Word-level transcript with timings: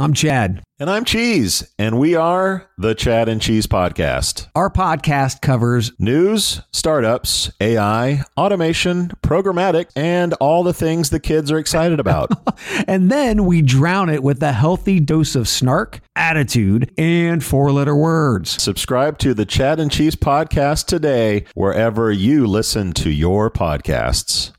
I'm 0.00 0.14
Chad. 0.14 0.62
And 0.78 0.88
I'm 0.88 1.04
Cheese, 1.04 1.74
and 1.76 1.98
we 1.98 2.14
are 2.14 2.70
the 2.78 2.94
Chad 2.94 3.28
and 3.28 3.42
Cheese 3.42 3.66
Podcast. 3.66 4.46
Our 4.54 4.70
podcast 4.70 5.40
covers 5.40 5.90
news, 5.98 6.62
startups, 6.70 7.50
AI, 7.60 8.22
automation, 8.36 9.08
programmatic, 9.24 9.90
and 9.96 10.34
all 10.34 10.62
the 10.62 10.72
things 10.72 11.10
the 11.10 11.18
kids 11.18 11.50
are 11.50 11.58
excited 11.58 11.98
about. 11.98 12.30
and 12.86 13.10
then 13.10 13.44
we 13.44 13.60
drown 13.60 14.08
it 14.08 14.22
with 14.22 14.40
a 14.40 14.52
healthy 14.52 15.00
dose 15.00 15.34
of 15.34 15.48
snark, 15.48 15.98
attitude, 16.14 16.92
and 16.96 17.42
four 17.42 17.72
letter 17.72 17.96
words. 17.96 18.50
Subscribe 18.62 19.18
to 19.18 19.34
the 19.34 19.46
Chad 19.46 19.80
and 19.80 19.90
Cheese 19.90 20.14
Podcast 20.14 20.86
today, 20.86 21.44
wherever 21.54 22.12
you 22.12 22.46
listen 22.46 22.92
to 22.92 23.10
your 23.10 23.50
podcasts. 23.50 24.52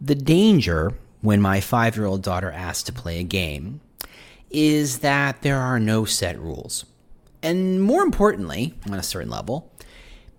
The 0.00 0.14
danger 0.14 0.94
when 1.20 1.40
my 1.40 1.60
five 1.60 1.96
year 1.96 2.06
old 2.06 2.22
daughter 2.22 2.52
asked 2.52 2.86
to 2.86 2.92
play 2.92 3.18
a 3.18 3.24
game 3.24 3.80
is 4.50 5.00
that 5.00 5.42
there 5.42 5.58
are 5.58 5.78
no 5.78 6.04
set 6.04 6.38
rules. 6.40 6.84
And 7.42 7.82
more 7.82 8.02
importantly, 8.02 8.74
on 8.90 8.94
a 8.94 9.02
certain 9.02 9.30
level, 9.30 9.70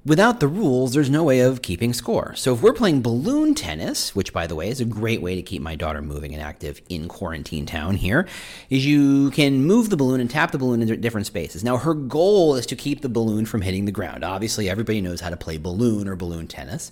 without 0.06 0.40
the 0.40 0.48
rules, 0.48 0.94
there's 0.94 1.10
no 1.10 1.24
way 1.24 1.42
of 1.42 1.62
keeping 1.62 1.94
score. 1.94 2.34
So 2.36 2.54
if 2.54 2.62
we're 2.62 2.74
playing 2.74 3.02
balloon 3.02 3.54
tennis, 3.54 4.16
which 4.16 4.34
by 4.34 4.48
the 4.48 4.56
way 4.56 4.70
is 4.70 4.80
a 4.80 4.86
great 4.86 5.22
way 5.22 5.36
to 5.36 5.42
keep 5.42 5.62
my 5.62 5.76
daughter 5.76 6.02
moving 6.02 6.34
and 6.34 6.42
active 6.42 6.82
in 6.90 7.08
quarantine 7.08 7.66
town 7.66 7.96
here, 7.96 8.28
is 8.70 8.86
you 8.86 9.32
can 9.32 9.64
move 9.66 9.90
the 9.90 9.98
balloon 9.98 10.22
and 10.22 10.30
tap 10.30 10.52
the 10.52 10.58
balloon 10.58 10.82
in 10.82 11.02
different 11.02 11.28
spaces. 11.28 11.64
Now 11.64 11.78
her 11.78 11.94
goal 11.94 12.56
is 12.56 12.66
to 12.68 12.76
keep 12.76 13.02
the 13.02 13.10
balloon 13.10 13.46
from 13.46 13.62
hitting 13.62 13.86
the 13.86 13.92
ground. 13.92 14.24
Obviously, 14.24 14.70
everybody 14.70 15.02
knows 15.02 15.22
how 15.22 15.30
to 15.30 15.38
play 15.38 15.58
balloon 15.58 16.08
or 16.08 16.16
balloon 16.16 16.48
tennis. 16.48 16.92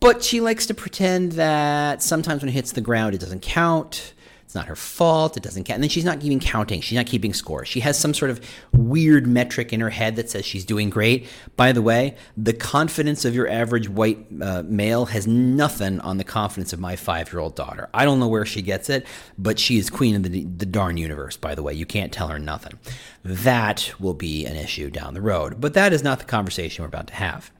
But 0.00 0.24
she 0.24 0.40
likes 0.40 0.64
to 0.66 0.74
pretend 0.74 1.32
that 1.32 2.02
sometimes 2.02 2.40
when 2.40 2.48
it 2.48 2.52
hits 2.52 2.72
the 2.72 2.80
ground, 2.80 3.14
it 3.14 3.20
doesn't 3.20 3.42
count. 3.42 4.14
It's 4.50 4.56
not 4.56 4.66
her 4.66 4.74
fault. 4.74 5.36
It 5.36 5.44
doesn't 5.44 5.62
count. 5.62 5.76
And 5.76 5.84
then 5.84 5.90
she's 5.90 6.04
not 6.04 6.24
even 6.24 6.40
counting. 6.40 6.80
She's 6.80 6.96
not 6.96 7.06
keeping 7.06 7.32
score. 7.32 7.64
She 7.64 7.78
has 7.78 7.96
some 7.96 8.12
sort 8.12 8.32
of 8.32 8.40
weird 8.72 9.24
metric 9.24 9.72
in 9.72 9.78
her 9.78 9.90
head 9.90 10.16
that 10.16 10.28
says 10.28 10.44
she's 10.44 10.64
doing 10.64 10.90
great. 10.90 11.28
By 11.54 11.70
the 11.70 11.80
way, 11.80 12.16
the 12.36 12.52
confidence 12.52 13.24
of 13.24 13.32
your 13.32 13.48
average 13.48 13.88
white 13.88 14.26
uh, 14.42 14.64
male 14.66 15.06
has 15.06 15.24
nothing 15.24 16.00
on 16.00 16.16
the 16.16 16.24
confidence 16.24 16.72
of 16.72 16.80
my 16.80 16.96
five 16.96 17.32
year 17.32 17.38
old 17.38 17.54
daughter. 17.54 17.88
I 17.94 18.04
don't 18.04 18.18
know 18.18 18.26
where 18.26 18.44
she 18.44 18.60
gets 18.60 18.90
it, 18.90 19.06
but 19.38 19.60
she 19.60 19.78
is 19.78 19.88
queen 19.88 20.16
of 20.16 20.24
the, 20.24 20.44
the 20.44 20.66
darn 20.66 20.96
universe, 20.96 21.36
by 21.36 21.54
the 21.54 21.62
way. 21.62 21.72
You 21.72 21.86
can't 21.86 22.12
tell 22.12 22.26
her 22.26 22.40
nothing. 22.40 22.76
That 23.22 23.92
will 24.00 24.14
be 24.14 24.46
an 24.46 24.56
issue 24.56 24.90
down 24.90 25.14
the 25.14 25.20
road. 25.20 25.60
But 25.60 25.74
that 25.74 25.92
is 25.92 26.02
not 26.02 26.18
the 26.18 26.24
conversation 26.24 26.82
we're 26.82 26.88
about 26.88 27.06
to 27.06 27.14
have. 27.14 27.52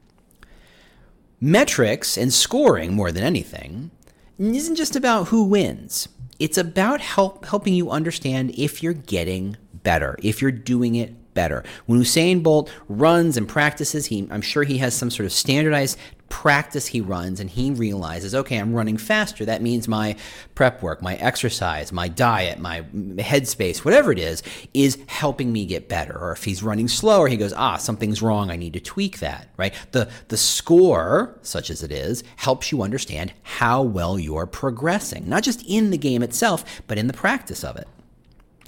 Metrics 1.40 2.18
and 2.18 2.32
scoring, 2.32 2.94
more 2.94 3.12
than 3.12 3.22
anything, 3.22 3.92
isn't 4.40 4.74
just 4.74 4.96
about 4.96 5.28
who 5.28 5.44
wins. 5.44 6.08
It's 6.40 6.58
about 6.58 7.00
help 7.00 7.44
helping 7.44 7.74
you 7.74 7.90
understand 7.90 8.52
if 8.56 8.82
you're 8.82 8.94
getting 8.94 9.56
better, 9.84 10.16
if 10.22 10.42
you're 10.42 10.50
doing 10.50 10.94
it 10.94 11.34
better. 11.34 11.62
When 11.86 12.00
Usain 12.00 12.42
Bolt 12.42 12.70
runs 12.88 13.36
and 13.36 13.46
practices, 13.46 14.06
he 14.06 14.26
I'm 14.30 14.40
sure 14.40 14.64
he 14.64 14.78
has 14.78 14.94
some 14.94 15.10
sort 15.10 15.26
of 15.26 15.32
standardized 15.32 15.98
practice 16.30 16.86
he 16.86 17.02
runs 17.02 17.40
and 17.40 17.50
he 17.50 17.70
realizes, 17.72 18.34
okay, 18.34 18.56
I'm 18.56 18.72
running 18.72 18.96
faster. 18.96 19.44
That 19.44 19.60
means 19.60 19.86
my 19.86 20.16
prep 20.54 20.82
work, 20.82 21.02
my 21.02 21.16
exercise, 21.16 21.92
my 21.92 22.08
diet, 22.08 22.58
my 22.58 22.82
headspace, 22.82 23.84
whatever 23.84 24.10
it 24.12 24.18
is, 24.18 24.42
is 24.72 24.96
helping 25.08 25.52
me 25.52 25.66
get 25.66 25.88
better. 25.88 26.16
Or 26.16 26.32
if 26.32 26.44
he's 26.44 26.62
running 26.62 26.88
slower, 26.88 27.28
he 27.28 27.36
goes, 27.36 27.52
ah, 27.52 27.76
something's 27.76 28.22
wrong. 28.22 28.50
I 28.50 28.56
need 28.56 28.72
to 28.72 28.80
tweak 28.80 29.18
that, 29.18 29.48
right? 29.58 29.74
The, 29.90 30.08
the 30.28 30.38
score, 30.38 31.38
such 31.42 31.68
as 31.68 31.82
it 31.82 31.92
is, 31.92 32.24
helps 32.36 32.72
you 32.72 32.82
understand 32.82 33.34
how 33.42 33.82
well 33.82 34.18
you're 34.18 34.46
progressing, 34.46 35.28
not 35.28 35.42
just 35.42 35.62
in 35.66 35.90
the 35.90 35.98
game 35.98 36.22
itself, 36.22 36.82
but 36.86 36.96
in 36.96 37.08
the 37.08 37.12
practice 37.12 37.62
of 37.64 37.76
it 37.76 37.88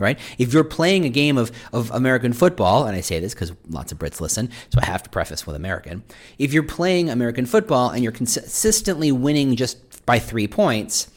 right? 0.02 0.18
If 0.36 0.52
you're 0.52 0.64
playing 0.64 1.04
a 1.04 1.08
game 1.08 1.38
of, 1.38 1.50
of 1.72 1.90
American 1.92 2.32
football, 2.32 2.84
and 2.84 2.94
I 2.94 3.00
say 3.00 3.20
this 3.20 3.32
because 3.32 3.52
lots 3.70 3.92
of 3.92 3.98
Brits 3.98 4.20
listen, 4.20 4.50
so 4.70 4.80
I 4.82 4.86
have 4.86 5.02
to 5.04 5.10
preface 5.10 5.46
with 5.46 5.56
American. 5.56 6.02
If 6.38 6.52
you're 6.52 6.62
playing 6.62 7.08
American 7.08 7.46
football 7.46 7.90
and 7.90 8.02
you're 8.02 8.12
consistently 8.12 9.12
winning 9.12 9.56
just 9.56 10.04
by 10.04 10.18
three 10.18 10.48
points, 10.48 11.08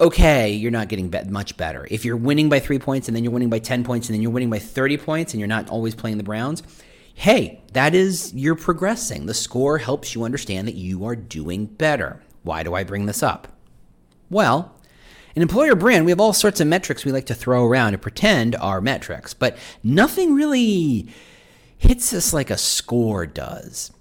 okay, 0.00 0.50
you're 0.50 0.70
not 0.70 0.88
getting 0.88 1.08
be- 1.08 1.24
much 1.24 1.56
better. 1.56 1.86
If 1.90 2.04
you're 2.04 2.16
winning 2.16 2.48
by 2.48 2.60
three 2.60 2.78
points 2.78 3.08
and 3.08 3.16
then 3.16 3.24
you're 3.24 3.32
winning 3.32 3.50
by 3.50 3.58
10 3.58 3.84
points 3.84 4.08
and 4.08 4.14
then 4.14 4.22
you're 4.22 4.30
winning 4.30 4.50
by 4.50 4.58
30 4.58 4.96
points 4.98 5.32
and 5.32 5.40
you're 5.40 5.48
not 5.48 5.68
always 5.68 5.94
playing 5.94 6.16
the 6.16 6.24
Browns, 6.24 6.62
hey, 7.14 7.60
that 7.72 7.94
is, 7.94 8.32
you're 8.34 8.54
progressing. 8.54 9.26
The 9.26 9.34
score 9.34 9.78
helps 9.78 10.14
you 10.14 10.24
understand 10.24 10.68
that 10.68 10.74
you 10.74 11.04
are 11.04 11.16
doing 11.16 11.66
better. 11.66 12.22
Why 12.42 12.62
do 12.62 12.74
I 12.74 12.84
bring 12.84 13.06
this 13.06 13.22
up? 13.22 13.48
Well, 14.30 14.74
in 15.34 15.42
employer 15.42 15.74
brand, 15.74 16.04
we 16.04 16.10
have 16.10 16.20
all 16.20 16.32
sorts 16.32 16.60
of 16.60 16.66
metrics 16.66 17.04
we 17.04 17.12
like 17.12 17.26
to 17.26 17.34
throw 17.34 17.66
around 17.66 17.94
and 17.94 18.02
pretend 18.02 18.56
are 18.56 18.80
metrics, 18.80 19.34
but 19.34 19.56
nothing 19.82 20.34
really 20.34 21.08
hits 21.78 22.12
us 22.12 22.32
like 22.32 22.50
a 22.50 22.58
score 22.58 23.26
does. 23.26 23.92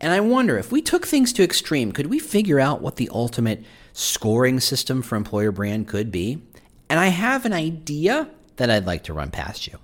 And 0.00 0.12
I 0.12 0.20
wonder 0.20 0.56
if 0.56 0.72
we 0.72 0.80
took 0.80 1.06
things 1.06 1.32
to 1.34 1.42
extreme, 1.42 1.92
could 1.92 2.06
we 2.06 2.18
figure 2.18 2.60
out 2.60 2.80
what 2.80 2.96
the 2.96 3.10
ultimate 3.12 3.64
scoring 3.92 4.60
system 4.60 5.02
for 5.02 5.16
employer 5.16 5.52
brand 5.52 5.88
could 5.88 6.10
be? 6.10 6.40
And 6.88 6.98
I 6.98 7.08
have 7.08 7.44
an 7.44 7.52
idea 7.52 8.28
that 8.56 8.70
I'd 8.70 8.86
like 8.86 9.04
to 9.04 9.12
run 9.12 9.30
past 9.30 9.66
you 9.66 9.78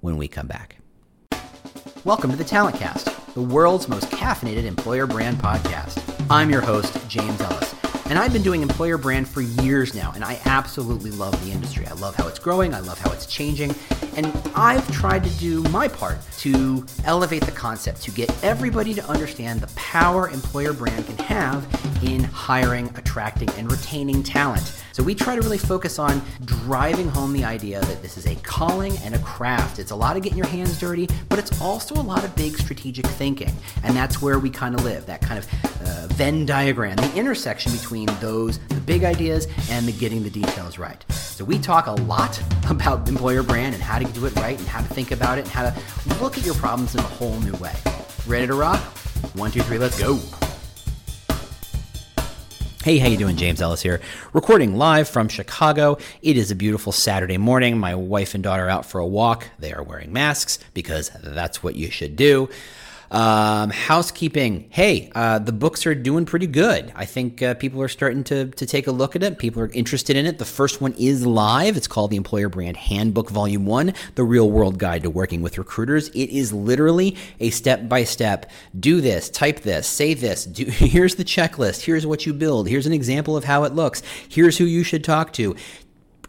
when 0.00 0.16
we 0.16 0.28
come 0.28 0.46
back. 0.46 0.76
Welcome 2.04 2.30
to 2.30 2.36
the 2.36 2.44
Talent 2.44 2.76
Cast, 2.76 3.08
the 3.34 3.40
world's 3.40 3.88
most 3.88 4.10
caffeinated 4.10 4.64
employer 4.64 5.06
brand 5.06 5.38
podcast. 5.38 6.02
I'm 6.28 6.50
your 6.50 6.60
host, 6.60 7.08
James 7.08 7.40
Ellis. 7.40 7.73
And 8.06 8.18
I've 8.18 8.32
been 8.32 8.42
doing 8.42 8.62
employer 8.62 8.98
brand 8.98 9.26
for 9.26 9.40
years 9.40 9.94
now, 9.94 10.12
and 10.14 10.22
I 10.22 10.38
absolutely 10.44 11.10
love 11.10 11.42
the 11.44 11.50
industry. 11.50 11.86
I 11.86 11.94
love 11.94 12.14
how 12.14 12.28
it's 12.28 12.38
growing, 12.38 12.74
I 12.74 12.80
love 12.80 12.98
how 12.98 13.10
it's 13.12 13.26
changing, 13.26 13.74
and 14.14 14.26
I've 14.54 14.88
tried 14.92 15.24
to 15.24 15.30
do 15.38 15.62
my 15.64 15.88
part 15.88 16.18
to 16.38 16.84
elevate 17.04 17.44
the 17.44 17.52
concept, 17.52 18.02
to 18.02 18.10
get 18.10 18.30
everybody 18.44 18.92
to 18.94 19.04
understand 19.08 19.60
the 19.60 19.74
power 19.74 20.28
employer 20.28 20.74
brand 20.74 21.06
can 21.06 21.16
have 21.18 21.66
in 22.04 22.22
hiring, 22.22 22.86
attracting, 22.96 23.48
and 23.50 23.72
retaining 23.72 24.22
talent. 24.22 24.80
So 24.92 25.02
we 25.02 25.14
try 25.14 25.34
to 25.34 25.40
really 25.40 25.58
focus 25.58 25.98
on 25.98 26.22
driving 26.44 27.08
home 27.08 27.32
the 27.32 27.44
idea 27.44 27.80
that 27.80 28.00
this 28.00 28.16
is 28.16 28.26
a 28.26 28.36
calling 28.36 28.96
and 28.98 29.14
a 29.14 29.18
craft. 29.20 29.80
It's 29.80 29.90
a 29.90 29.96
lot 29.96 30.16
of 30.16 30.22
getting 30.22 30.38
your 30.38 30.46
hands 30.46 30.78
dirty, 30.78 31.08
but 31.28 31.38
it's 31.38 31.60
also 31.60 31.96
a 31.96 32.02
lot 32.02 32.22
of 32.22 32.36
big 32.36 32.56
strategic 32.56 33.06
thinking. 33.06 33.52
And 33.82 33.96
that's 33.96 34.22
where 34.22 34.38
we 34.38 34.50
kind 34.50 34.74
of 34.74 34.84
live, 34.84 35.06
that 35.06 35.20
kind 35.20 35.38
of 35.38 35.48
uh, 35.82 36.06
Venn 36.14 36.46
diagram, 36.46 36.94
the 36.96 37.12
intersection 37.16 37.72
between 37.72 37.93
those, 38.20 38.58
the 38.58 38.80
big 38.80 39.04
ideas, 39.04 39.46
and 39.70 39.86
the 39.86 39.92
getting 39.92 40.22
the 40.22 40.30
details 40.30 40.78
right. 40.78 41.04
So 41.12 41.44
we 41.44 41.58
talk 41.58 41.86
a 41.86 41.92
lot 41.92 42.40
about 42.68 43.08
employer 43.08 43.42
brand 43.42 43.74
and 43.74 43.82
how 43.82 43.98
to 43.98 44.04
do 44.04 44.26
it 44.26 44.34
right 44.36 44.58
and 44.58 44.68
how 44.68 44.80
to 44.80 44.88
think 44.92 45.12
about 45.12 45.38
it 45.38 45.42
and 45.42 45.50
how 45.50 45.70
to 45.70 46.20
look 46.20 46.36
at 46.36 46.44
your 46.44 46.54
problems 46.54 46.94
in 46.94 47.00
a 47.00 47.04
whole 47.04 47.38
new 47.40 47.54
way. 47.54 47.74
Ready 48.26 48.46
to 48.48 48.54
rock? 48.54 48.80
One, 49.34 49.50
two, 49.50 49.62
three, 49.62 49.78
let's 49.78 49.98
go. 49.98 50.18
Hey, 52.84 52.98
how 52.98 53.08
you 53.08 53.16
doing? 53.16 53.36
James 53.36 53.62
Ellis 53.62 53.80
here, 53.80 54.02
recording 54.34 54.76
live 54.76 55.08
from 55.08 55.28
Chicago. 55.28 55.96
It 56.20 56.36
is 56.36 56.50
a 56.50 56.54
beautiful 56.54 56.92
Saturday 56.92 57.38
morning. 57.38 57.78
My 57.78 57.94
wife 57.94 58.34
and 58.34 58.44
daughter 58.44 58.68
out 58.68 58.84
for 58.84 58.98
a 58.98 59.06
walk. 59.06 59.48
They 59.58 59.72
are 59.72 59.82
wearing 59.82 60.12
masks 60.12 60.58
because 60.74 61.10
that's 61.22 61.62
what 61.62 61.76
you 61.76 61.90
should 61.90 62.14
do. 62.14 62.50
Um, 63.10 63.70
housekeeping. 63.70 64.66
Hey, 64.70 65.10
uh, 65.14 65.38
the 65.38 65.52
books 65.52 65.86
are 65.86 65.94
doing 65.94 66.24
pretty 66.24 66.46
good. 66.46 66.92
I 66.96 67.04
think 67.04 67.42
uh, 67.42 67.54
people 67.54 67.80
are 67.82 67.88
starting 67.88 68.24
to, 68.24 68.46
to 68.46 68.66
take 68.66 68.86
a 68.86 68.92
look 68.92 69.14
at 69.14 69.22
it. 69.22 69.38
People 69.38 69.62
are 69.62 69.70
interested 69.72 70.16
in 70.16 70.26
it. 70.26 70.38
The 70.38 70.44
first 70.44 70.80
one 70.80 70.94
is 70.98 71.26
live. 71.26 71.76
It's 71.76 71.86
called 71.86 72.10
the 72.10 72.16
Employer 72.16 72.48
Brand 72.48 72.76
Handbook 72.76 73.30
Volume 73.30 73.66
1, 73.66 73.92
The 74.14 74.24
Real 74.24 74.50
World 74.50 74.78
Guide 74.78 75.02
to 75.02 75.10
Working 75.10 75.42
with 75.42 75.58
Recruiters. 75.58 76.08
It 76.08 76.30
is 76.30 76.52
literally 76.52 77.16
a 77.40 77.50
step 77.50 77.88
by 77.88 78.04
step 78.04 78.50
do 78.78 79.00
this, 79.00 79.30
type 79.30 79.60
this, 79.60 79.86
say 79.86 80.14
this. 80.14 80.44
Do, 80.44 80.64
here's 80.68 81.16
the 81.16 81.24
checklist. 81.24 81.82
Here's 81.82 82.06
what 82.06 82.26
you 82.26 82.32
build. 82.32 82.68
Here's 82.68 82.86
an 82.86 82.92
example 82.92 83.36
of 83.36 83.44
how 83.44 83.64
it 83.64 83.74
looks. 83.74 84.02
Here's 84.28 84.58
who 84.58 84.64
you 84.64 84.82
should 84.82 85.04
talk 85.04 85.32
to 85.34 85.54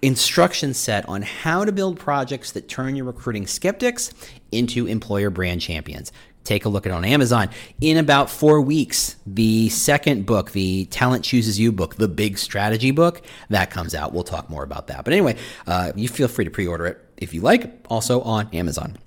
instruction 0.02 0.74
set 0.74 1.08
on 1.10 1.22
how 1.22 1.66
to 1.66 1.72
build 1.72 2.00
projects 2.00 2.52
that 2.52 2.68
turn 2.68 2.96
your 2.96 3.06
recruiting 3.06 3.48
skeptics 3.48 4.14
into 4.52 4.86
employer 4.86 5.30
brand 5.30 5.62
champions 5.62 6.12
take 6.46 6.64
a 6.64 6.70
look 6.70 6.86
at 6.86 6.92
it 6.92 6.96
on 6.96 7.04
Amazon. 7.04 7.50
In 7.82 7.98
about 7.98 8.30
four 8.30 8.62
weeks, 8.62 9.18
the 9.26 9.68
second 9.70 10.26
book, 10.26 10.52
the 10.52 10.86
Talent 10.86 11.26
Chooses 11.26 11.60
You 11.60 11.72
book, 11.72 11.96
the 11.96 12.08
big 12.08 12.38
strategy 12.38 12.92
book, 12.92 13.22
that 13.50 13.70
comes 13.72 13.94
out. 13.94 14.14
We'll 14.14 14.24
talk 14.24 14.50
more 14.50 14.64
about 14.64 14.88
that. 14.88 15.04
But 15.04 15.14
anyway, 15.14 15.36
uh, 15.68 15.92
you 15.96 16.08
feel 16.08 16.30
free 16.30 16.46
to 16.46 16.52
pre 16.52 16.66
order 16.68 16.86
it 16.86 17.02
if 17.18 17.34
you 17.34 17.42
like, 17.42 17.86
also 17.90 18.22
on 18.22 18.50
Amazon 18.54 18.98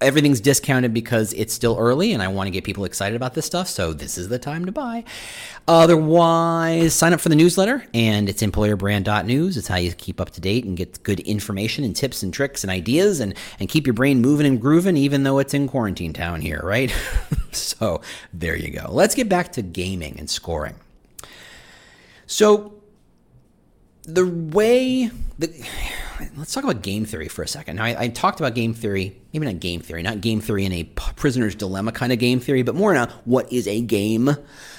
everything's 0.00 0.40
discounted 0.40 0.94
because 0.94 1.32
it's 1.32 1.52
still 1.52 1.76
early 1.78 2.12
and 2.12 2.22
I 2.22 2.28
want 2.28 2.46
to 2.46 2.50
get 2.50 2.64
people 2.64 2.84
excited 2.84 3.16
about 3.16 3.34
this 3.34 3.46
stuff. 3.46 3.68
So 3.68 3.92
this 3.92 4.16
is 4.16 4.28
the 4.28 4.38
time 4.38 4.64
to 4.66 4.72
buy. 4.72 5.04
Otherwise, 5.66 6.94
sign 6.94 7.12
up 7.12 7.20
for 7.20 7.28
the 7.28 7.36
newsletter 7.36 7.84
and 7.92 8.28
it's 8.28 8.42
employerbrand.news. 8.42 9.56
It's 9.56 9.68
how 9.68 9.76
you 9.76 9.92
keep 9.92 10.20
up 10.20 10.30
to 10.30 10.40
date 10.40 10.64
and 10.64 10.76
get 10.76 11.02
good 11.02 11.20
information 11.20 11.84
and 11.84 11.94
tips 11.96 12.22
and 12.22 12.32
tricks 12.32 12.62
and 12.62 12.70
ideas 12.70 13.20
and, 13.20 13.34
and 13.58 13.68
keep 13.68 13.86
your 13.86 13.94
brain 13.94 14.20
moving 14.20 14.46
and 14.46 14.60
grooving, 14.60 14.96
even 14.96 15.24
though 15.24 15.38
it's 15.38 15.54
in 15.54 15.68
quarantine 15.68 16.12
town 16.12 16.40
here, 16.40 16.60
right? 16.62 16.94
so 17.50 18.00
there 18.32 18.56
you 18.56 18.70
go. 18.70 18.86
Let's 18.90 19.14
get 19.14 19.28
back 19.28 19.52
to 19.52 19.62
gaming 19.62 20.16
and 20.18 20.30
scoring. 20.30 20.76
So 22.26 22.77
the 24.08 24.26
way 24.26 25.10
that 25.38 25.50
let's 26.36 26.54
talk 26.54 26.64
about 26.64 26.82
game 26.82 27.04
theory 27.04 27.28
for 27.28 27.42
a 27.42 27.48
second. 27.48 27.76
Now, 27.76 27.84
I, 27.84 28.04
I, 28.04 28.08
talked 28.08 28.40
about 28.40 28.54
game 28.54 28.72
theory, 28.72 29.20
maybe 29.32 29.46
not 29.46 29.60
game 29.60 29.80
theory, 29.80 30.02
not 30.02 30.22
game 30.22 30.40
theory 30.40 30.64
in 30.64 30.72
a 30.72 30.84
prisoner's 30.84 31.54
dilemma 31.54 31.92
kind 31.92 32.10
of 32.12 32.18
game 32.18 32.40
theory, 32.40 32.62
but 32.62 32.74
more 32.74 32.94
now, 32.94 33.06
what 33.26 33.52
is 33.52 33.68
a 33.68 33.82
game? 33.82 34.30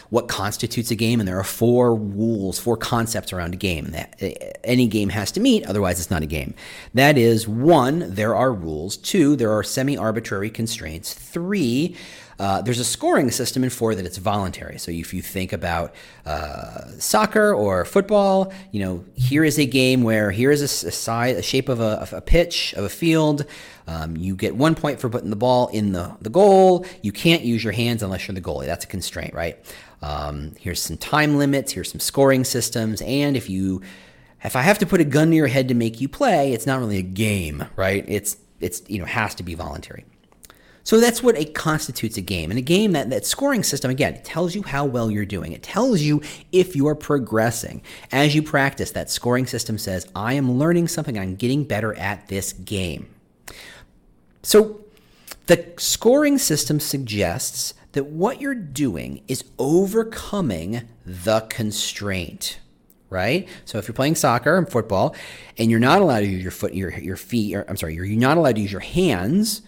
What 0.09 0.27
constitutes 0.27 0.89
a 0.89 0.95
game? 0.95 1.19
And 1.19 1.27
there 1.27 1.37
are 1.37 1.43
four 1.43 1.95
rules, 1.95 2.57
four 2.57 2.75
concepts 2.75 3.31
around 3.31 3.53
a 3.53 3.57
game 3.57 3.91
that 3.91 4.15
eh, 4.19 4.33
any 4.63 4.87
game 4.87 5.09
has 5.09 5.31
to 5.33 5.39
meet, 5.39 5.63
otherwise, 5.67 5.99
it's 5.99 6.09
not 6.09 6.23
a 6.23 6.27
game. 6.27 6.55
That 6.95 7.15
is 7.15 7.47
one, 7.47 8.15
there 8.15 8.35
are 8.35 8.51
rules. 8.51 8.97
Two, 8.97 9.35
there 9.35 9.51
are 9.51 9.61
semi 9.61 9.95
arbitrary 9.95 10.49
constraints. 10.49 11.13
Three, 11.13 11.95
uh, 12.39 12.61
there's 12.61 12.79
a 12.79 12.85
scoring 12.85 13.29
system 13.29 13.63
in 13.63 13.69
four 13.69 13.93
that 13.93 14.05
it's 14.05 14.17
voluntary. 14.17 14.79
So 14.79 14.91
if 14.91 15.13
you 15.13 15.21
think 15.21 15.51
about 15.51 15.93
uh, 16.25 16.85
soccer 16.97 17.53
or 17.53 17.83
football, 17.83 18.53
you 18.71 18.79
know, 18.79 19.05
here 19.15 19.43
is 19.43 19.59
a 19.59 19.65
game 19.65 20.03
where 20.03 20.31
here 20.31 20.49
is 20.49 20.61
a, 20.61 20.87
a 20.87 20.91
size, 20.91 21.35
a 21.37 21.41
shape 21.41 21.67
of 21.67 21.81
a, 21.81 22.01
of 22.01 22.13
a 22.13 22.21
pitch 22.21 22.73
of 22.73 22.85
a 22.85 22.89
field. 22.89 23.45
Um, 23.87 24.15
you 24.15 24.35
get 24.35 24.55
one 24.55 24.73
point 24.73 25.01
for 25.01 25.09
putting 25.09 25.29
the 25.29 25.35
ball 25.35 25.67
in 25.67 25.91
the, 25.91 26.15
the 26.21 26.29
goal. 26.29 26.85
You 27.01 27.11
can't 27.11 27.43
use 27.43 27.63
your 27.63 27.73
hands 27.73 28.03
unless 28.03 28.27
you're 28.27 28.35
the 28.35 28.41
goalie. 28.41 28.65
That's 28.65 28.85
a 28.85 28.87
constraint, 28.87 29.33
right? 29.33 29.57
Um, 30.01 30.53
here's 30.57 30.81
some 30.81 30.97
time 30.97 31.37
limits. 31.37 31.73
Here's 31.73 31.91
some 31.91 31.99
scoring 31.99 32.45
systems. 32.45 33.01
And 33.01 33.35
if 33.35 33.49
you 33.49 33.81
if 34.43 34.55
I 34.55 34.61
have 34.61 34.79
to 34.79 34.85
put 34.85 35.01
a 35.01 35.03
gun 35.03 35.31
to 35.31 35.35
your 35.35 35.47
head 35.47 35.67
to 35.67 35.73
make 35.73 35.99
you 35.99 36.07
play, 36.07 36.53
it's 36.53 36.65
not 36.65 36.79
really 36.79 36.97
a 36.97 37.03
game, 37.03 37.65
right? 37.75 38.05
It's 38.07 38.37
it's 38.61 38.81
you 38.87 38.99
know 38.99 39.05
has 39.05 39.35
to 39.35 39.43
be 39.43 39.55
voluntary. 39.55 40.05
So 40.89 40.99
that's 40.99 41.21
what 41.21 41.37
it 41.37 41.53
constitutes 41.53 42.17
a 42.17 42.21
game. 42.21 42.49
And 42.49 42.57
a 42.57 42.63
game 42.63 42.93
that 42.93 43.11
that 43.11 43.23
scoring 43.23 43.61
system 43.61 43.91
again, 43.91 44.15
it 44.15 44.25
tells 44.25 44.55
you 44.55 44.63
how 44.63 44.85
well 44.85 45.11
you're 45.11 45.23
doing. 45.23 45.51
It 45.51 45.61
tells 45.61 46.01
you 46.01 46.19
if 46.51 46.75
you're 46.75 46.95
progressing. 46.95 47.83
As 48.11 48.33
you 48.33 48.41
practice, 48.41 48.89
that 48.93 49.11
scoring 49.11 49.45
system 49.45 49.77
says, 49.77 50.07
"I 50.15 50.33
am 50.33 50.57
learning 50.57 50.87
something. 50.87 51.19
I'm 51.19 51.35
getting 51.35 51.63
better 51.63 51.93
at 51.93 52.27
this 52.27 52.53
game." 52.53 53.05
So 54.41 54.79
the 55.45 55.63
scoring 55.77 56.39
system 56.39 56.79
suggests 56.79 57.75
that 57.91 58.07
what 58.07 58.41
you're 58.41 58.55
doing 58.55 59.21
is 59.27 59.43
overcoming 59.59 60.87
the 61.05 61.41
constraint 61.41 62.57
right? 63.11 63.47
So 63.65 63.79
if 63.79 63.87
you're 63.87 63.95
playing 63.95 64.13
soccer 64.13 64.55
and 64.55 64.69
football 64.69 65.15
and 65.57 65.71
you're 65.71 65.79
not 65.79 65.99
allowed 65.99 66.19
to 66.19 66.27
use 66.27 66.43
your 66.43 66.51
foot 66.51 66.73
your 66.73 66.91
your 66.97 67.15
feet 67.15 67.55
or 67.55 67.65
I'm 67.67 67.77
sorry, 67.77 67.93
you're, 67.93 68.05
you're 68.05 68.19
not 68.19 68.37
allowed 68.37 68.55
to 68.55 68.61
use 68.61 68.71
your 68.71 68.81
hands, 68.81 69.63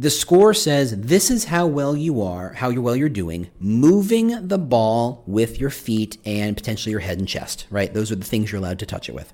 the 0.00 0.08
score 0.08 0.54
says 0.54 0.98
this 0.98 1.30
is 1.30 1.44
how 1.44 1.66
well 1.66 1.94
you 1.94 2.22
are, 2.22 2.54
how 2.54 2.70
well 2.70 2.96
you're 2.96 3.10
doing, 3.10 3.50
moving 3.58 4.48
the 4.48 4.56
ball 4.56 5.22
with 5.26 5.60
your 5.60 5.68
feet 5.68 6.16
and 6.24 6.56
potentially 6.56 6.90
your 6.90 7.00
head 7.00 7.18
and 7.18 7.28
chest, 7.28 7.66
right? 7.68 7.92
Those 7.92 8.10
are 8.10 8.16
the 8.16 8.24
things 8.24 8.50
you're 8.50 8.60
allowed 8.60 8.78
to 8.78 8.86
touch 8.86 9.10
it 9.10 9.14
with. 9.14 9.30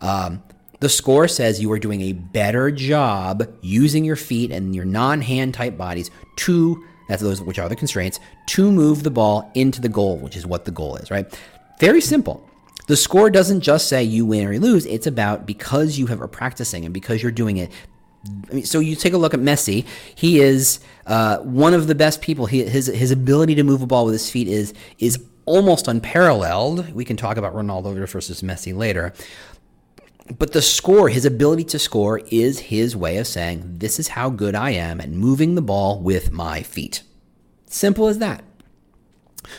Um, 0.00 0.44
the 0.78 0.88
score 0.88 1.26
says 1.26 1.60
you 1.60 1.72
are 1.72 1.80
doing 1.80 2.02
a 2.02 2.12
better 2.12 2.70
job 2.70 3.52
using 3.62 4.04
your 4.04 4.14
feet 4.14 4.52
and 4.52 4.76
your 4.76 4.84
non-hand 4.84 5.54
type 5.54 5.76
bodies 5.76 6.12
to 6.36 6.84
that's 7.08 7.22
those 7.22 7.42
which 7.42 7.58
are 7.58 7.68
the 7.68 7.74
constraints 7.74 8.20
to 8.46 8.70
move 8.70 9.02
the 9.02 9.10
ball 9.10 9.50
into 9.56 9.80
the 9.80 9.88
goal, 9.88 10.18
which 10.18 10.36
is 10.36 10.46
what 10.46 10.66
the 10.66 10.70
goal 10.70 10.96
is, 10.96 11.10
right? 11.10 11.36
Very 11.80 12.00
simple. 12.00 12.48
The 12.86 12.96
score 12.96 13.28
doesn't 13.28 13.62
just 13.62 13.88
say 13.88 14.04
you 14.04 14.24
win 14.24 14.46
or 14.46 14.52
you 14.52 14.60
lose. 14.60 14.86
It's 14.86 15.08
about 15.08 15.46
because 15.46 15.98
you 15.98 16.06
have 16.06 16.22
are 16.22 16.28
practicing 16.28 16.84
and 16.84 16.94
because 16.94 17.22
you're 17.24 17.32
doing 17.32 17.56
it, 17.56 17.72
I 18.50 18.54
mean, 18.54 18.64
so 18.64 18.78
you 18.78 18.96
take 18.96 19.12
a 19.12 19.18
look 19.18 19.34
at 19.34 19.40
Messi. 19.40 19.84
He 20.14 20.40
is 20.40 20.80
uh, 21.06 21.38
one 21.38 21.74
of 21.74 21.86
the 21.86 21.94
best 21.94 22.20
people. 22.20 22.46
He, 22.46 22.64
his 22.64 22.86
his 22.86 23.10
ability 23.10 23.54
to 23.56 23.62
move 23.62 23.82
a 23.82 23.86
ball 23.86 24.04
with 24.04 24.14
his 24.14 24.30
feet 24.30 24.48
is 24.48 24.74
is 24.98 25.22
almost 25.44 25.88
unparalleled. 25.88 26.92
We 26.92 27.04
can 27.04 27.16
talk 27.16 27.36
about 27.36 27.54
Ronaldo 27.54 27.94
versus 28.06 28.42
Messi 28.42 28.76
later. 28.76 29.12
But 30.38 30.52
the 30.52 30.62
score, 30.62 31.08
his 31.08 31.24
ability 31.24 31.64
to 31.64 31.78
score, 31.78 32.18
is 32.30 32.58
his 32.58 32.96
way 32.96 33.18
of 33.18 33.26
saying, 33.26 33.78
This 33.78 33.98
is 33.98 34.08
how 34.08 34.28
good 34.28 34.54
I 34.54 34.70
am 34.70 35.00
at 35.00 35.10
moving 35.10 35.54
the 35.54 35.62
ball 35.62 36.00
with 36.00 36.32
my 36.32 36.62
feet. 36.62 37.02
Simple 37.66 38.08
as 38.08 38.18
that. 38.18 38.42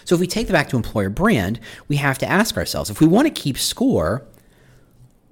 So 0.04 0.16
if 0.16 0.22
we 0.22 0.28
take 0.28 0.48
that 0.48 0.54
back 0.54 0.70
to 0.70 0.76
employer 0.76 1.10
brand, 1.10 1.62
we 1.88 1.96
have 1.98 2.18
to 2.18 2.30
ask 2.30 2.58
ourselves 2.58 2.90
if 2.90 3.00
we 3.00 3.08
want 3.08 3.28
to 3.28 3.42
keep 3.42 3.58
score, 3.58 4.26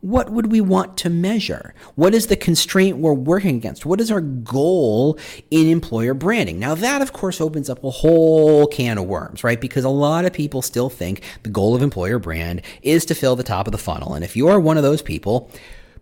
what 0.06 0.30
would 0.30 0.52
we 0.52 0.62
want 0.62 0.98
to 0.98 1.10
measure? 1.10 1.74
What 1.96 2.14
is 2.14 2.28
the 2.28 2.36
constraint 2.36 2.98
we're 2.98 3.16
working 3.16 3.56
against? 3.56 3.88
What 3.88 4.00
is 4.00 4.12
our 4.12 4.22
goal 4.22 5.18
in 5.50 5.68
employer 5.68 6.14
branding? 6.14 6.60
Now, 6.60 6.76
that 6.76 7.02
of 7.02 7.12
course 7.12 7.42
opens 7.42 7.72
up 7.72 7.84
a 7.84 7.90
whole 7.90 8.68
can 8.68 9.00
of 9.00 9.06
worms, 9.06 9.44
right? 9.44 9.60
Because 9.60 9.84
a 9.84 9.90
lot 9.90 10.24
of 10.24 10.32
people 10.32 10.62
still 10.62 10.92
think 10.92 11.24
the 11.42 11.50
goal 11.50 11.74
of 11.74 11.82
employer 11.82 12.20
brand 12.20 12.62
is 12.84 13.04
to 13.06 13.16
fill 13.16 13.36
the 13.36 13.42
top 13.42 13.66
of 13.68 13.72
the 13.72 13.80
funnel. 13.80 14.14
And 14.14 14.24
if 14.24 14.36
you 14.36 14.48
are 14.48 14.60
one 14.60 14.78
of 14.78 14.84
those 14.84 15.02
people, 15.02 15.50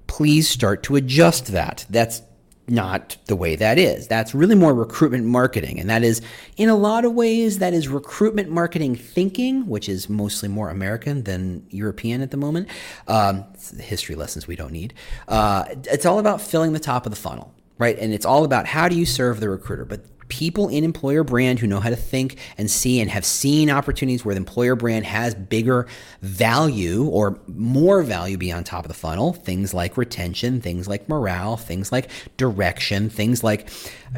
please 0.08 0.50
start 0.50 0.84
to 0.84 0.98
adjust 0.98 1.54
that. 1.54 1.86
That's 1.90 2.24
not 2.68 3.18
the 3.26 3.36
way 3.36 3.56
that 3.56 3.78
is. 3.78 4.08
That's 4.08 4.34
really 4.34 4.56
more 4.56 4.74
recruitment 4.74 5.26
marketing. 5.26 5.80
And 5.80 5.90
that 5.90 6.04
is, 6.04 6.22
in 6.56 6.70
a 6.70 6.76
lot 6.76 7.04
of 7.04 7.14
ways, 7.14 7.60
that 7.60 7.74
is 7.74 7.88
recruitment 7.88 8.50
marketing 8.50 8.96
thinking, 8.96 9.68
which 9.68 9.90
is 9.90 10.10
mostly 10.10 10.48
more 10.48 10.70
American 10.70 11.24
than 11.24 11.66
European 11.70 12.22
at 12.22 12.32
the 12.32 12.38
moment. 12.38 12.70
Um, 13.08 13.46
history 13.80 14.16
lessons 14.16 14.48
we 14.48 14.56
don't 14.56 14.72
need. 14.72 14.94
Uh, 15.28 15.66
it's 15.86 16.06
all 16.06 16.20
about 16.20 16.42
filling 16.42 16.74
the 16.74 16.80
top 16.80 17.06
of 17.06 17.12
the 17.12 17.18
funnel, 17.18 17.54
right? 17.78 17.98
And 18.00 18.14
it's 18.14 18.26
all 18.26 18.46
about 18.46 18.66
how 18.66 18.88
do 18.88 18.96
you 18.96 19.06
serve 19.06 19.40
the 19.40 19.50
recruiter. 19.50 19.84
But 19.86 20.13
people 20.34 20.68
in 20.68 20.84
employer 20.84 21.24
brand 21.24 21.60
who 21.60 21.68
know 21.68 21.80
how 21.80 21.92
to 21.92 21.96
think 21.96 22.40
and 22.58 22.72
see 22.72 23.00
and 23.00 23.12
have 23.12 23.24
seen 23.24 23.70
opportunities 23.70 24.26
where 24.26 24.34
the 24.34 24.40
employer 24.40 24.76
brand 24.76 25.06
has 25.06 25.36
bigger 25.36 25.86
value 26.24 27.04
or 27.06 27.40
more 27.48 28.02
value 28.02 28.36
beyond 28.36 28.66
top 28.66 28.84
of 28.84 28.88
the 28.88 28.96
funnel. 28.96 29.34
Things 29.34 29.76
like 29.76 29.96
retention, 29.96 30.60
things 30.60 30.88
like 30.88 31.08
morale, 31.08 31.56
things 31.56 31.92
like 31.92 32.10
direction, 32.38 33.12
things 33.12 33.44
like, 33.44 33.70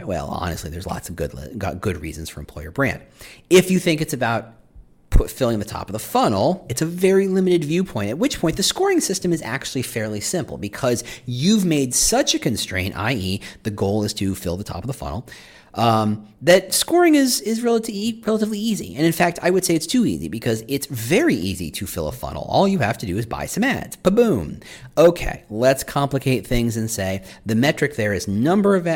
well, 0.06 0.28
honestly, 0.28 0.70
there's 0.70 0.88
lots 0.88 1.10
of 1.10 1.18
good, 1.18 1.34
good 1.82 1.98
reasons 1.98 2.30
for 2.30 2.40
employer 2.40 2.72
brand. 2.72 3.02
If 3.50 3.70
you 3.70 3.78
think 3.78 4.00
it's 4.00 4.14
about 4.14 4.54
put 5.10 5.30
filling 5.30 5.60
the 5.60 5.66
top 5.66 5.88
of 5.88 5.94
the 5.94 6.00
funnel, 6.00 6.66
it's 6.70 6.82
a 6.82 6.86
very 6.86 7.28
limited 7.28 7.64
viewpoint, 7.64 8.10
at 8.10 8.18
which 8.18 8.40
point 8.40 8.58
the 8.58 8.64
scoring 8.64 9.00
system 9.00 9.32
is 9.32 9.42
actually 9.42 9.82
fairly 9.82 10.20
simple 10.20 10.58
because 10.58 11.04
you've 11.26 11.64
made 11.64 11.94
such 11.94 12.36
a 12.36 12.40
constraint, 12.40 12.98
i.e., 12.98 13.42
the 13.64 13.72
goal 13.72 14.04
is 14.04 14.14
to 14.14 14.36
fill 14.36 14.58
the 14.58 14.64
top 14.64 14.84
of 14.84 14.88
the 14.88 14.94
funnel, 14.94 15.26
um, 15.76 16.28
that 16.42 16.74
scoring 16.74 17.16
is 17.16 17.42
is 17.42 17.62
relatively 17.62 18.22
relatively 18.26 18.60
easy. 18.60 18.96
And 18.96 19.06
in 19.06 19.12
fact, 19.12 19.40
I 19.42 19.50
would 19.50 19.66
say 19.66 19.76
it's 19.76 19.88
too 19.88 20.06
easy 20.06 20.28
because 20.28 20.64
it's 20.68 20.88
very 20.88 21.36
easy 21.36 21.70
to 21.72 21.86
fill 21.86 22.08
a 22.08 22.12
funnel. 22.12 22.46
All 22.48 22.68
you 22.68 22.80
have 22.80 22.98
to 23.00 23.06
do 23.06 23.18
is 23.18 23.26
buy 23.26 23.46
some 23.46 23.64
ads. 23.64 23.98
Boom. 23.98 24.62
Okay, 24.98 25.44
let's 25.50 25.84
complicate 25.84 26.48
things 26.48 26.78
and 26.78 26.90
say 26.90 27.24
the 27.46 27.56
metric 27.56 27.96
there 27.96 28.14
is 28.14 28.28
number 28.28 28.76
of 28.76 28.88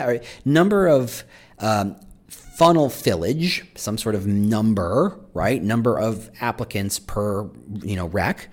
number 0.45 0.87
of 0.87 1.23
um, 1.59 1.95
funnel 2.29 2.89
fillage, 2.89 3.65
some 3.75 3.97
sort 3.97 4.15
of 4.15 4.25
number, 4.25 5.19
right? 5.33 5.61
Number 5.61 5.99
of 5.99 6.29
applicants 6.39 6.99
per 6.99 7.49
you 7.83 7.95
know 7.95 8.07
rec 8.07 8.47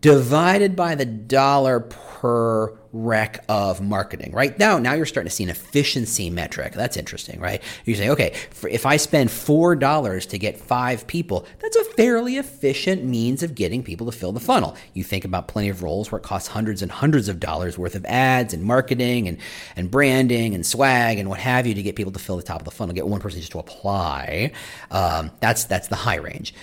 divided 0.00 0.76
by 0.76 0.94
the 0.94 1.04
dollar 1.04 1.80
per 1.80 2.78
rec 2.96 3.44
of 3.48 3.80
marketing, 3.80 4.32
right? 4.32 4.58
Now, 4.58 4.78
now 4.78 4.94
you're 4.94 5.06
starting 5.06 5.28
to 5.28 5.34
see 5.34 5.44
an 5.44 5.50
efficiency 5.50 6.30
metric. 6.30 6.72
That's 6.72 6.96
interesting, 6.96 7.38
right? 7.40 7.62
You 7.84 7.94
say, 7.94 8.08
okay, 8.10 8.34
if 8.70 8.86
I 8.86 8.96
spend 8.96 9.30
$4 9.30 10.28
to 10.28 10.38
get 10.38 10.58
five 10.58 11.06
people, 11.06 11.46
that's 11.58 11.76
a 11.76 11.84
fairly 11.84 12.36
efficient 12.36 13.04
means 13.04 13.42
of 13.42 13.54
getting 13.54 13.82
people 13.82 14.10
to 14.10 14.16
fill 14.16 14.32
the 14.32 14.40
funnel. 14.40 14.76
You 14.94 15.04
think 15.04 15.24
about 15.24 15.48
plenty 15.48 15.68
of 15.68 15.82
roles 15.82 16.10
where 16.10 16.18
it 16.18 16.24
costs 16.24 16.48
hundreds 16.48 16.82
and 16.82 16.90
hundreds 16.90 17.28
of 17.28 17.38
dollars 17.38 17.76
worth 17.76 17.94
of 17.94 18.04
ads 18.06 18.54
and 18.54 18.62
marketing 18.62 19.28
and, 19.28 19.38
and 19.76 19.90
branding 19.90 20.54
and 20.54 20.64
swag 20.64 21.18
and 21.18 21.28
what 21.28 21.38
have 21.40 21.66
you 21.66 21.74
to 21.74 21.82
get 21.82 21.96
people 21.96 22.12
to 22.12 22.18
fill 22.18 22.36
the 22.36 22.42
top 22.42 22.60
of 22.60 22.64
the 22.64 22.70
funnel, 22.70 22.94
get 22.94 23.06
one 23.06 23.20
person 23.20 23.40
just 23.40 23.52
to 23.52 23.58
apply. 23.58 24.52
Um, 24.90 25.30
that's, 25.40 25.64
that's 25.64 25.88
the 25.88 25.96
high 25.96 26.16
range. 26.16 26.54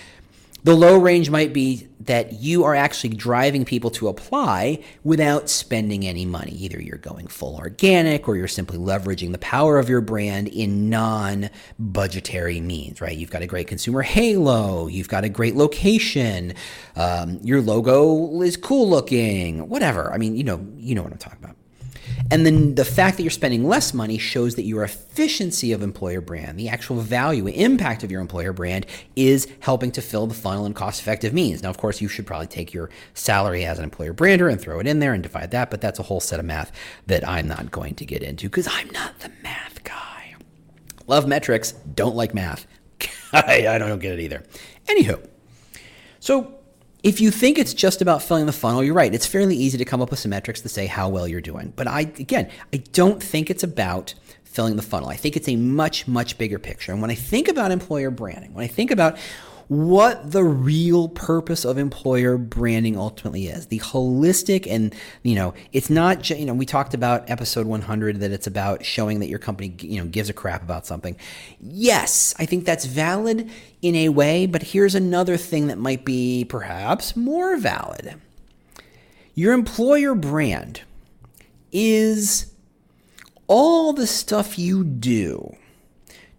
The 0.64 0.74
low 0.74 0.96
range 0.96 1.28
might 1.28 1.52
be 1.52 1.88
that 2.00 2.34
you 2.34 2.64
are 2.64 2.74
actually 2.74 3.10
driving 3.10 3.66
people 3.66 3.90
to 3.90 4.08
apply 4.08 4.82
without 5.02 5.50
spending 5.50 6.06
any 6.06 6.24
money. 6.24 6.52
Either 6.52 6.80
you're 6.80 6.96
going 6.96 7.26
full 7.26 7.56
organic 7.56 8.26
or 8.26 8.36
you're 8.36 8.48
simply 8.48 8.78
leveraging 8.78 9.32
the 9.32 9.38
power 9.38 9.78
of 9.78 9.90
your 9.90 10.00
brand 10.00 10.48
in 10.48 10.88
non 10.88 11.50
budgetary 11.78 12.62
means, 12.62 13.02
right? 13.02 13.16
You've 13.16 13.30
got 13.30 13.42
a 13.42 13.46
great 13.46 13.66
consumer 13.66 14.00
halo, 14.00 14.86
you've 14.86 15.08
got 15.08 15.24
a 15.24 15.28
great 15.28 15.54
location, 15.54 16.54
um, 16.96 17.40
your 17.42 17.60
logo 17.60 18.40
is 18.40 18.56
cool 18.56 18.88
looking, 18.88 19.68
whatever. 19.68 20.12
I 20.14 20.16
mean, 20.16 20.34
you 20.34 20.44
know, 20.44 20.66
you 20.78 20.94
know 20.94 21.02
what 21.02 21.12
I'm 21.12 21.18
talking 21.18 21.44
about. 21.44 21.53
And 22.30 22.44
then 22.44 22.74
the 22.74 22.84
fact 22.84 23.16
that 23.16 23.22
you're 23.22 23.30
spending 23.30 23.66
less 23.66 23.94
money 23.94 24.18
shows 24.18 24.54
that 24.56 24.64
your 24.64 24.84
efficiency 24.84 25.72
of 25.72 25.82
employer 25.82 26.20
brand, 26.20 26.58
the 26.58 26.68
actual 26.68 26.96
value, 26.96 27.46
impact 27.46 28.02
of 28.02 28.10
your 28.10 28.20
employer 28.20 28.52
brand 28.52 28.86
is 29.16 29.48
helping 29.60 29.90
to 29.92 30.02
fill 30.02 30.26
the 30.26 30.34
funnel 30.34 30.66
in 30.66 30.74
cost 30.74 31.00
effective 31.00 31.32
means. 31.32 31.62
Now, 31.62 31.70
of 31.70 31.78
course, 31.78 32.00
you 32.00 32.08
should 32.08 32.26
probably 32.26 32.46
take 32.46 32.72
your 32.72 32.90
salary 33.14 33.64
as 33.64 33.78
an 33.78 33.84
employer 33.84 34.12
brander 34.12 34.48
and 34.48 34.60
throw 34.60 34.80
it 34.80 34.86
in 34.86 34.98
there 34.98 35.12
and 35.12 35.22
divide 35.22 35.50
that, 35.52 35.70
but 35.70 35.80
that's 35.80 35.98
a 35.98 36.04
whole 36.04 36.20
set 36.20 36.40
of 36.40 36.46
math 36.46 36.72
that 37.06 37.26
I'm 37.26 37.48
not 37.48 37.70
going 37.70 37.94
to 37.96 38.04
get 38.04 38.22
into 38.22 38.48
because 38.48 38.68
I'm 38.70 38.90
not 38.90 39.20
the 39.20 39.30
math 39.42 39.84
guy. 39.84 40.34
Love 41.06 41.26
metrics, 41.26 41.72
don't 41.72 42.16
like 42.16 42.34
math. 42.34 42.66
I, 43.32 43.66
I 43.68 43.78
don't 43.78 43.98
get 43.98 44.12
it 44.12 44.20
either. 44.20 44.44
Anywho, 44.86 45.26
so 46.20 46.58
if 47.04 47.20
you 47.20 47.30
think 47.30 47.58
it's 47.58 47.74
just 47.74 48.00
about 48.00 48.22
filling 48.22 48.46
the 48.46 48.52
funnel, 48.52 48.82
you're 48.82 48.94
right. 48.94 49.14
It's 49.14 49.26
fairly 49.26 49.54
easy 49.54 49.76
to 49.76 49.84
come 49.84 50.00
up 50.00 50.10
with 50.10 50.18
some 50.18 50.30
metrics 50.30 50.62
to 50.62 50.70
say 50.70 50.86
how 50.86 51.10
well 51.10 51.28
you're 51.28 51.42
doing. 51.42 51.74
But 51.76 51.86
I, 51.86 52.00
again, 52.00 52.50
I 52.72 52.78
don't 52.78 53.22
think 53.22 53.50
it's 53.50 53.62
about 53.62 54.14
filling 54.42 54.76
the 54.76 54.82
funnel. 54.82 55.10
I 55.10 55.16
think 55.16 55.36
it's 55.36 55.48
a 55.48 55.56
much, 55.56 56.08
much 56.08 56.38
bigger 56.38 56.58
picture. 56.58 56.92
And 56.92 57.02
when 57.02 57.10
I 57.10 57.14
think 57.14 57.48
about 57.48 57.72
employer 57.72 58.10
branding, 58.10 58.54
when 58.54 58.64
I 58.64 58.68
think 58.68 58.90
about 58.90 59.18
what 59.68 60.30
the 60.30 60.44
real 60.44 61.08
purpose 61.08 61.64
of 61.64 61.78
employer 61.78 62.36
branding 62.36 62.98
ultimately 62.98 63.46
is. 63.46 63.66
The 63.66 63.78
holistic 63.80 64.66
and, 64.68 64.94
you 65.22 65.34
know, 65.34 65.54
it's 65.72 65.88
not, 65.90 66.28
you 66.30 66.44
know, 66.44 66.54
we 66.54 66.66
talked 66.66 66.94
about 66.94 67.28
episode 67.30 67.66
100 67.66 68.20
that 68.20 68.30
it's 68.30 68.46
about 68.46 68.84
showing 68.84 69.20
that 69.20 69.28
your 69.28 69.38
company, 69.38 69.74
you 69.80 70.00
know, 70.00 70.06
gives 70.06 70.28
a 70.28 70.32
crap 70.32 70.62
about 70.62 70.86
something. 70.86 71.16
Yes, 71.60 72.34
I 72.38 72.46
think 72.46 72.64
that's 72.64 72.84
valid 72.84 73.50
in 73.82 73.94
a 73.94 74.10
way, 74.10 74.46
but 74.46 74.62
here's 74.62 74.94
another 74.94 75.36
thing 75.36 75.68
that 75.68 75.78
might 75.78 76.04
be 76.04 76.44
perhaps 76.44 77.16
more 77.16 77.56
valid. 77.56 78.20
Your 79.34 79.52
employer 79.52 80.14
brand 80.14 80.82
is 81.72 82.52
all 83.46 83.92
the 83.92 84.06
stuff 84.06 84.58
you 84.58 84.84
do 84.84 85.56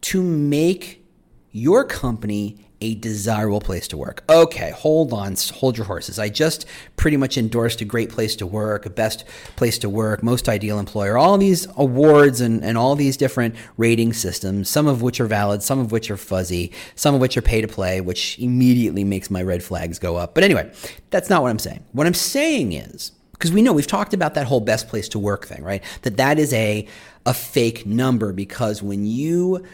to 0.02 0.22
make 0.24 1.04
your 1.52 1.84
company 1.84 2.65
a 2.86 2.94
desirable 2.94 3.60
place 3.60 3.88
to 3.88 3.98
work. 3.98 4.24
Okay, 4.30 4.70
hold 4.70 5.12
on, 5.12 5.36
hold 5.56 5.76
your 5.76 5.88
horses. 5.88 6.20
I 6.20 6.30
just 6.30 6.68
pretty 6.98 7.18
much 7.18 7.36
endorsed 7.36 7.82
a 7.82 7.86
great 7.86 8.12
place 8.12 8.36
to 8.36 8.46
work, 8.46 8.86
a 8.86 8.92
best 8.92 9.26
place 9.56 9.80
to 9.80 9.90
work, 9.90 10.22
most 10.22 10.48
ideal 10.48 10.78
employer, 10.78 11.18
all 11.18 11.38
these 11.40 11.68
awards 11.78 12.42
and, 12.42 12.64
and 12.64 12.78
all 12.78 12.96
these 12.96 13.18
different 13.18 13.56
rating 13.78 14.14
systems, 14.14 14.70
some 14.70 14.86
of 14.86 15.02
which 15.02 15.20
are 15.20 15.26
valid, 15.26 15.64
some 15.64 15.80
of 15.80 15.92
which 15.92 16.12
are 16.12 16.18
fuzzy, 16.18 16.72
some 16.94 17.16
of 17.16 17.22
which 17.22 17.36
are 17.36 17.42
pay 17.42 17.60
to 17.60 17.68
play, 17.68 18.02
which 18.02 18.38
immediately 18.38 19.04
makes 19.04 19.32
my 19.32 19.42
red 19.42 19.64
flags 19.64 19.98
go 19.98 20.16
up. 20.16 20.36
But 20.36 20.44
anyway, 20.44 20.72
that's 21.10 21.30
not 21.30 21.42
what 21.42 21.50
I'm 21.50 21.60
saying. 21.60 21.84
What 21.94 22.06
I'm 22.06 22.14
saying 22.14 22.74
is, 22.74 23.14
because 23.32 23.52
we 23.52 23.64
know 23.64 23.74
we've 23.74 23.88
talked 23.88 24.14
about 24.14 24.36
that 24.36 24.46
whole 24.46 24.62
best 24.62 24.88
place 24.88 25.10
to 25.10 25.20
work 25.20 25.48
thing, 25.48 25.64
right? 25.64 25.84
That 26.04 26.18
that 26.18 26.38
is 26.38 26.54
a 26.54 26.88
a 27.26 27.34
fake 27.34 27.88
number 27.88 28.32
because 28.32 28.84
when 28.84 29.08
you 29.08 29.66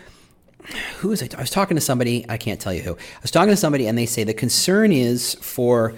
who 1.00 1.10
was 1.10 1.24
I? 1.24 1.30
I 1.38 1.42
was 1.42 1.50
talking 1.50 1.76
to 1.76 1.82
somebody. 1.82 2.26
I 2.30 2.38
can't 2.38 2.60
tell 2.60 2.74
you 2.74 2.82
who. 2.82 2.94
I 2.94 3.22
was 3.22 3.32
talking 3.32 3.50
to 3.50 3.58
somebody, 3.58 3.88
and 3.88 3.98
they 3.98 4.06
say 4.06 4.24
the 4.24 4.34
concern 4.34 4.92
is 4.92 5.36
for 5.36 5.96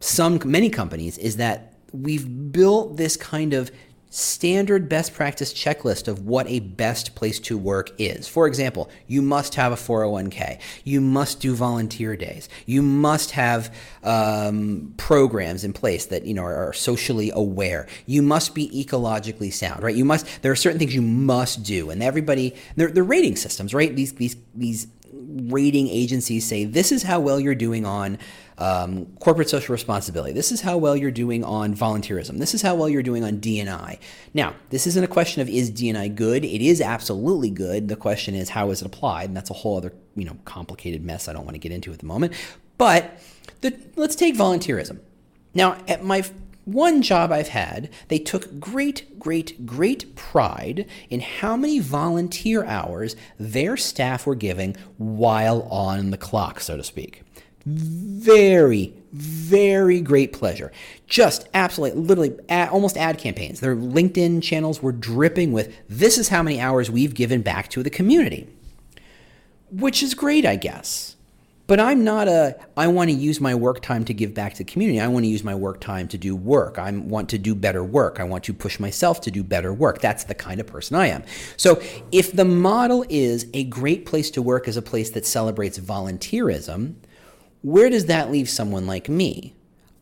some 0.00 0.40
many 0.44 0.68
companies 0.68 1.18
is 1.18 1.36
that 1.36 1.74
we've 1.92 2.52
built 2.52 2.96
this 2.96 3.16
kind 3.16 3.54
of 3.54 3.70
standard 4.14 4.90
best 4.90 5.14
practice 5.14 5.54
checklist 5.54 6.06
of 6.06 6.26
what 6.26 6.46
a 6.46 6.60
best 6.60 7.14
place 7.14 7.40
to 7.40 7.56
work 7.56 7.90
is. 7.98 8.28
For 8.28 8.46
example, 8.46 8.90
you 9.06 9.22
must 9.22 9.54
have 9.54 9.72
a 9.72 9.76
401k. 9.76 10.60
You 10.84 11.00
must 11.00 11.40
do 11.40 11.54
volunteer 11.54 12.14
days. 12.14 12.50
You 12.66 12.82
must 12.82 13.30
have 13.30 13.74
um, 14.02 14.92
programs 14.98 15.64
in 15.64 15.72
place 15.72 16.06
that 16.06 16.26
you 16.26 16.34
know 16.34 16.44
are, 16.44 16.68
are, 16.68 16.72
socially 16.74 17.30
aware. 17.34 17.86
You 18.04 18.20
must 18.20 18.54
be 18.54 18.68
ecologically 18.68 19.50
sound, 19.50 19.82
right? 19.82 19.96
You 19.96 20.04
must. 20.04 20.42
There 20.42 20.52
are 20.52 20.56
certain 20.56 20.78
things 20.78 20.94
you 20.94 21.02
must 21.02 21.62
do, 21.62 21.88
and 21.88 22.02
everybody. 22.02 22.54
They're, 22.76 22.90
they're 22.90 23.02
rating 23.02 23.36
systems, 23.36 23.72
right? 23.72 23.96
These 23.96 24.12
these 24.14 24.36
these 24.54 24.88
rating 25.12 25.88
agencies 25.88 26.46
say 26.46 26.64
this 26.64 26.92
is 26.92 27.02
how 27.02 27.20
well 27.20 27.40
you're 27.40 27.54
doing 27.54 27.86
on 27.86 28.18
um, 28.58 29.06
corporate 29.20 29.48
social 29.48 29.72
responsibility. 29.72 30.32
This 30.32 30.52
is 30.52 30.60
how 30.60 30.76
well 30.76 30.96
you're 30.96 31.10
doing 31.10 31.44
on 31.44 31.74
volunteerism. 31.74 32.38
This 32.38 32.54
is 32.54 32.62
how 32.62 32.74
well 32.74 32.88
you're 32.88 33.02
doing 33.02 33.24
on 33.24 33.38
DNI. 33.38 33.98
Now, 34.34 34.54
this 34.70 34.86
isn't 34.86 35.02
a 35.02 35.08
question 35.08 35.42
of 35.42 35.48
is 35.48 35.70
DNI 35.70 36.14
good. 36.14 36.44
It 36.44 36.62
is 36.62 36.80
absolutely 36.80 37.50
good. 37.50 37.88
The 37.88 37.96
question 37.96 38.34
is 38.34 38.50
how 38.50 38.70
is 38.70 38.82
it 38.82 38.86
applied, 38.86 39.28
and 39.28 39.36
that's 39.36 39.50
a 39.50 39.54
whole 39.54 39.76
other 39.76 39.92
you 40.14 40.24
know 40.24 40.36
complicated 40.44 41.04
mess 41.04 41.28
I 41.28 41.32
don't 41.32 41.44
want 41.44 41.54
to 41.54 41.60
get 41.60 41.72
into 41.72 41.92
at 41.92 41.98
the 41.98 42.06
moment. 42.06 42.34
But 42.78 43.18
the, 43.60 43.78
let's 43.96 44.16
take 44.16 44.34
volunteerism. 44.34 45.00
Now, 45.54 45.76
at 45.86 46.04
my 46.04 46.24
one 46.64 47.02
job 47.02 47.32
I've 47.32 47.48
had, 47.48 47.90
they 48.08 48.18
took 48.18 48.60
great, 48.60 49.18
great, 49.18 49.66
great 49.66 50.14
pride 50.14 50.86
in 51.10 51.20
how 51.20 51.56
many 51.56 51.80
volunteer 51.80 52.64
hours 52.64 53.16
their 53.38 53.76
staff 53.76 54.26
were 54.26 54.34
giving 54.34 54.76
while 54.96 55.62
on 55.62 56.10
the 56.10 56.16
clock, 56.16 56.60
so 56.60 56.76
to 56.76 56.84
speak. 56.84 57.22
Very, 57.64 58.94
very 59.12 60.00
great 60.00 60.32
pleasure. 60.32 60.72
Just 61.06 61.48
absolutely, 61.54 62.00
literally, 62.00 62.36
ad, 62.48 62.70
almost 62.70 62.96
ad 62.96 63.18
campaigns. 63.18 63.60
Their 63.60 63.76
LinkedIn 63.76 64.42
channels 64.42 64.82
were 64.82 64.92
dripping 64.92 65.52
with 65.52 65.74
this 65.88 66.18
is 66.18 66.28
how 66.28 66.42
many 66.42 66.60
hours 66.60 66.90
we've 66.90 67.14
given 67.14 67.42
back 67.42 67.68
to 67.70 67.82
the 67.82 67.90
community, 67.90 68.48
which 69.70 70.02
is 70.02 70.14
great, 70.14 70.44
I 70.44 70.56
guess. 70.56 71.16
But 71.68 71.78
I'm 71.78 72.02
not 72.02 72.26
a, 72.26 72.58
I 72.76 72.88
want 72.88 73.10
to 73.10 73.16
use 73.16 73.40
my 73.40 73.54
work 73.54 73.80
time 73.80 74.04
to 74.06 74.12
give 74.12 74.34
back 74.34 74.52
to 74.54 74.58
the 74.58 74.70
community. 74.70 75.00
I 75.00 75.06
want 75.06 75.24
to 75.24 75.28
use 75.28 75.44
my 75.44 75.54
work 75.54 75.80
time 75.80 76.08
to 76.08 76.18
do 76.18 76.34
work. 76.34 76.76
I 76.76 76.90
want 76.90 77.28
to 77.30 77.38
do 77.38 77.54
better 77.54 77.84
work. 77.84 78.18
I 78.18 78.24
want 78.24 78.44
to 78.44 78.52
push 78.52 78.80
myself 78.80 79.20
to 79.22 79.30
do 79.30 79.44
better 79.44 79.72
work. 79.72 80.00
That's 80.00 80.24
the 80.24 80.34
kind 80.34 80.60
of 80.60 80.66
person 80.66 80.96
I 80.96 81.06
am. 81.06 81.22
So 81.56 81.80
if 82.10 82.32
the 82.32 82.44
model 82.44 83.06
is 83.08 83.46
a 83.54 83.64
great 83.64 84.04
place 84.06 84.30
to 84.32 84.42
work 84.42 84.66
as 84.66 84.76
a 84.76 84.82
place 84.82 85.10
that 85.10 85.24
celebrates 85.24 85.78
volunteerism, 85.78 86.96
where 87.62 87.88
does 87.88 88.06
that 88.06 88.30
leave 88.30 88.50
someone 88.50 88.86
like 88.86 89.08
me? 89.08 89.54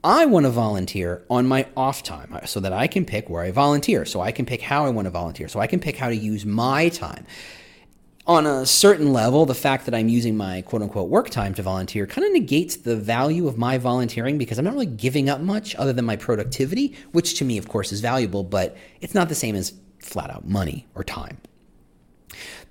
I 0.03 0.25
want 0.25 0.47
to 0.47 0.51
volunteer 0.51 1.25
on 1.29 1.47
my 1.47 1.67
off 1.77 2.03
time 2.03 2.39
so 2.47 2.59
that 2.61 2.73
I 2.73 2.87
can 2.87 3.05
pick 3.05 3.29
where 3.29 3.43
I 3.43 3.51
volunteer, 3.51 4.07
so 4.07 4.23
I 4.23 4.33
can 4.33 4.47
pick 4.47 4.63
how 4.63 4.87
I 4.87 4.91
want 4.91 5.05
to 5.05 5.11
volunteer, 5.11 5.47
so 5.47 5.61
I 5.61 5.67
can 5.67 5.79
pick 5.79 5.97
how 5.97 6.09
to 6.09 6.17
use 6.17 6.47
my 6.47 6.89
time. 6.89 7.27
On 8.27 8.47
a 8.47 8.65
certain 8.65 9.13
level, 9.13 9.45
the 9.45 9.55
fact 9.55 9.85
that 9.85 9.95
I'm 9.95 10.09
using 10.09 10.37
my 10.37 10.63
quote 10.63 10.81
unquote 10.81 11.11
work 11.11 11.29
time 11.29 11.53
to 11.55 11.63
volunteer 11.63 12.07
kind 12.07 12.27
of 12.27 12.33
negates 12.33 12.77
the 12.77 12.97
value 12.97 13.47
of 13.47 13.59
my 13.59 13.77
volunteering 13.77 14.39
because 14.39 14.59
I'm 14.59 14.65
not 14.65 14.73
really 14.73 14.87
giving 14.87 15.29
up 15.29 15.41
much 15.41 15.75
other 15.77 15.93
than 15.93 16.07
my 16.07 16.17
productivity, 16.17 16.97
which 17.13 17.35
to 17.39 17.45
me, 17.45 17.59
of 17.59 17.69
course, 17.69 17.93
is 17.93 18.01
valuable, 18.01 18.43
but 18.43 18.77
it's 19.03 19.15
not 19.15 19.29
the 19.29 19.35
same 19.35 19.55
as 19.55 19.75
flat 19.99 20.31
out 20.31 20.47
money 20.47 20.87
or 20.95 21.05
time. 21.05 21.37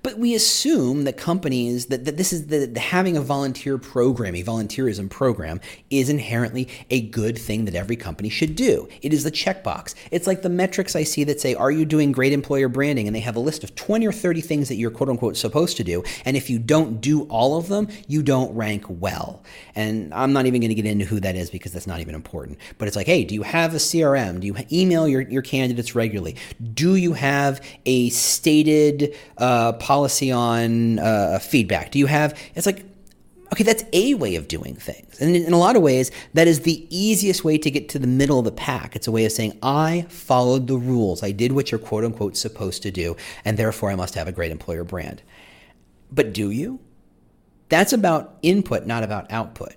But 0.02 0.18
we 0.18 0.34
assume 0.34 1.04
that 1.04 1.16
companies 1.16 1.86
that, 1.86 2.04
that 2.06 2.16
this 2.16 2.32
is 2.32 2.46
the, 2.46 2.66
the, 2.66 2.80
having 2.80 3.16
a 3.16 3.20
volunteer 3.20 3.76
program, 3.76 4.34
a 4.34 4.42
volunteerism 4.42 5.10
program, 5.10 5.60
is 5.90 6.08
inherently 6.08 6.68
a 6.90 7.02
good 7.02 7.38
thing 7.38 7.66
that 7.66 7.74
every 7.74 7.96
company 7.96 8.28
should 8.28 8.56
do. 8.56 8.88
It 9.02 9.12
is 9.12 9.24
the 9.24 9.30
checkbox. 9.30 9.94
It's 10.10 10.26
like 10.26 10.42
the 10.42 10.48
metrics 10.48 10.96
I 10.96 11.02
see 11.02 11.24
that 11.24 11.40
say, 11.40 11.54
"Are 11.54 11.70
you 11.70 11.84
doing 11.84 12.12
great 12.12 12.32
employer 12.32 12.68
branding?" 12.68 13.06
and 13.06 13.14
they 13.14 13.20
have 13.20 13.36
a 13.36 13.40
list 13.40 13.62
of 13.62 13.74
20 13.74 14.06
or 14.06 14.12
30 14.12 14.40
things 14.40 14.68
that 14.68 14.76
you're 14.76 14.90
quote 14.90 15.08
unquote 15.08 15.36
supposed 15.36 15.76
to 15.76 15.84
do, 15.84 16.02
and 16.24 16.36
if 16.36 16.48
you 16.48 16.58
don't 16.58 17.00
do 17.00 17.22
all 17.24 17.58
of 17.58 17.68
them, 17.68 17.88
you 18.08 18.22
don't 18.22 18.54
rank 18.54 18.84
well. 18.88 19.42
And 19.74 20.12
I'm 20.14 20.32
not 20.32 20.46
even 20.46 20.60
going 20.60 20.70
to 20.70 20.74
get 20.74 20.86
into 20.86 21.04
who 21.04 21.20
that 21.20 21.36
is 21.36 21.50
because 21.50 21.72
that's 21.72 21.86
not 21.86 22.00
even 22.00 22.14
important. 22.14 22.58
But 22.78 22.88
it's 22.88 22.96
like, 22.96 23.06
hey, 23.06 23.24
do 23.24 23.34
you 23.34 23.42
have 23.42 23.74
a 23.74 23.78
CRM? 23.78 24.40
Do 24.40 24.46
you 24.46 24.56
email 24.72 25.06
your, 25.06 25.22
your 25.22 25.42
candidates 25.42 25.94
regularly? 25.94 26.36
Do 26.74 26.96
you 26.96 27.12
have 27.12 27.60
a 27.86 28.10
stated 28.10 29.16
uh, 29.38 29.72
policy 29.90 30.30
on 30.30 31.00
uh, 31.00 31.40
feedback? 31.40 31.90
Do 31.90 31.98
you 31.98 32.06
have, 32.06 32.38
it's 32.54 32.64
like, 32.64 32.84
okay, 33.52 33.64
that's 33.64 33.82
a 33.92 34.14
way 34.14 34.36
of 34.36 34.46
doing 34.46 34.76
things. 34.76 35.20
And 35.20 35.34
in 35.34 35.52
a 35.52 35.58
lot 35.58 35.74
of 35.74 35.82
ways, 35.82 36.12
that 36.34 36.46
is 36.46 36.60
the 36.60 36.86
easiest 36.96 37.42
way 37.42 37.58
to 37.58 37.68
get 37.72 37.88
to 37.88 37.98
the 37.98 38.06
middle 38.06 38.38
of 38.38 38.44
the 38.44 38.52
pack. 38.52 38.94
It's 38.94 39.08
a 39.08 39.10
way 39.10 39.24
of 39.24 39.32
saying, 39.32 39.58
I 39.64 40.06
followed 40.08 40.68
the 40.68 40.76
rules. 40.76 41.24
I 41.24 41.32
did 41.32 41.50
what 41.50 41.72
you're 41.72 41.80
quote 41.80 42.04
unquote 42.04 42.36
supposed 42.36 42.84
to 42.84 42.92
do, 42.92 43.16
and 43.44 43.56
therefore 43.56 43.90
I 43.90 43.96
must 43.96 44.14
have 44.14 44.28
a 44.28 44.32
great 44.32 44.52
employer 44.52 44.84
brand. 44.84 45.22
But 46.12 46.32
do 46.32 46.52
you? 46.52 46.78
That's 47.68 47.92
about 47.92 48.38
input, 48.42 48.86
not 48.86 49.02
about 49.02 49.32
output 49.32 49.74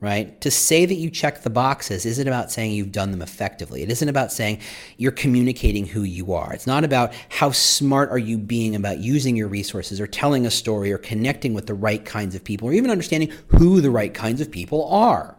right? 0.00 0.40
To 0.42 0.50
say 0.50 0.86
that 0.86 0.94
you 0.94 1.10
check 1.10 1.42
the 1.42 1.50
boxes 1.50 2.06
isn't 2.06 2.28
about 2.28 2.52
saying 2.52 2.72
you've 2.72 2.92
done 2.92 3.10
them 3.10 3.22
effectively. 3.22 3.82
It 3.82 3.90
isn't 3.90 4.08
about 4.08 4.32
saying 4.32 4.60
you're 4.96 5.10
communicating 5.10 5.86
who 5.86 6.02
you 6.02 6.32
are. 6.34 6.52
It's 6.52 6.68
not 6.68 6.84
about 6.84 7.12
how 7.28 7.50
smart 7.50 8.10
are 8.10 8.18
you 8.18 8.38
being 8.38 8.76
about 8.76 8.98
using 8.98 9.34
your 9.34 9.48
resources 9.48 10.00
or 10.00 10.06
telling 10.06 10.46
a 10.46 10.50
story 10.50 10.92
or 10.92 10.98
connecting 10.98 11.52
with 11.52 11.66
the 11.66 11.74
right 11.74 12.04
kinds 12.04 12.36
of 12.36 12.44
people 12.44 12.68
or 12.68 12.72
even 12.72 12.90
understanding 12.90 13.32
who 13.48 13.80
the 13.80 13.90
right 13.90 14.14
kinds 14.14 14.40
of 14.40 14.52
people 14.52 14.88
are. 14.88 15.36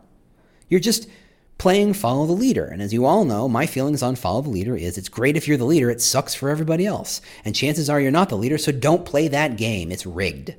You're 0.67 0.81
just 0.81 1.07
playing 1.57 1.93
follow 1.93 2.25
the 2.25 2.33
leader. 2.33 2.65
And 2.65 2.81
as 2.81 2.93
you 2.93 3.05
all 3.05 3.23
know, 3.23 3.47
my 3.47 3.65
feelings 3.65 4.03
on 4.03 4.15
follow 4.15 4.41
the 4.41 4.49
leader 4.49 4.75
is 4.75 4.97
it's 4.97 5.09
great 5.09 5.37
if 5.37 5.47
you're 5.47 5.57
the 5.57 5.65
leader, 5.65 5.89
it 5.89 6.01
sucks 6.01 6.35
for 6.35 6.49
everybody 6.49 6.85
else. 6.85 7.21
And 7.45 7.55
chances 7.55 7.89
are 7.89 7.99
you're 7.99 8.11
not 8.11 8.29
the 8.29 8.37
leader, 8.37 8.57
so 8.57 8.71
don't 8.71 9.05
play 9.05 9.29
that 9.29 9.57
game. 9.57 9.91
It's 9.91 10.05
rigged. 10.05 10.55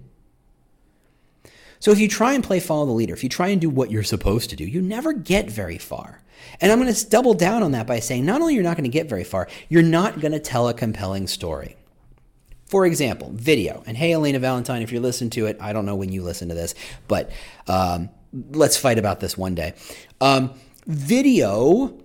So 1.81 1.91
if 1.91 1.99
you 1.99 2.09
try 2.09 2.35
and 2.35 2.45
play 2.45 2.61
follow 2.61 2.87
the 2.87 2.93
leader, 2.93 3.15
if 3.15 3.25
you 3.25 3.29
try 3.29 3.49
and 3.49 3.61
do 3.61 3.71
what 3.71 3.91
you're 3.91 4.03
supposed 4.03 4.51
to 4.51 4.57
do, 4.57 4.65
you 4.65 4.81
never 4.81 5.13
get 5.13 5.51
very 5.51 5.79
far. 5.79 6.23
And 6.61 6.71
I'm 6.71 6.81
going 6.81 6.93
to 6.93 7.09
double 7.09 7.35
down 7.35 7.63
on 7.63 7.73
that 7.73 7.87
by 7.87 8.01
saying 8.01 8.25
not 8.25 8.41
only 8.41 8.55
you're 8.55 8.63
not 8.63 8.77
going 8.77 8.85
to 8.85 8.91
get 8.91 9.09
very 9.09 9.25
far, 9.25 9.49
you're 9.69 9.83
not 9.83 10.21
going 10.21 10.33
to 10.33 10.39
tell 10.39 10.69
a 10.69 10.75
compelling 10.75 11.27
story. 11.27 11.77
For 12.67 12.87
example, 12.87 13.31
video. 13.35 13.83
And 13.87 13.97
hey, 13.97 14.13
Elena 14.13 14.39
Valentine, 14.39 14.83
if 14.83 14.93
you're 14.93 15.01
listening 15.01 15.31
to 15.31 15.47
it, 15.47 15.57
I 15.61 15.73
don't 15.73 15.87
know 15.87 15.97
when 15.97 16.13
you 16.13 16.23
listen 16.23 16.49
to 16.51 16.55
this, 16.55 16.75
but 17.09 17.31
um, 17.67 18.11
let's 18.53 18.77
fight 18.77 18.99
about 18.99 19.21
this 19.21 19.37
one 19.37 19.55
day. 19.55 19.75
Um, 20.21 20.53
video 20.87 21.99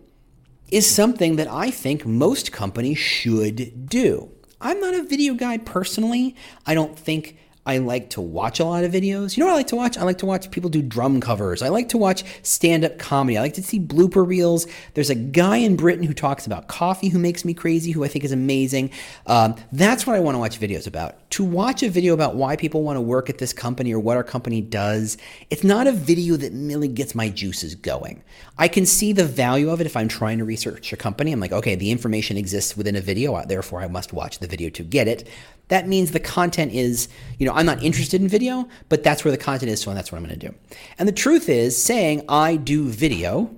is 0.72 0.90
something 0.90 1.36
that 1.36 1.48
I 1.48 1.70
think 1.70 2.06
most 2.06 2.52
companies 2.52 2.98
should 2.98 3.88
do. 3.88 4.32
I'm 4.60 4.80
not 4.80 4.96
a 4.96 5.04
video 5.04 5.34
guy 5.36 5.58
personally. 5.58 6.36
I 6.66 6.74
don't 6.74 6.98
think 6.98 7.38
I 7.68 7.80
like 7.80 8.12
to 8.12 8.22
watch 8.22 8.60
a 8.60 8.66
lot 8.66 8.84
of 8.84 8.92
videos. 8.92 9.36
You 9.36 9.42
know 9.42 9.48
what 9.48 9.54
I 9.54 9.58
like 9.58 9.68
to 9.68 9.76
watch? 9.76 9.98
I 9.98 10.04
like 10.04 10.20
to 10.20 10.28
watch 10.28 10.52
people 10.52 10.70
do 10.70 10.84
drum 10.84 11.20
covers. 11.20 11.64
I 11.64 11.70
like 11.70 11.90
to 11.90 11.98
watch 11.98 12.24
stand 12.44 12.86
up 12.86 13.00
comedy. 13.00 13.40
I 13.40 13.42
like 13.42 13.56
to 13.56 13.64
see 13.64 13.80
blooper 13.80 14.26
reels. 14.26 14.68
There's 14.94 15.10
a 15.10 15.16
guy 15.16 15.58
in 15.58 15.76
Britain 15.76 16.04
who 16.04 16.14
talks 16.14 16.46
about 16.46 16.68
coffee 16.68 17.10
who 17.10 17.18
makes 17.18 17.44
me 17.44 17.56
crazy, 17.56 17.92
who 17.92 18.04
I 18.04 18.08
think 18.08 18.24
is 18.24 18.32
amazing. 18.32 18.92
Um, 19.26 19.56
that's 19.72 20.06
what 20.06 20.16
I 20.16 20.20
want 20.20 20.36
to 20.36 20.40
watch 20.40 20.60
videos 20.60 20.86
about. 20.86 21.30
To 21.32 21.44
watch 21.44 21.82
a 21.82 21.90
video 21.90 22.14
about 22.14 22.36
why 22.36 22.56
people 22.56 22.84
want 22.84 22.98
to 22.98 23.02
work 23.02 23.32
at 23.32 23.40
this 23.40 23.52
company 23.52 23.92
or 23.92 24.00
what 24.00 24.16
our 24.16 24.24
company 24.24 24.62
does, 24.62 25.18
it's 25.50 25.64
not 25.64 25.88
a 25.88 25.92
video 25.92 26.38
that 26.38 26.52
really 26.54 26.88
gets 26.88 27.16
my 27.16 27.30
juices 27.30 27.74
going. 27.74 28.24
I 28.60 28.68
can 28.68 28.86
see 28.86 29.12
the 29.12 29.26
value 29.26 29.72
of 29.72 29.82
it 29.82 29.88
if 29.88 29.98
I'm 29.98 30.08
trying 30.08 30.38
to 30.38 30.46
research 30.46 30.94
a 30.94 30.98
company. 30.98 31.32
I'm 31.32 31.40
like, 31.40 31.52
okay, 31.52 31.74
the 31.74 31.90
information 31.90 32.38
exists 32.38 32.78
within 32.78 32.96
a 32.96 33.02
video, 33.02 33.44
therefore 33.44 33.82
I 33.82 33.88
must 33.88 34.14
watch 34.14 34.38
the 34.38 34.48
video 34.48 34.70
to 34.70 34.84
get 34.84 35.08
it 35.08 35.28
that 35.68 35.88
means 35.88 36.12
the 36.12 36.20
content 36.20 36.74
is, 36.74 37.08
you 37.40 37.46
know, 37.46 37.54
I'm 37.54 37.66
not 37.66 37.82
interested 37.84 38.22
in 38.22 38.28
video, 38.28 38.68
but 38.90 39.04
that's 39.04 39.26
where 39.26 39.32
the 39.32 39.38
content 39.38 39.72
is, 39.72 39.82
so 39.82 39.94
that's 39.94 40.12
what 40.12 40.20
I'm 40.20 40.26
going 40.26 40.40
to 40.40 40.50
do. 40.50 40.56
And 41.00 41.08
the 41.08 41.14
truth 41.14 41.50
is, 41.50 41.82
saying 41.82 42.24
I 42.30 42.56
do 42.56 42.88
video 42.88 43.56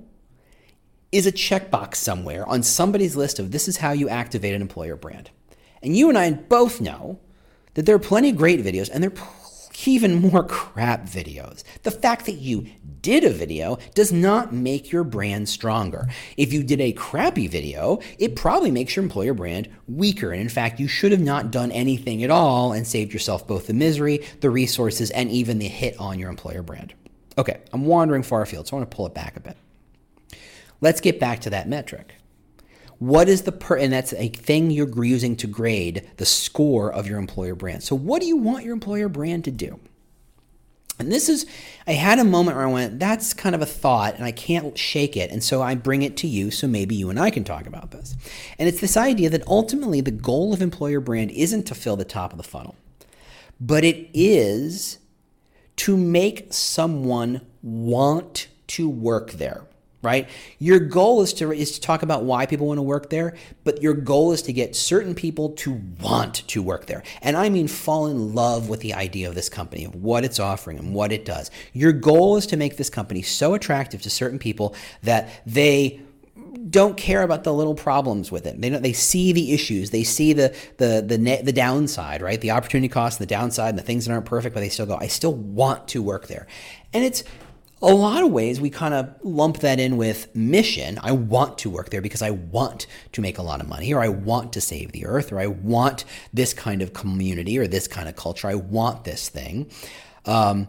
is 1.12 1.26
a 1.26 1.32
checkbox 1.32 1.96
somewhere 1.96 2.46
on 2.46 2.62
somebody's 2.62 3.16
list 3.16 3.38
of 3.38 3.50
this 3.50 3.68
is 3.68 3.78
how 3.78 3.92
you 3.92 4.08
activate 4.08 4.54
an 4.54 4.62
employer 4.62 4.96
brand. 4.96 5.30
And 5.82 5.96
you 5.96 6.08
and 6.08 6.18
I 6.18 6.32
both 6.32 6.80
know 6.80 7.18
that 7.74 7.86
there 7.86 7.94
are 7.94 8.00
plenty 8.00 8.30
of 8.30 8.36
great 8.36 8.62
videos 8.64 8.90
and 8.92 9.02
there 9.02 9.10
are 9.10 9.24
even 9.86 10.14
more 10.14 10.42
crap 10.48 11.04
videos. 11.04 11.62
The 11.82 11.90
fact 11.90 12.26
that 12.26 12.32
you 12.32 12.66
did 13.02 13.24
a 13.24 13.30
video 13.30 13.78
does 13.94 14.12
not 14.12 14.52
make 14.52 14.90
your 14.90 15.04
brand 15.04 15.48
stronger. 15.48 16.08
If 16.36 16.52
you 16.52 16.62
did 16.62 16.80
a 16.80 16.92
crappy 16.92 17.46
video, 17.46 18.00
it 18.18 18.36
probably 18.36 18.70
makes 18.70 18.96
your 18.96 19.02
employer 19.02 19.34
brand 19.34 19.68
weaker. 19.86 20.32
And 20.32 20.40
in 20.40 20.48
fact, 20.48 20.80
you 20.80 20.88
should 20.88 21.12
have 21.12 21.20
not 21.20 21.50
done 21.50 21.70
anything 21.72 22.24
at 22.24 22.30
all 22.30 22.72
and 22.72 22.86
saved 22.86 23.12
yourself 23.12 23.46
both 23.46 23.66
the 23.66 23.74
misery, 23.74 24.24
the 24.40 24.50
resources, 24.50 25.10
and 25.10 25.30
even 25.30 25.58
the 25.58 25.68
hit 25.68 25.98
on 25.98 26.18
your 26.18 26.30
employer 26.30 26.62
brand. 26.62 26.94
Okay, 27.36 27.60
I'm 27.72 27.84
wandering 27.84 28.24
far 28.24 28.42
afield, 28.42 28.66
so 28.66 28.76
I 28.76 28.80
want 28.80 28.90
to 28.90 28.96
pull 28.96 29.06
it 29.06 29.14
back 29.14 29.36
a 29.36 29.40
bit. 29.40 29.56
Let's 30.80 31.00
get 31.00 31.18
back 31.20 31.40
to 31.40 31.50
that 31.50 31.68
metric. 31.68 32.14
What 32.98 33.28
is 33.28 33.42
the 33.42 33.52
per, 33.52 33.76
and 33.76 33.92
that's 33.92 34.12
a 34.14 34.28
thing 34.28 34.70
you're 34.70 35.04
using 35.04 35.36
to 35.36 35.46
grade 35.46 36.10
the 36.16 36.26
score 36.26 36.92
of 36.92 37.06
your 37.06 37.18
employer 37.18 37.54
brand. 37.54 37.84
So, 37.84 37.94
what 37.94 38.20
do 38.20 38.26
you 38.26 38.36
want 38.36 38.64
your 38.64 38.72
employer 38.72 39.08
brand 39.08 39.44
to 39.44 39.50
do? 39.50 39.78
And 40.98 41.12
this 41.12 41.28
is, 41.28 41.46
I 41.86 41.92
had 41.92 42.18
a 42.18 42.24
moment 42.24 42.56
where 42.56 42.66
I 42.66 42.72
went, 42.72 42.98
that's 42.98 43.32
kind 43.32 43.54
of 43.54 43.62
a 43.62 43.66
thought, 43.66 44.16
and 44.16 44.24
I 44.24 44.32
can't 44.32 44.76
shake 44.76 45.16
it. 45.16 45.30
And 45.30 45.44
so 45.44 45.62
I 45.62 45.76
bring 45.76 46.02
it 46.02 46.16
to 46.18 46.26
you, 46.26 46.50
so 46.50 46.66
maybe 46.66 46.96
you 46.96 47.08
and 47.08 47.20
I 47.20 47.30
can 47.30 47.44
talk 47.44 47.66
about 47.66 47.92
this. 47.92 48.16
And 48.58 48.68
it's 48.68 48.80
this 48.80 48.96
idea 48.96 49.30
that 49.30 49.46
ultimately 49.46 50.00
the 50.00 50.10
goal 50.10 50.52
of 50.52 50.60
employer 50.60 50.98
brand 50.98 51.30
isn't 51.30 51.64
to 51.64 51.74
fill 51.76 51.94
the 51.94 52.04
top 52.04 52.32
of 52.32 52.36
the 52.36 52.42
funnel, 52.42 52.74
but 53.60 53.84
it 53.84 54.10
is 54.12 54.98
to 55.76 55.96
make 55.96 56.52
someone 56.52 57.42
want 57.62 58.48
to 58.66 58.88
work 58.88 59.32
there 59.32 59.62
right? 60.00 60.28
Your 60.58 60.78
goal 60.78 61.22
is 61.22 61.32
to 61.34 61.50
is 61.52 61.72
to 61.72 61.80
talk 61.80 62.02
about 62.02 62.24
why 62.24 62.46
people 62.46 62.68
want 62.68 62.78
to 62.78 62.82
work 62.82 63.10
there, 63.10 63.34
but 63.64 63.82
your 63.82 63.94
goal 63.94 64.32
is 64.32 64.42
to 64.42 64.52
get 64.52 64.76
certain 64.76 65.14
people 65.14 65.50
to 65.50 65.80
want 66.00 66.46
to 66.48 66.62
work 66.62 66.86
there. 66.86 67.02
And 67.20 67.36
I 67.36 67.48
mean 67.48 67.68
fall 67.68 68.06
in 68.06 68.34
love 68.34 68.68
with 68.68 68.80
the 68.80 68.94
idea 68.94 69.28
of 69.28 69.34
this 69.34 69.48
company, 69.48 69.84
of 69.84 69.94
what 69.96 70.24
it's 70.24 70.38
offering 70.38 70.78
and 70.78 70.94
what 70.94 71.10
it 71.10 71.24
does. 71.24 71.50
Your 71.72 71.92
goal 71.92 72.36
is 72.36 72.46
to 72.46 72.56
make 72.56 72.76
this 72.76 72.90
company 72.90 73.22
so 73.22 73.54
attractive 73.54 74.02
to 74.02 74.10
certain 74.10 74.38
people 74.38 74.74
that 75.02 75.42
they 75.44 76.00
don't 76.70 76.96
care 76.96 77.22
about 77.22 77.44
the 77.44 77.52
little 77.52 77.74
problems 77.74 78.30
with 78.30 78.46
it. 78.46 78.60
They 78.60 78.70
don't, 78.70 78.82
they 78.82 78.92
see 78.92 79.32
the 79.32 79.52
issues, 79.52 79.90
they 79.90 80.04
see 80.04 80.32
the 80.32 80.54
the 80.76 81.04
the 81.06 81.18
net, 81.18 81.44
the 81.44 81.52
downside, 81.52 82.22
right? 82.22 82.40
The 82.40 82.52
opportunity 82.52 82.88
cost, 82.88 83.18
the 83.18 83.26
downside, 83.26 83.70
and 83.70 83.78
the 83.78 83.82
things 83.82 84.06
that 84.06 84.12
aren't 84.12 84.26
perfect, 84.26 84.54
but 84.54 84.60
they 84.60 84.68
still 84.68 84.86
go, 84.86 84.96
I 84.96 85.08
still 85.08 85.34
want 85.34 85.88
to 85.88 86.02
work 86.02 86.28
there. 86.28 86.46
And 86.92 87.04
it's 87.04 87.24
a 87.80 87.94
lot 87.94 88.24
of 88.24 88.30
ways 88.30 88.60
we 88.60 88.70
kind 88.70 88.92
of 88.92 89.14
lump 89.22 89.58
that 89.58 89.78
in 89.78 89.96
with 89.96 90.34
mission. 90.34 90.98
I 91.02 91.12
want 91.12 91.58
to 91.58 91.70
work 91.70 91.90
there 91.90 92.00
because 92.00 92.22
I 92.22 92.30
want 92.30 92.86
to 93.12 93.20
make 93.20 93.38
a 93.38 93.42
lot 93.42 93.60
of 93.60 93.68
money, 93.68 93.92
or 93.92 94.00
I 94.00 94.08
want 94.08 94.52
to 94.54 94.60
save 94.60 94.92
the 94.92 95.06
earth, 95.06 95.32
or 95.32 95.38
I 95.38 95.46
want 95.46 96.04
this 96.32 96.52
kind 96.52 96.82
of 96.82 96.92
community 96.92 97.58
or 97.58 97.66
this 97.66 97.86
kind 97.86 98.08
of 98.08 98.16
culture. 98.16 98.48
I 98.48 98.56
want 98.56 99.04
this 99.04 99.28
thing. 99.28 99.70
Um, 100.26 100.68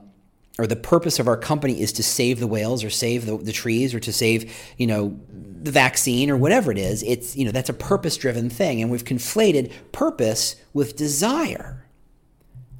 or 0.59 0.67
the 0.67 0.75
purpose 0.75 1.19
of 1.19 1.27
our 1.27 1.37
company 1.37 1.81
is 1.81 1.93
to 1.93 2.03
save 2.03 2.39
the 2.39 2.47
whales 2.47 2.83
or 2.83 2.89
save 2.89 3.25
the, 3.25 3.37
the 3.37 3.53
trees 3.53 3.95
or 3.95 3.99
to 4.01 4.11
save, 4.11 4.53
you 4.77 4.85
know, 4.85 5.17
the 5.31 5.71
vaccine 5.71 6.29
or 6.29 6.35
whatever 6.35 6.69
it 6.69 6.77
is. 6.77 7.01
It's, 7.03 7.35
you 7.35 7.45
know, 7.45 7.51
that's 7.51 7.69
a 7.69 7.73
purpose 7.73 8.17
driven 8.17 8.49
thing. 8.49 8.81
And 8.81 8.91
we've 8.91 9.05
conflated 9.05 9.71
purpose 9.93 10.57
with 10.73 10.97
desire. 10.97 11.85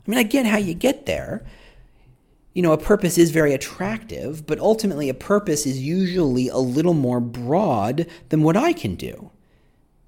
I 0.05 0.11
mean, 0.11 0.19
I 0.19 0.23
get 0.23 0.45
how 0.45 0.57
you 0.57 0.73
get 0.73 1.05
there 1.05 1.45
you 2.53 2.61
know, 2.61 2.71
a 2.71 2.77
purpose 2.77 3.17
is 3.17 3.31
very 3.31 3.53
attractive, 3.53 4.45
but 4.45 4.59
ultimately 4.59 5.09
a 5.09 5.13
purpose 5.13 5.65
is 5.65 5.79
usually 5.79 6.49
a 6.49 6.57
little 6.57 6.93
more 6.93 7.19
broad 7.19 8.07
than 8.29 8.43
what 8.43 8.57
I 8.57 8.73
can 8.73 8.95
do. 8.95 9.31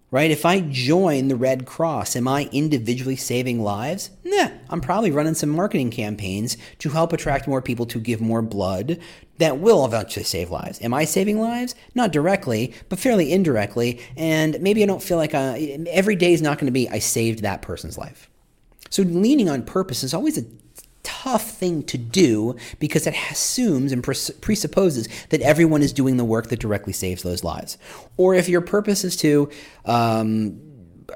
Right? 0.09 0.29
If 0.29 0.45
I 0.45 0.59
join 0.59 1.29
the 1.29 1.37
Red 1.37 1.65
Cross, 1.65 2.17
am 2.17 2.27
I 2.27 2.49
individually 2.51 3.15
saving 3.15 3.61
lives? 3.63 4.09
Nah, 4.25 4.49
I'm 4.69 4.81
probably 4.81 5.09
running 5.09 5.35
some 5.35 5.49
marketing 5.49 5.89
campaigns 5.89 6.57
to 6.79 6.89
help 6.89 7.13
attract 7.13 7.47
more 7.47 7.61
people 7.61 7.85
to 7.85 7.99
give 7.99 8.19
more 8.19 8.41
blood 8.41 8.99
that 9.37 9.59
will 9.59 9.85
eventually 9.85 10.25
save 10.25 10.51
lives. 10.51 10.81
Am 10.81 10.93
I 10.93 11.05
saving 11.05 11.39
lives? 11.39 11.75
Not 11.95 12.11
directly, 12.11 12.73
but 12.89 12.99
fairly 12.99 13.31
indirectly. 13.31 14.01
And 14.17 14.59
maybe 14.59 14.83
I 14.83 14.85
don't 14.85 15.01
feel 15.01 15.17
like 15.17 15.33
I, 15.33 15.79
every 15.87 16.17
day 16.17 16.33
is 16.33 16.41
not 16.41 16.57
going 16.57 16.67
to 16.67 16.73
be 16.73 16.89
I 16.89 16.99
saved 16.99 17.41
that 17.41 17.61
person's 17.61 17.97
life. 17.97 18.29
So 18.89 19.03
leaning 19.03 19.49
on 19.49 19.63
purpose 19.63 20.03
is 20.03 20.13
always 20.13 20.37
a 20.37 20.43
tough 21.03 21.49
thing 21.49 21.83
to 21.83 21.97
do 21.97 22.55
because 22.79 23.07
it 23.07 23.15
assumes 23.29 23.91
and 23.91 24.03
presupposes 24.03 25.07
that 25.29 25.41
everyone 25.41 25.81
is 25.81 25.93
doing 25.93 26.17
the 26.17 26.25
work 26.25 26.49
that 26.49 26.59
directly 26.59 26.93
saves 26.93 27.23
those 27.23 27.43
lives. 27.43 27.77
Or 28.17 28.35
if 28.35 28.49
your 28.49 28.61
purpose 28.61 29.03
is 29.03 29.15
to, 29.17 29.49
um, 29.85 30.61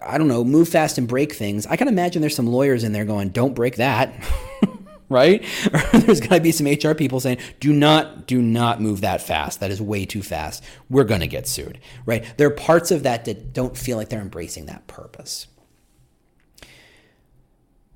I 0.02 0.18
don't 0.18 0.28
know, 0.28 0.44
move 0.44 0.70
fast 0.70 0.98
and 0.98 1.08
break 1.08 1.34
things, 1.34 1.66
I 1.68 1.76
can 1.76 1.88
imagine 1.88 2.22
there's 2.22 2.36
some 2.36 2.48
lawyers 2.48 2.84
in 2.84 2.92
there 2.92 3.06
going, 3.06 3.30
don't 3.30 3.54
break 3.54 3.78
that. 3.78 4.14
right? 5.10 5.46
There's 5.94 6.20
got 6.20 6.36
to 6.36 6.42
be 6.42 6.52
some 6.52 6.68
HR 6.68 6.96
people 6.96 7.20
saying, 7.20 7.38
"Do 7.60 7.72
not, 7.72 8.26
do 8.26 8.42
not 8.42 8.82
move 8.82 9.02
that 9.02 9.22
fast. 9.22 9.60
That 9.60 9.70
is 9.70 9.80
way 9.80 10.04
too 10.06 10.24
fast. 10.24 10.64
We're 10.90 11.04
going 11.04 11.22
to 11.22 11.28
get 11.28 11.48
sued." 11.48 11.80
Right? 12.08 12.26
There 12.38 12.48
are 12.48 12.52
parts 12.52 12.90
of 12.90 13.04
that 13.04 13.26
that 13.26 13.54
don't 13.54 13.78
feel 13.78 13.98
like 13.98 14.10
they're 14.10 14.20
embracing 14.20 14.66
that 14.66 14.88
purpose. 14.88 15.46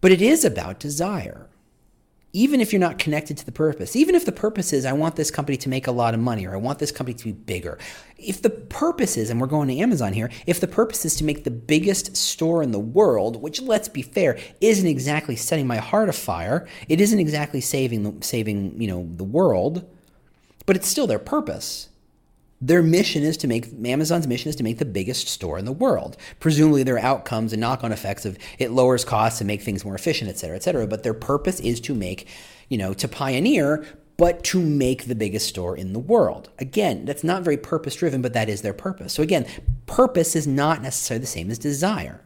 But 0.01 0.11
it 0.11 0.21
is 0.21 0.45
about 0.45 0.79
desire 0.79 1.48
even 2.31 2.61
if 2.61 2.71
you're 2.71 2.79
not 2.79 2.99
connected 2.99 3.37
to 3.37 3.45
the 3.45 3.51
purpose, 3.51 3.95
even 3.95 4.13
if 4.13 4.25
the 4.25 4.31
purpose 4.31 4.71
is, 4.71 4.85
I 4.85 4.93
want 4.93 5.15
this 5.15 5.31
company 5.31 5.57
to 5.57 5.69
make 5.69 5.87
a 5.87 5.91
lot 5.91 6.13
of 6.13 6.19
money 6.19 6.45
or 6.45 6.53
I 6.53 6.57
want 6.57 6.77
this 6.77 6.91
company 6.91 7.15
to 7.17 7.25
be 7.25 7.31
bigger. 7.31 7.79
If 8.17 8.41
the 8.41 8.51
purpose 8.51 9.17
is, 9.17 9.29
and 9.29 9.41
we're 9.41 9.47
going 9.47 9.67
to 9.69 9.77
Amazon 9.79 10.13
here, 10.13 10.29
if 10.45 10.59
the 10.59 10.67
purpose 10.67 11.05
is 11.05 11.15
to 11.15 11.23
make 11.23 11.43
the 11.43 11.51
biggest 11.51 12.15
store 12.15 12.61
in 12.61 12.71
the 12.71 12.79
world, 12.79 13.41
which 13.41 13.61
let's 13.61 13.87
be 13.87 14.03
fair, 14.03 14.37
isn't 14.61 14.87
exactly 14.87 15.35
setting 15.35 15.65
my 15.65 15.77
heart 15.77 16.09
afire, 16.09 16.67
it 16.87 17.01
isn't 17.01 17.19
exactly 17.19 17.61
saving, 17.61 18.21
saving, 18.21 18.79
you 18.79 18.87
know, 18.87 19.09
the 19.15 19.23
world, 19.23 19.89
but 20.67 20.75
it's 20.75 20.87
still 20.87 21.07
their 21.07 21.19
purpose. 21.19 21.88
Their 22.61 22.83
mission 22.83 23.23
is 23.23 23.37
to 23.37 23.47
make 23.47 23.67
Amazon's 23.85 24.27
mission 24.27 24.49
is 24.49 24.55
to 24.57 24.63
make 24.63 24.79
the 24.79 24.85
biggest 24.85 25.27
store 25.29 25.57
in 25.57 25.65
the 25.65 25.71
world. 25.71 26.17
Presumably, 26.39 26.83
their 26.83 26.99
outcomes 26.99 27.53
and 27.53 27.61
knock-on 27.61 27.91
effects 27.91 28.25
of 28.25 28.37
it 28.57 28.71
lowers 28.71 29.05
costs 29.05 29.39
and 29.39 29.47
make 29.47 29.61
things 29.61 29.85
more 29.85 29.95
efficient, 29.95 30.29
et 30.29 30.37
cetera, 30.37 30.57
et 30.57 30.63
cetera. 30.63 30.85
But 30.85 31.03
their 31.03 31.13
purpose 31.13 31.59
is 31.61 31.79
to 31.81 31.95
make, 31.95 32.27
you 32.67 32.77
know, 32.77 32.93
to 32.93 33.07
pioneer, 33.07 33.85
but 34.17 34.43
to 34.43 34.59
make 34.59 35.05
the 35.05 35.15
biggest 35.15 35.47
store 35.47 35.77
in 35.77 35.93
the 35.93 35.99
world. 35.99 36.49
Again, 36.59 37.05
that's 37.05 37.23
not 37.23 37.43
very 37.43 37.55
purpose-driven, 37.55 38.21
but 38.21 38.33
that 38.33 38.49
is 38.49 38.61
their 38.61 38.73
purpose. 38.73 39.13
So 39.13 39.23
again, 39.23 39.45
purpose 39.85 40.35
is 40.35 40.45
not 40.45 40.81
necessarily 40.81 41.21
the 41.21 41.27
same 41.27 41.49
as 41.49 41.57
desire. 41.57 42.19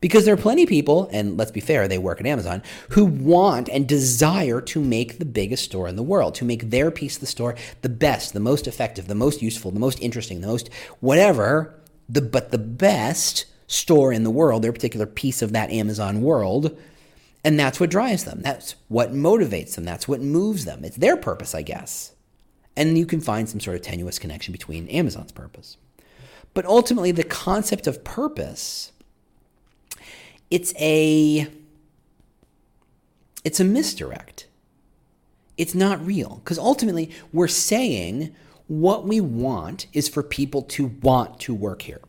Because 0.00 0.24
there 0.24 0.34
are 0.34 0.38
plenty 0.38 0.62
of 0.62 0.68
people, 0.68 1.08
and 1.12 1.36
let's 1.36 1.50
be 1.50 1.60
fair, 1.60 1.88
they 1.88 1.98
work 1.98 2.20
at 2.20 2.26
Amazon, 2.26 2.62
who 2.90 3.04
want 3.04 3.68
and 3.68 3.88
desire 3.88 4.60
to 4.60 4.80
make 4.80 5.18
the 5.18 5.24
biggest 5.24 5.64
store 5.64 5.88
in 5.88 5.96
the 5.96 6.02
world, 6.02 6.34
to 6.36 6.44
make 6.44 6.70
their 6.70 6.90
piece 6.90 7.16
of 7.16 7.20
the 7.20 7.26
store 7.26 7.56
the 7.82 7.88
best, 7.88 8.32
the 8.32 8.40
most 8.40 8.66
effective, 8.66 9.08
the 9.08 9.14
most 9.14 9.42
useful, 9.42 9.70
the 9.70 9.80
most 9.80 10.00
interesting, 10.00 10.40
the 10.40 10.46
most 10.46 10.68
whatever, 11.00 11.74
the, 12.08 12.20
but 12.20 12.50
the 12.50 12.58
best 12.58 13.46
store 13.66 14.12
in 14.12 14.22
the 14.22 14.30
world, 14.30 14.62
their 14.62 14.72
particular 14.72 15.06
piece 15.06 15.42
of 15.42 15.52
that 15.52 15.70
Amazon 15.70 16.22
world. 16.22 16.76
And 17.44 17.58
that's 17.58 17.78
what 17.78 17.90
drives 17.90 18.24
them. 18.24 18.40
That's 18.42 18.74
what 18.88 19.12
motivates 19.12 19.76
them. 19.76 19.84
That's 19.84 20.08
what 20.08 20.20
moves 20.20 20.64
them. 20.64 20.84
It's 20.84 20.96
their 20.96 21.16
purpose, 21.16 21.54
I 21.54 21.62
guess. 21.62 22.12
And 22.76 22.98
you 22.98 23.06
can 23.06 23.20
find 23.20 23.48
some 23.48 23.60
sort 23.60 23.76
of 23.76 23.82
tenuous 23.82 24.18
connection 24.18 24.52
between 24.52 24.88
Amazon's 24.88 25.32
purpose. 25.32 25.76
But 26.54 26.66
ultimately, 26.66 27.12
the 27.12 27.24
concept 27.24 27.86
of 27.86 28.02
purpose 28.04 28.92
it's 30.50 30.74
a 30.78 31.48
it's 33.44 33.60
a 33.60 33.64
misdirect. 33.64 34.46
It's 35.56 35.74
not 35.74 36.04
real 36.04 36.40
because 36.44 36.58
ultimately 36.58 37.10
we're 37.32 37.48
saying 37.48 38.34
what 38.66 39.06
we 39.06 39.20
want 39.20 39.86
is 39.92 40.08
for 40.08 40.22
people 40.22 40.62
to 40.62 40.86
want 41.02 41.40
to 41.40 41.54
work 41.54 41.82
here. 41.82 42.00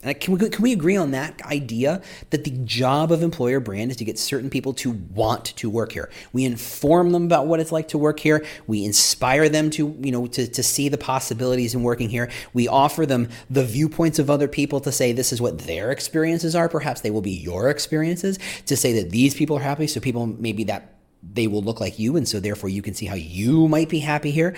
Can 0.00 0.38
we, 0.38 0.48
can 0.48 0.62
we 0.62 0.72
agree 0.72 0.96
on 0.96 1.10
that 1.10 1.42
idea 1.42 2.00
that 2.30 2.44
the 2.44 2.52
job 2.52 3.10
of 3.10 3.20
employer 3.20 3.58
brand 3.58 3.90
is 3.90 3.96
to 3.96 4.04
get 4.04 4.16
certain 4.16 4.48
people 4.48 4.72
to 4.74 4.92
want 4.92 5.46
to 5.56 5.68
work 5.68 5.90
here? 5.90 6.08
We 6.32 6.44
inform 6.44 7.10
them 7.10 7.24
about 7.24 7.48
what 7.48 7.58
it's 7.58 7.72
like 7.72 7.88
to 7.88 7.98
work 7.98 8.20
here. 8.20 8.46
We 8.68 8.84
inspire 8.84 9.48
them 9.48 9.70
to, 9.70 9.96
you 10.00 10.12
know, 10.12 10.28
to, 10.28 10.46
to 10.46 10.62
see 10.62 10.88
the 10.88 10.98
possibilities 10.98 11.74
in 11.74 11.82
working 11.82 12.10
here. 12.10 12.30
We 12.52 12.68
offer 12.68 13.06
them 13.06 13.28
the 13.50 13.64
viewpoints 13.64 14.20
of 14.20 14.30
other 14.30 14.46
people 14.46 14.78
to 14.82 14.92
say 14.92 15.10
this 15.10 15.32
is 15.32 15.40
what 15.40 15.58
their 15.60 15.90
experiences 15.90 16.54
are. 16.54 16.68
Perhaps 16.68 17.00
they 17.00 17.10
will 17.10 17.20
be 17.20 17.32
your 17.32 17.68
experiences 17.68 18.38
to 18.66 18.76
say 18.76 18.92
that 19.02 19.10
these 19.10 19.34
people 19.34 19.56
are 19.56 19.62
happy. 19.62 19.88
So 19.88 19.98
people 19.98 20.26
maybe 20.26 20.62
that 20.64 20.94
they 21.32 21.48
will 21.48 21.62
look 21.62 21.80
like 21.80 21.98
you. 21.98 22.16
And 22.16 22.28
so 22.28 22.38
therefore 22.38 22.70
you 22.70 22.82
can 22.82 22.94
see 22.94 23.06
how 23.06 23.16
you 23.16 23.66
might 23.66 23.88
be 23.88 23.98
happy 23.98 24.30
here, 24.30 24.54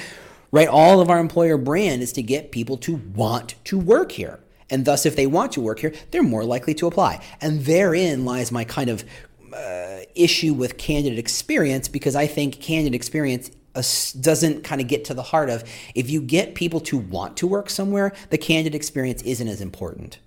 right? 0.52 0.68
All 0.68 1.00
of 1.00 1.08
our 1.08 1.18
employer 1.18 1.56
brand 1.56 2.02
is 2.02 2.12
to 2.12 2.22
get 2.22 2.52
people 2.52 2.76
to 2.78 2.96
want 2.96 3.54
to 3.64 3.78
work 3.78 4.12
here. 4.12 4.40
And 4.70 4.84
thus, 4.84 5.04
if 5.04 5.16
they 5.16 5.26
want 5.26 5.52
to 5.52 5.60
work 5.60 5.80
here, 5.80 5.92
they're 6.10 6.22
more 6.22 6.44
likely 6.44 6.74
to 6.74 6.86
apply. 6.86 7.22
And 7.40 7.64
therein 7.64 8.24
lies 8.24 8.52
my 8.52 8.64
kind 8.64 8.88
of 8.88 9.04
uh, 9.52 10.00
issue 10.14 10.54
with 10.54 10.78
candidate 10.78 11.18
experience 11.18 11.88
because 11.88 12.14
I 12.14 12.26
think 12.26 12.60
candidate 12.60 12.94
experience 12.94 13.50
uh, 13.74 13.82
doesn't 14.20 14.64
kind 14.64 14.80
of 14.80 14.88
get 14.88 15.04
to 15.06 15.14
the 15.14 15.22
heart 15.22 15.50
of 15.50 15.64
if 15.94 16.10
you 16.10 16.20
get 16.20 16.54
people 16.54 16.80
to 16.80 16.98
want 16.98 17.36
to 17.38 17.46
work 17.46 17.70
somewhere, 17.70 18.12
the 18.30 18.38
candidate 18.38 18.74
experience 18.74 19.22
isn't 19.22 19.48
as 19.48 19.60
important. 19.60 20.18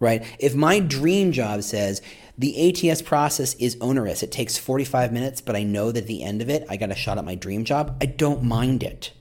Right? 0.00 0.24
If 0.40 0.54
my 0.54 0.80
dream 0.80 1.30
job 1.30 1.62
says 1.62 2.02
the 2.36 2.90
ATS 2.90 3.02
process 3.02 3.54
is 3.54 3.76
onerous, 3.80 4.22
it 4.22 4.32
takes 4.32 4.58
45 4.58 5.12
minutes, 5.12 5.40
but 5.40 5.54
I 5.54 5.62
know 5.62 5.92
that 5.92 6.02
at 6.02 6.06
the 6.08 6.24
end 6.24 6.42
of 6.42 6.50
it, 6.50 6.66
I 6.68 6.76
got 6.76 6.90
a 6.90 6.94
shot 6.94 7.18
at 7.18 7.24
my 7.24 7.36
dream 7.36 7.64
job, 7.64 7.96
I 8.00 8.06
don't 8.06 8.42
mind 8.42 8.82
it. 8.82 9.12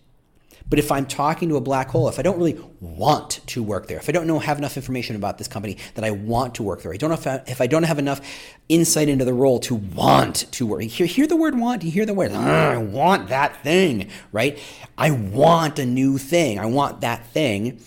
But 0.71 0.79
if 0.79 0.89
I'm 0.89 1.05
talking 1.05 1.49
to 1.49 1.57
a 1.57 1.61
black 1.61 1.89
hole, 1.89 2.07
if 2.07 2.17
I 2.17 2.21
don't 2.21 2.37
really 2.37 2.57
want 2.79 3.41
to 3.47 3.61
work 3.61 3.87
there, 3.87 3.97
if 3.97 4.07
I 4.07 4.13
don't 4.13 4.25
know 4.25 4.39
have 4.39 4.57
enough 4.57 4.77
information 4.77 5.17
about 5.17 5.37
this 5.37 5.49
company 5.49 5.75
that 5.95 6.05
I 6.05 6.11
want 6.11 6.55
to 6.55 6.63
work 6.63 6.81
there, 6.81 6.93
I 6.93 6.95
don't 6.95 7.09
know 7.09 7.15
if 7.17 7.27
I, 7.27 7.41
if 7.45 7.59
I 7.59 7.67
don't 7.67 7.83
have 7.83 7.99
enough 7.99 8.21
insight 8.69 9.09
into 9.09 9.25
the 9.25 9.33
role 9.33 9.59
to 9.59 9.75
want 9.75 10.49
to 10.53 10.65
work. 10.65 10.83
Hear, 10.83 11.07
hear 11.07 11.27
the 11.27 11.35
word 11.35 11.59
want. 11.59 11.83
You 11.83 11.91
hear 11.91 12.05
the 12.05 12.13
word 12.13 12.31
I 12.31 12.77
want 12.77 13.27
that 13.27 13.61
thing, 13.63 14.09
right? 14.31 14.57
I 14.97 15.11
want 15.11 15.77
a 15.77 15.85
new 15.85 16.17
thing. 16.17 16.57
I 16.57 16.67
want 16.67 17.01
that 17.01 17.27
thing. 17.27 17.81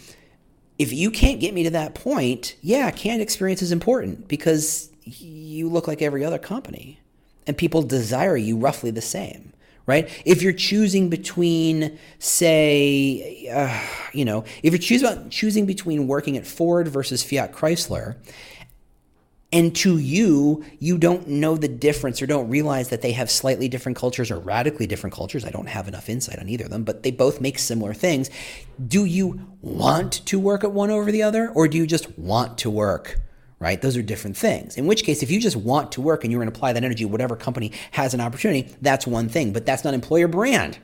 If 0.79 0.93
you 0.93 1.11
can't 1.11 1.41
get 1.41 1.55
me 1.55 1.63
to 1.63 1.71
that 1.71 1.95
point, 1.95 2.55
yeah, 2.61 2.91
canned 2.91 3.23
experience 3.23 3.63
is 3.63 3.73
important 3.73 4.29
because 4.29 4.91
you 5.05 5.71
look 5.71 5.89
like 5.89 6.03
every 6.03 6.23
other 6.23 6.39
company, 6.39 7.01
and 7.47 7.57
people 7.57 7.83
desire 7.83 8.37
you 8.37 8.59
roughly 8.59 8.91
the 8.91 9.01
same 9.01 9.54
right? 9.87 10.09
If 10.25 10.43
you're 10.43 10.53
choosing 10.53 11.11
between, 11.11 11.99
say, 12.19 13.49
uh, 13.53 13.81
you 14.13 14.25
know, 14.25 14.45
if 14.63 14.73
you're 14.73 14.79
choose 14.79 15.03
about 15.03 15.31
choosing 15.31 15.67
between 15.67 16.07
working 16.07 16.37
at 16.37 16.47
Ford 16.47 16.89
versus 16.89 17.23
Fiat 17.23 17.53
Chrysler, 17.53 18.17
and 19.53 19.75
to 19.77 19.99
you, 19.99 20.65
you 20.81 20.99
don't 20.99 21.29
know 21.29 21.57
the 21.57 21.69
difference 21.69 22.21
or 22.21 22.27
don't 22.27 22.49
realize 22.49 22.89
that 22.89 23.03
they 23.03 23.13
have 23.13 23.31
slightly 23.31 23.69
different 23.69 23.97
cultures 23.97 24.33
or 24.33 24.39
radically 24.41 24.89
different 24.89 25.15
cultures. 25.15 25.45
I 25.45 25.51
don't 25.51 25.69
have 25.69 25.87
enough 25.87 26.09
insight 26.09 26.41
on 26.41 26.49
either 26.49 26.65
of 26.65 26.73
them, 26.73 26.83
but 26.83 27.05
they 27.05 27.13
both 27.13 27.41
make 27.41 27.61
similar 27.61 27.95
things. 27.95 28.31
Do 28.85 29.05
you 29.05 29.55
want 29.63 30.27
to 30.27 30.41
work 30.41 30.65
at 30.65 30.73
one 30.73 30.91
over 30.91 31.13
the 31.13 31.23
other, 31.23 31.51
or 31.51 31.69
do 31.69 31.79
you 31.79 31.87
just 31.87 32.19
want 32.19 32.59
to 32.59 32.71
work? 32.71 33.21
Right? 33.65 33.81
Those 33.81 33.97
are 33.97 34.03
different 34.03 34.37
things. 34.37 34.77
In 34.77 34.87
which 34.87 35.05
case, 35.05 35.23
if 35.23 35.31
you 35.31 35.41
just 35.41 35.57
want 35.57 35.91
to 35.93 36.03
work 36.03 36.23
and 36.23 36.31
you're 36.31 36.39
going 36.39 36.53
to 36.53 36.57
apply 36.57 36.75
that 36.75 36.85
energy, 36.85 37.07
whatever 37.07 37.35
company 37.35 37.73
has 37.93 38.13
an 38.13 38.21
opportunity, 38.21 38.77
that's 38.83 39.07
one 39.07 39.31
thing, 39.31 39.55
but 39.55 39.65
that's 39.65 39.85
not 39.85 39.95
employer 39.95 40.29
brand. 40.29 40.79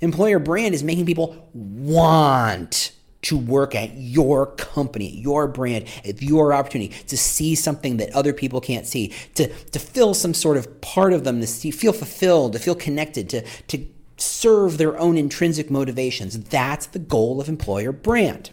Employer 0.00 0.38
brand 0.38 0.74
is 0.74 0.82
making 0.82 1.04
people 1.04 1.50
want 1.52 2.92
to 3.20 3.36
work 3.36 3.74
at 3.74 3.94
your 3.98 4.46
company, 4.46 5.10
your 5.10 5.46
brand, 5.46 5.84
your 6.20 6.54
opportunity, 6.54 6.88
to 7.08 7.18
see 7.18 7.54
something 7.54 7.98
that 7.98 8.10
other 8.12 8.32
people 8.32 8.62
can't 8.62 8.86
see, 8.86 9.12
to, 9.34 9.46
to 9.66 9.78
fill 9.78 10.14
some 10.14 10.32
sort 10.32 10.56
of 10.56 10.80
part 10.80 11.12
of 11.12 11.24
them, 11.24 11.38
to 11.42 11.46
see, 11.46 11.70
feel 11.70 11.92
fulfilled, 11.92 12.54
to 12.54 12.58
feel 12.58 12.74
connected, 12.74 13.28
to, 13.28 13.42
to 13.68 13.86
serve 14.16 14.78
their 14.78 14.98
own 14.98 15.18
intrinsic 15.18 15.70
motivations. 15.70 16.38
That's 16.44 16.86
the 16.86 16.98
goal 16.98 17.42
of 17.42 17.48
employer 17.50 17.92
brand. 17.92 18.50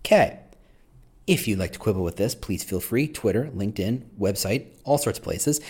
Okay. 0.00 0.39
If 1.30 1.46
you'd 1.46 1.60
like 1.60 1.72
to 1.74 1.78
quibble 1.78 2.02
with 2.02 2.16
this, 2.16 2.34
please 2.34 2.64
feel 2.64 2.80
free. 2.80 3.06
Twitter, 3.06 3.48
LinkedIn, 3.54 4.02
website, 4.18 4.66
all 4.82 4.98
sorts 4.98 5.20
of 5.20 5.22
places. 5.22 5.60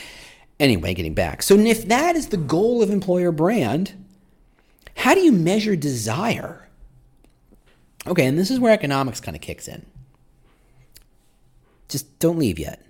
Anyway, 0.59 0.95
getting 0.95 1.13
back. 1.13 1.43
So, 1.43 1.55
if 1.55 1.87
that 1.89 2.17
is 2.17 2.29
the 2.29 2.39
goal 2.39 2.83
of 2.83 2.89
employer 2.89 3.31
brand, 3.31 3.93
how 4.97 5.15
do 5.15 5.21
you 5.21 5.33
measure 5.33 5.77
desire? 5.77 6.67
Okay, 8.07 8.25
and 8.25 8.39
this 8.39 8.51
is 8.51 8.59
where 8.59 8.73
economics 8.73 9.21
kind 9.21 9.37
of 9.37 9.43
kicks 9.43 9.69
in. 9.69 9.85
Just 11.91 12.19
don't 12.21 12.39
leave 12.39 12.59
yet 12.59 12.83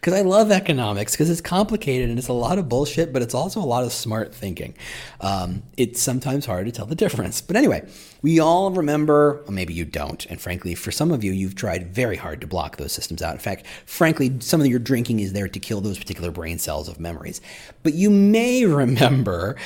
because 0.00 0.14
I 0.14 0.22
love 0.22 0.50
economics 0.50 1.12
because 1.12 1.28
it's 1.28 1.42
complicated 1.42 2.08
and 2.08 2.18
it's 2.18 2.28
a 2.28 2.32
lot 2.32 2.58
of 2.58 2.70
bullshit, 2.70 3.12
but 3.12 3.20
it's 3.20 3.34
also 3.34 3.60
a 3.60 3.66
lot 3.66 3.84
of 3.84 3.92
smart 3.92 4.34
thinking. 4.34 4.74
Um, 5.20 5.62
it's 5.76 6.00
sometimes 6.00 6.46
hard 6.46 6.64
to 6.64 6.72
tell 6.72 6.86
the 6.86 6.94
difference. 6.94 7.42
But 7.42 7.56
anyway, 7.56 7.86
we 8.22 8.40
all 8.40 8.70
remember, 8.70 9.42
well, 9.42 9.52
maybe 9.52 9.74
you 9.74 9.84
don't. 9.84 10.24
And 10.26 10.40
frankly, 10.40 10.74
for 10.74 10.90
some 10.90 11.10
of 11.10 11.22
you, 11.22 11.32
you've 11.32 11.54
tried 11.54 11.94
very 11.94 12.16
hard 12.16 12.40
to 12.40 12.46
block 12.46 12.78
those 12.78 12.92
systems 12.92 13.20
out. 13.20 13.34
In 13.34 13.40
fact, 13.40 13.66
frankly, 13.84 14.34
some 14.40 14.62
of 14.62 14.68
your 14.68 14.78
drinking 14.78 15.20
is 15.20 15.34
there 15.34 15.48
to 15.48 15.60
kill 15.60 15.82
those 15.82 15.98
particular 15.98 16.30
brain 16.30 16.58
cells 16.58 16.88
of 16.88 16.98
memories. 16.98 17.42
But 17.82 17.92
you 17.92 18.08
may 18.08 18.64
remember 18.80 19.56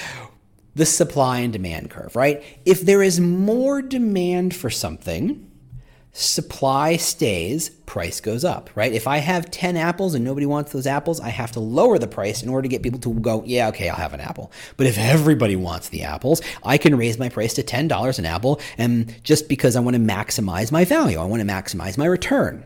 the 0.75 0.87
supply 0.87 1.39
and 1.39 1.53
demand 1.53 1.91
curve, 1.91 2.17
right? 2.17 2.43
If 2.65 2.81
there 2.81 3.05
is 3.05 3.21
more 3.21 3.81
demand 3.83 4.57
for 4.57 4.69
something, 4.69 5.49
supply 6.17 6.95
stays, 6.95 7.71
price 7.87 8.21
goes 8.21 8.45
up, 8.45 8.71
right? 8.77 8.93
If 8.93 9.09
I 9.09 9.19
have 9.19 9.51
10 9.51 9.77
apples 9.77 10.15
and 10.15 10.25
nobody 10.25 10.47
wants 10.47 10.71
those 10.71 10.87
apples, 10.87 11.19
I 11.19 11.29
have 11.29 11.51
to 11.53 11.61
lower 11.61 11.99
the 11.99 12.07
price 12.07 12.41
in 12.41 12.49
order 12.49 12.63
to 12.63 12.69
get 12.69 12.85
people 12.85 13.01
to 13.01 13.13
go, 13.15 13.43
yeah, 13.45 13.67
okay, 13.69 13.89
I'll 13.89 13.97
have 13.97 14.15
an 14.15 14.21
apple. 14.21 14.53
But 14.77 14.87
if 14.87 14.97
everybody 14.97 15.57
wants 15.57 15.89
the 15.89 16.05
apples, 16.05 16.41
I 16.63 16.79
can 16.79 16.97
raise 16.97 17.19
my 17.19 17.29
price 17.29 17.55
to 17.55 17.65
$10 17.65 18.19
an 18.21 18.27
apple 18.27 18.61
and 18.79 19.23
just 19.25 19.49
because 19.49 19.75
I 19.75 19.81
want 19.81 19.97
to 19.97 20.01
maximize 20.01 20.71
my 20.71 20.85
value, 20.85 21.19
I 21.19 21.25
want 21.25 21.43
to 21.43 21.49
maximize 21.49 21.99
my 21.99 22.07
return. 22.07 22.65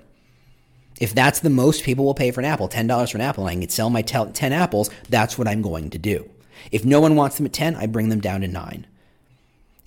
If 1.01 1.15
that's 1.15 1.41
the 1.41 1.49
most 1.49 1.85
people 1.85 2.05
will 2.05 2.13
pay 2.13 2.31
for 2.31 2.41
an 2.41 2.45
apple, 2.45 2.69
$10 2.69 3.11
for 3.11 3.17
an 3.17 3.23
apple, 3.23 3.47
and 3.47 3.57
I 3.57 3.61
can 3.63 3.71
sell 3.71 3.89
my 3.89 4.03
10 4.03 4.53
apples, 4.53 4.91
that's 5.09 5.39
what 5.39 5.49
I'm 5.49 5.63
going 5.63 5.89
to 5.91 5.99
do. 5.99 6.29
If 6.71 6.85
no 6.85 7.01
one 7.01 7.17
wants 7.17 7.39
them 7.39 7.47
at 7.47 7.55
10, 7.55 7.77
I 7.77 7.87
bring 7.87 8.11
them 8.11 8.21
down 8.21 8.43
to 8.43 8.49
9. 8.49 8.87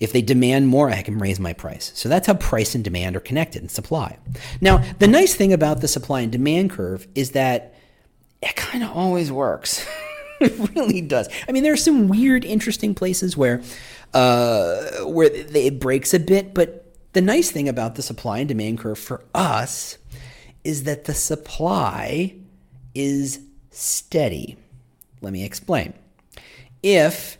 If 0.02 0.12
they 0.12 0.20
demand 0.20 0.66
more, 0.66 0.90
I 0.90 1.00
can 1.02 1.16
raise 1.18 1.38
my 1.38 1.52
price. 1.52 1.92
So 1.94 2.08
that's 2.08 2.26
how 2.26 2.34
price 2.34 2.74
and 2.74 2.82
demand 2.82 3.14
are 3.14 3.20
connected 3.20 3.62
and 3.62 3.70
supply. 3.70 4.18
Now, 4.60 4.78
the 4.98 5.06
nice 5.06 5.36
thing 5.36 5.52
about 5.52 5.80
the 5.80 5.86
supply 5.86 6.22
and 6.22 6.32
demand 6.32 6.70
curve 6.70 7.06
is 7.14 7.30
that 7.30 7.76
it 8.42 8.56
kind 8.56 8.82
of 8.82 8.90
always 8.90 9.30
works. 9.30 9.86
it 10.40 10.74
really 10.74 11.02
does. 11.02 11.28
I 11.48 11.52
mean, 11.52 11.62
there 11.62 11.72
are 11.72 11.76
some 11.76 12.08
weird, 12.08 12.44
interesting 12.44 12.96
places 12.96 13.36
where 13.36 13.62
uh, 14.12 15.04
where 15.04 15.30
it 15.32 15.78
breaks 15.78 16.12
a 16.12 16.18
bit, 16.18 16.52
but 16.52 16.96
the 17.12 17.20
nice 17.20 17.52
thing 17.52 17.68
about 17.68 17.94
the 17.94 18.02
supply 18.02 18.40
and 18.40 18.48
demand 18.48 18.80
curve 18.80 18.98
for 18.98 19.22
us 19.36 19.98
is 20.64 20.82
that 20.82 21.04
the 21.04 21.14
supply 21.14 22.34
is 22.92 23.38
steady. 23.70 24.56
Let 25.20 25.32
me 25.32 25.44
explain. 25.44 25.94
If 26.82 27.38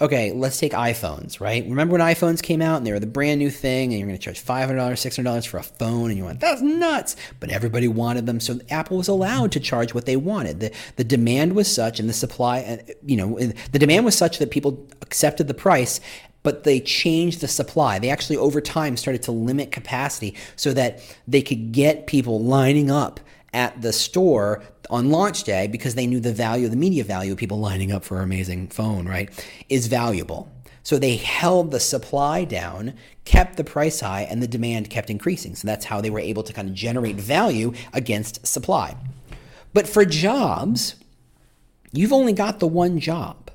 okay, 0.00 0.32
let's 0.32 0.58
take 0.58 0.72
iPhones, 0.72 1.40
right? 1.40 1.64
Remember 1.64 1.92
when 1.92 2.00
iPhones 2.00 2.42
came 2.42 2.60
out 2.60 2.78
and 2.78 2.86
they 2.86 2.92
were 2.92 3.00
the 3.00 3.06
brand 3.06 3.38
new 3.38 3.50
thing 3.50 3.92
and 3.92 3.98
you're 3.98 4.08
going 4.08 4.18
to 4.18 4.22
charge 4.22 4.44
$500, 4.44 4.76
$600 4.76 5.46
for 5.46 5.58
a 5.58 5.62
phone 5.62 6.10
and 6.10 6.18
you 6.18 6.24
went, 6.24 6.40
that's 6.40 6.60
nuts. 6.62 7.16
But 7.40 7.50
everybody 7.50 7.86
wanted 7.86 8.26
them. 8.26 8.40
So 8.40 8.58
Apple 8.70 8.96
was 8.96 9.08
allowed 9.08 9.52
to 9.52 9.60
charge 9.60 9.94
what 9.94 10.06
they 10.06 10.16
wanted. 10.16 10.60
The, 10.60 10.72
the 10.96 11.04
demand 11.04 11.54
was 11.54 11.72
such 11.72 12.00
and 12.00 12.08
the 12.08 12.14
supply, 12.14 12.60
uh, 12.60 12.92
you 13.04 13.16
know, 13.16 13.38
the 13.38 13.78
demand 13.78 14.04
was 14.04 14.16
such 14.16 14.38
that 14.38 14.50
people 14.50 14.86
accepted 15.02 15.48
the 15.48 15.54
price 15.54 16.00
but 16.42 16.64
they 16.64 16.78
changed 16.78 17.40
the 17.40 17.48
supply. 17.48 17.98
They 17.98 18.10
actually, 18.10 18.36
over 18.36 18.60
time, 18.60 18.98
started 18.98 19.22
to 19.22 19.32
limit 19.32 19.72
capacity 19.72 20.36
so 20.56 20.74
that 20.74 21.00
they 21.26 21.40
could 21.40 21.72
get 21.72 22.06
people 22.06 22.38
lining 22.38 22.90
up 22.90 23.18
at 23.54 23.80
the 23.80 23.92
store 23.92 24.62
on 24.90 25.10
launch 25.10 25.44
day 25.44 25.66
because 25.66 25.94
they 25.94 26.06
knew 26.06 26.20
the 26.20 26.32
value, 26.32 26.68
the 26.68 26.76
media 26.76 27.04
value 27.04 27.32
of 27.32 27.38
people 27.38 27.58
lining 27.58 27.92
up 27.92 28.04
for 28.04 28.18
an 28.18 28.24
amazing 28.24 28.68
phone, 28.68 29.08
right, 29.08 29.30
is 29.70 29.86
valuable. 29.86 30.50
So 30.82 30.98
they 30.98 31.16
held 31.16 31.70
the 31.70 31.80
supply 31.80 32.44
down, 32.44 32.92
kept 33.24 33.56
the 33.56 33.64
price 33.64 34.00
high, 34.00 34.22
and 34.22 34.42
the 34.42 34.46
demand 34.46 34.90
kept 34.90 35.08
increasing. 35.08 35.54
So 35.54 35.66
that's 35.66 35.86
how 35.86 36.02
they 36.02 36.10
were 36.10 36.20
able 36.20 36.42
to 36.42 36.52
kind 36.52 36.68
of 36.68 36.74
generate 36.74 37.16
value 37.16 37.72
against 37.94 38.46
supply. 38.46 38.94
But 39.72 39.88
for 39.88 40.04
jobs, 40.04 40.96
you've 41.92 42.12
only 42.12 42.34
got 42.34 42.60
the 42.60 42.66
one 42.66 43.00
job 43.00 43.50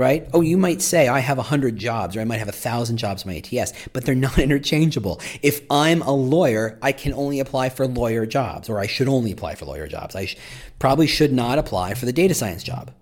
right? 0.00 0.26
Oh, 0.32 0.40
you 0.40 0.56
might 0.56 0.80
say 0.80 1.08
I 1.08 1.18
have 1.18 1.36
100 1.36 1.76
jobs 1.76 2.16
or 2.16 2.22
I 2.22 2.24
might 2.24 2.38
have 2.38 2.48
1,000 2.48 2.96
jobs 2.96 3.22
in 3.22 3.30
my 3.30 3.36
ATS, 3.36 3.74
but 3.92 4.06
they're 4.06 4.14
not 4.28 4.38
interchangeable. 4.38 5.20
If 5.42 5.60
I'm 5.70 6.00
a 6.00 6.12
lawyer, 6.12 6.78
I 6.80 6.92
can 6.92 7.12
only 7.12 7.38
apply 7.38 7.68
for 7.68 7.86
lawyer 7.86 8.24
jobs 8.24 8.70
or 8.70 8.80
I 8.80 8.86
should 8.86 9.08
only 9.08 9.30
apply 9.30 9.56
for 9.56 9.66
lawyer 9.66 9.86
jobs. 9.86 10.16
I 10.16 10.24
sh- 10.24 10.38
probably 10.78 11.06
should 11.06 11.34
not 11.34 11.58
apply 11.58 11.92
for 11.92 12.06
the 12.06 12.14
data 12.14 12.32
science 12.32 12.62
job. 12.62 12.92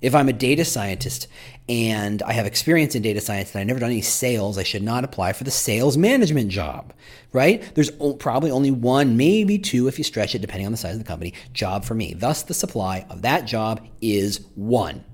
If 0.00 0.16
I'm 0.16 0.28
a 0.28 0.32
data 0.32 0.64
scientist 0.64 1.28
and 1.68 2.20
I 2.22 2.32
have 2.32 2.44
experience 2.44 2.96
in 2.96 3.02
data 3.02 3.20
science 3.20 3.54
and 3.54 3.60
I've 3.60 3.68
never 3.68 3.78
done 3.78 3.92
any 3.92 4.02
sales, 4.02 4.58
I 4.58 4.64
should 4.64 4.82
not 4.82 5.04
apply 5.04 5.34
for 5.34 5.44
the 5.44 5.52
sales 5.52 5.96
management 5.96 6.50
job, 6.50 6.92
right? 7.32 7.62
There's 7.76 7.92
probably 8.18 8.50
only 8.50 8.72
one, 8.72 9.16
maybe 9.16 9.60
two, 9.60 9.86
if 9.86 9.96
you 9.96 10.02
stretch 10.02 10.34
it, 10.34 10.40
depending 10.40 10.66
on 10.66 10.72
the 10.72 10.78
size 10.78 10.94
of 10.94 10.98
the 10.98 11.06
company, 11.06 11.34
job 11.52 11.84
for 11.84 11.94
me. 11.94 12.14
Thus, 12.14 12.42
the 12.42 12.52
supply 12.52 13.06
of 13.10 13.22
that 13.22 13.44
job 13.44 13.86
is 14.00 14.44
one. 14.56 15.04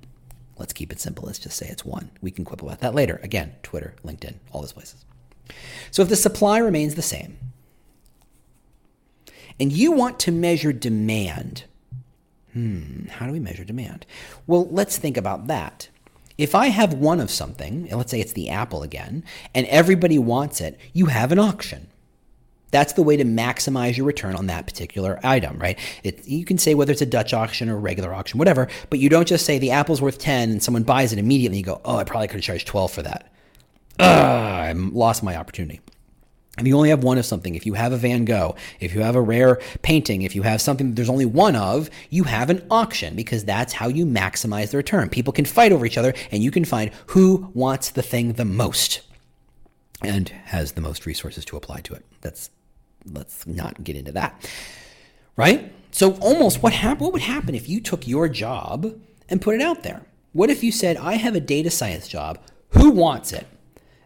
Let's 0.59 0.73
keep 0.73 0.93
it 0.93 1.01
simple. 1.01 1.25
Let's 1.27 1.39
just 1.39 1.57
say 1.57 1.69
it's 1.69 1.85
one. 1.85 2.11
We 2.21 2.31
can 2.31 2.45
quibble 2.45 2.69
about 2.69 2.81
that 2.81 2.95
later. 2.95 3.21
Again, 3.23 3.55
Twitter, 3.63 3.95
LinkedIn, 4.05 4.35
all 4.53 4.61
those 4.61 4.73
places. 4.73 5.05
So 5.91 6.03
if 6.03 6.09
the 6.09 6.17
supply 6.17 6.59
remains 6.59 6.95
the 6.95 7.03
same, 7.03 7.39
and 9.61 9.73
you 9.73 9.93
want 9.93 10.21
to 10.21 10.33
measure 10.33 10.73
demand, 10.73 11.65
Hmm, 12.53 13.07
how 13.07 13.27
do 13.27 13.33
we 13.33 13.41
measure 13.41 13.65
demand? 13.65 14.07
Well, 14.47 14.67
let's 14.71 14.97
think 14.97 15.17
about 15.17 15.47
that. 15.49 15.89
If 16.37 16.55
I 16.55 16.69
have 16.69 16.95
one 16.95 17.21
of 17.21 17.31
something, 17.31 17.89
let's 17.91 18.11
say 18.11 18.21
it's 18.21 18.33
the 18.33 18.49
apple 18.49 18.83
again, 18.83 19.25
and 19.55 19.67
everybody 19.67 20.19
wants 20.19 20.61
it, 20.61 20.79
you 20.93 21.07
have 21.07 21.31
an 21.31 21.39
auction. 21.39 21.89
That's 22.71 22.93
the 22.93 23.03
way 23.03 23.17
to 23.17 23.25
maximize 23.25 23.97
your 23.97 24.07
return 24.07 24.37
on 24.37 24.47
that 24.47 24.67
particular 24.67 25.19
item, 25.23 25.59
right? 25.59 25.79
It, 26.05 26.27
you 26.27 26.45
can 26.45 26.59
say 26.59 26.75
whether 26.75 26.93
it's 26.93 27.03
a 27.03 27.07
Dutch 27.07 27.33
auction 27.33 27.69
or 27.69 27.77
a 27.77 27.81
regular 27.81 28.13
auction, 28.13 28.39
whatever, 28.39 28.69
but 28.91 28.99
you 28.99 29.09
don't 29.09 29.27
just 29.27 29.47
say 29.47 29.59
the 29.59 29.71
apple's 29.71 30.03
worth 30.03 30.19
10 30.19 30.51
and 30.51 30.63
someone 30.63 30.83
buys 30.83 31.13
it 31.13 31.19
immediately. 31.19 31.59
You 31.59 31.65
go, 31.65 31.81
oh, 31.85 31.97
I 31.97 32.05
probably 32.05 32.29
could 32.29 32.37
have 32.37 32.45
charged 32.45 32.67
12 32.67 32.93
for 32.93 33.03
that. 33.03 33.33
Ugh, 33.99 34.07
I 34.09 34.73
lost 34.73 35.23
my 35.23 35.37
opportunity. 35.37 35.81
If 36.59 36.67
you 36.67 36.77
only 36.77 36.91
have 36.91 37.05
one 37.05 37.19
of 37.19 37.25
something, 37.25 37.55
if 37.55 37.67
you 37.67 37.75
have 37.75 37.93
a 37.93 37.97
Van 37.97 38.25
Gogh, 38.25 38.57
if 38.81 38.93
you 38.93 39.01
have 39.03 39.15
a 39.15 39.23
rare 39.23 39.61
painting, 39.83 40.23
if 40.23 40.35
you 40.35 40.43
have 40.43 40.61
something 40.61 40.89
that 40.89 40.97
there's 40.97 41.09
only 41.09 41.25
one 41.25 41.55
of, 41.55 41.89
you 42.11 42.25
have 42.25 42.51
an 42.51 42.67
auction 42.71 43.15
because 43.15 43.45
that's 43.45 43.73
how 43.73 43.89
you 43.89 44.05
maximize 44.05 44.71
the 44.73 44.77
return. 44.77 45.09
People 45.09 45.33
can 45.33 45.45
fight 45.45 45.73
over 45.73 45.87
each 45.87 45.99
other 45.99 46.15
and 46.33 46.43
you 46.43 46.51
can 46.51 46.65
find 46.65 46.91
who 47.09 47.51
wants 47.55 47.91
the 47.91 48.03
thing 48.03 48.33
the 48.33 48.45
most 48.45 49.03
and 50.03 50.29
has 50.47 50.73
the 50.73 50.81
most 50.81 51.07
resources 51.07 51.45
to 51.45 51.57
apply 51.57 51.81
to 51.81 51.95
it. 51.95 52.05
That's 52.21 52.51
let's 53.13 53.47
not 53.47 53.83
get 53.85 53.97
into 53.97 54.13
that. 54.13 54.49
Right? 55.37 55.73
So 55.91 56.15
almost 56.17 56.63
what 56.63 56.73
hap- 56.73 57.01
what 57.01 57.13
would 57.13 57.23
happen 57.23 57.55
if 57.55 57.69
you 57.69 57.81
took 57.81 58.07
your 58.07 58.29
job 58.29 58.99
and 59.29 59.41
put 59.41 59.55
it 59.55 59.61
out 59.61 59.83
there? 59.83 60.03
What 60.33 60.51
if 60.51 60.63
you 60.63 60.71
said, 60.73 60.97
I 60.97 61.15
have 61.15 61.35
a 61.35 61.41
data 61.41 61.71
science 61.71 62.07
job, 62.07 62.39
who 62.71 62.91
wants 62.91 63.33
it? 63.33 63.47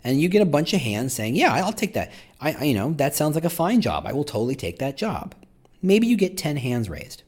And 0.05 0.21
you 0.21 0.29
get 0.29 0.43
a 0.43 0.47
bunch 0.47 0.73
of 0.73 0.81
hands 0.81 1.12
saying, 1.12 1.37
Yeah, 1.37 1.55
I'll 1.55 1.73
take 1.73 1.95
that. 1.95 2.11
I, 2.41 2.53
I, 2.53 2.65
you 2.65 2.75
know, 2.75 2.93
that 2.95 3.15
sounds 3.15 3.35
like 3.35 3.45
a 3.45 3.51
fine 3.51 3.81
job. 3.81 4.07
I 4.07 4.12
will 4.12 4.25
totally 4.25 4.57
take 4.57 4.79
that 4.79 4.97
job. 4.97 5.35
Maybe 5.81 6.07
you 6.07 6.17
get 6.17 6.37
10 6.37 6.57
hands 6.57 6.88
raised. 6.88 7.23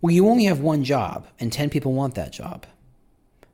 Well, 0.00 0.12
you 0.12 0.28
only 0.28 0.44
have 0.44 0.60
one 0.60 0.82
job 0.82 1.26
and 1.38 1.52
10 1.52 1.70
people 1.70 1.92
want 1.92 2.16
that 2.16 2.32
job. 2.32 2.66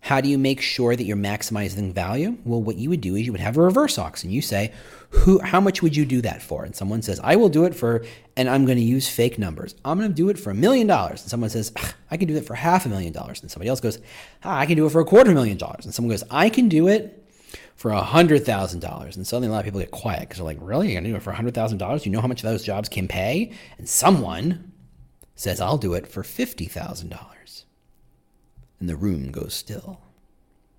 How 0.00 0.20
do 0.20 0.28
you 0.28 0.38
make 0.38 0.60
sure 0.60 0.94
that 0.94 1.04
you're 1.04 1.16
maximizing 1.16 1.92
value? 1.92 2.38
Well, 2.44 2.62
what 2.62 2.76
you 2.76 2.88
would 2.88 3.00
do 3.00 3.16
is 3.16 3.26
you 3.26 3.32
would 3.32 3.40
have 3.40 3.56
a 3.56 3.62
reverse 3.62 3.98
auction. 3.98 4.30
You 4.30 4.40
say, 4.40 4.72
Who, 5.10 5.40
how 5.40 5.60
much 5.60 5.82
would 5.82 5.96
you 5.96 6.06
do 6.06 6.20
that 6.22 6.40
for? 6.40 6.64
And 6.64 6.74
someone 6.74 7.02
says, 7.02 7.20
I 7.22 7.36
will 7.36 7.48
do 7.48 7.64
it 7.64 7.74
for, 7.74 8.04
and 8.36 8.48
I'm 8.48 8.64
going 8.64 8.78
to 8.78 8.84
use 8.84 9.08
fake 9.08 9.38
numbers. 9.38 9.74
I'm 9.84 9.98
going 9.98 10.10
to 10.10 10.14
do 10.14 10.28
it 10.28 10.38
for 10.38 10.50
a 10.50 10.54
million 10.54 10.86
dollars. 10.86 11.22
And 11.22 11.30
someone 11.30 11.50
says, 11.50 11.72
I 12.10 12.16
can 12.16 12.28
do 12.28 12.36
it 12.36 12.46
for 12.46 12.54
half 12.54 12.86
a 12.86 12.88
million 12.88 13.12
dollars. 13.12 13.42
And 13.42 13.50
somebody 13.50 13.68
else 13.68 13.80
goes, 13.80 13.98
ah, 14.44 14.58
I 14.58 14.66
can 14.66 14.76
do 14.76 14.86
it 14.86 14.90
for 14.90 15.00
a 15.00 15.04
quarter 15.04 15.32
million 15.32 15.58
dollars. 15.58 15.84
And 15.84 15.92
someone 15.92 16.10
goes, 16.10 16.24
I 16.30 16.48
can 16.48 16.68
do 16.68 16.88
it 16.88 17.28
for 17.74 17.92
a 17.92 18.00
$100,000. 18.00 19.16
And 19.16 19.26
suddenly 19.26 19.48
a 19.48 19.52
lot 19.52 19.58
of 19.58 19.64
people 19.64 19.80
get 19.80 19.90
quiet 19.90 20.20
because 20.20 20.38
they're 20.38 20.44
like, 20.44 20.58
really? 20.60 20.88
You're 20.88 21.00
going 21.00 21.04
to 21.04 21.10
do 21.10 21.16
it 21.16 21.22
for 21.22 21.30
a 21.30 21.36
$100,000? 21.36 22.04
You 22.04 22.12
know 22.12 22.20
how 22.20 22.26
much 22.26 22.42
those 22.42 22.64
jobs 22.64 22.88
can 22.88 23.08
pay? 23.08 23.52
And 23.78 23.88
someone 23.88 24.72
says, 25.36 25.60
I'll 25.60 25.78
do 25.78 25.94
it 25.94 26.06
for 26.08 26.22
$50,000. 26.22 27.37
And 28.80 28.88
the 28.88 28.96
room 28.96 29.30
goes 29.30 29.54
still 29.54 30.00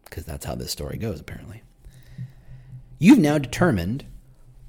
because 0.06 0.26
that's 0.26 0.46
how 0.46 0.56
this 0.56 0.72
story 0.72 0.98
goes, 0.98 1.20
apparently. 1.20 1.62
You've 2.98 3.20
now 3.20 3.38
determined 3.38 4.06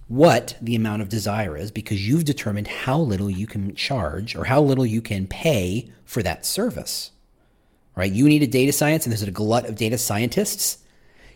what 0.08 0.56
the 0.60 0.74
amount 0.74 1.02
of 1.02 1.08
desire 1.08 1.56
is 1.56 1.70
because 1.70 2.06
you've 2.06 2.24
determined 2.24 2.66
how 2.66 2.98
little 2.98 3.30
you 3.30 3.46
can 3.46 3.74
charge 3.74 4.34
or 4.34 4.44
how 4.44 4.60
little 4.60 4.84
you 4.84 5.00
can 5.00 5.26
pay 5.26 5.90
for 6.04 6.22
that 6.22 6.44
service. 6.44 7.12
Right? 7.96 8.12
You 8.12 8.28
need 8.28 8.42
a 8.42 8.46
data 8.46 8.72
science, 8.72 9.04
and 9.04 9.12
there's 9.12 9.22
a 9.22 9.30
glut 9.30 9.66
of 9.66 9.76
data 9.76 9.98
scientists 9.98 10.78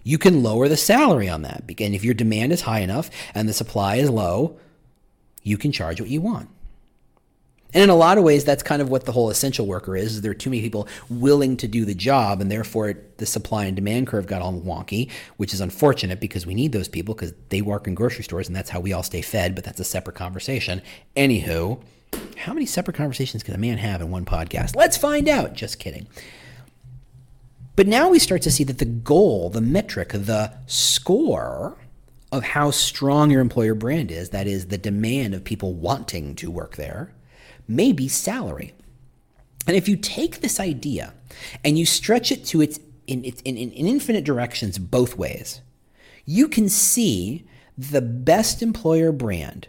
you 0.05 0.19
can 0.19 0.43
lower 0.43 0.69
the 0.69 0.77
salary 0.77 1.29
on 1.29 1.43
that. 1.43 1.65
And 1.67 1.95
if 1.95 2.05
your 2.05 2.15
demand 2.15 2.53
is 2.53 2.61
high 2.61 2.81
enough 2.81 3.11
and 3.35 3.49
the 3.49 3.55
supply 3.55 3.97
is 3.97 4.11
low, 4.11 4.59
you 5.43 5.57
can 5.57 5.73
charge 5.73 6.01
what 6.01 6.11
you 6.11 6.21
want. 6.21 6.51
And 7.75 7.83
in 7.83 7.91
a 7.91 7.97
lot 7.97 8.19
of 8.19 8.25
ways, 8.25 8.45
that's 8.45 8.63
kind 8.63 8.81
of 8.81 8.89
what 8.89 9.05
the 9.05 9.13
whole 9.13 9.31
essential 9.31 9.67
worker 9.67 9.97
is. 9.97 10.15
is 10.15 10.21
there 10.21 10.31
are 10.31 10.35
too 10.35 10.49
many 10.49 10.63
people 10.63 10.87
willing 11.11 11.57
to 11.59 11.67
do 11.67 11.85
the 11.85 11.95
job, 11.95 12.41
and 12.41 12.51
therefore 12.51 12.95
the 13.17 13.27
supply 13.27 13.65
and 13.65 13.75
demand 13.75 14.07
curve 14.07 14.27
got 14.27 14.41
all 14.41 14.53
wonky, 14.53 15.11
which 15.37 15.53
is 15.53 15.61
unfortunate 15.61 16.21
because 16.21 16.47
we 16.47 16.55
need 16.55 16.71
those 16.73 16.89
people 16.89 17.15
because 17.15 17.35
they 17.49 17.61
work 17.61 17.89
in 17.89 17.95
grocery 17.95 18.23
stores, 18.25 18.47
and 18.47 18.55
that's 18.55 18.71
how 18.71 18.79
we 18.79 18.93
all 18.93 19.03
stay 19.03 19.23
fed. 19.23 19.57
But 19.57 19.65
that's 19.65 19.81
a 19.81 19.85
separate 19.85 20.15
conversation. 20.15 20.81
Anywho, 21.17 21.83
how 22.37 22.53
many 22.53 22.65
separate 22.65 22.97
conversations 22.97 23.43
can 23.43 23.55
a 23.55 23.59
man 23.59 23.79
have 23.79 24.01
in 24.01 24.11
one 24.11 24.25
podcast? 24.25 24.77
Let's 24.77 24.97
find 24.97 25.29
out. 25.29 25.55
Just 25.55 25.81
kidding. 25.81 26.07
But 27.77 27.89
now 27.89 28.09
we 28.09 28.21
start 28.21 28.43
to 28.43 28.53
see 28.53 28.63
that 28.65 28.79
the 28.79 28.85
goal, 28.85 29.51
the 29.51 29.61
metric, 29.61 30.11
the 30.11 30.53
score 30.67 31.77
of 32.31 32.45
how 32.45 32.71
strong 32.71 33.31
your 33.31 33.41
employer 33.41 33.75
brand 33.75 34.13
is, 34.13 34.31
that 34.31 34.47
is, 34.47 34.67
the 34.67 34.79
demand 34.79 35.35
of 35.35 35.43
people 35.43 35.75
wanting 35.75 36.37
to 36.37 36.51
work 36.51 36.77
there, 36.77 37.13
may 37.67 37.93
be 37.93 38.09
salary. 38.09 38.75
And 39.67 39.77
if 39.77 39.89
you 39.89 39.97
take 39.97 40.41
this 40.41 40.61
idea 40.61 41.15
and 41.65 41.79
you 41.79 41.87
stretch 41.87 42.31
it 42.31 42.45
to 42.47 42.61
its 42.61 42.79
in, 43.07 43.25
in, 43.25 43.35
in, 43.45 43.71
in 43.71 43.87
infinite 43.87 44.25
directions 44.25 44.79
both 44.79 45.17
ways, 45.17 45.61
you 46.25 46.49
can 46.49 46.69
see 46.69 47.47
the 47.77 48.01
best 48.01 48.63
employer 48.63 49.13
brand 49.13 49.69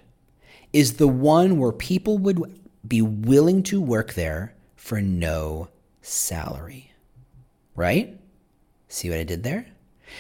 is 0.71 0.93
the 0.93 1.07
one 1.07 1.57
where 1.57 1.71
people 1.71 2.17
would 2.17 2.59
be 2.87 3.01
willing 3.01 3.63
to 3.63 3.81
work 3.81 4.13
there 4.13 4.53
for 4.75 5.01
no 5.01 5.69
salary 6.01 6.91
right? 7.75 8.17
See 8.87 9.09
what 9.09 9.19
I 9.19 9.23
did 9.23 9.43
there? 9.43 9.67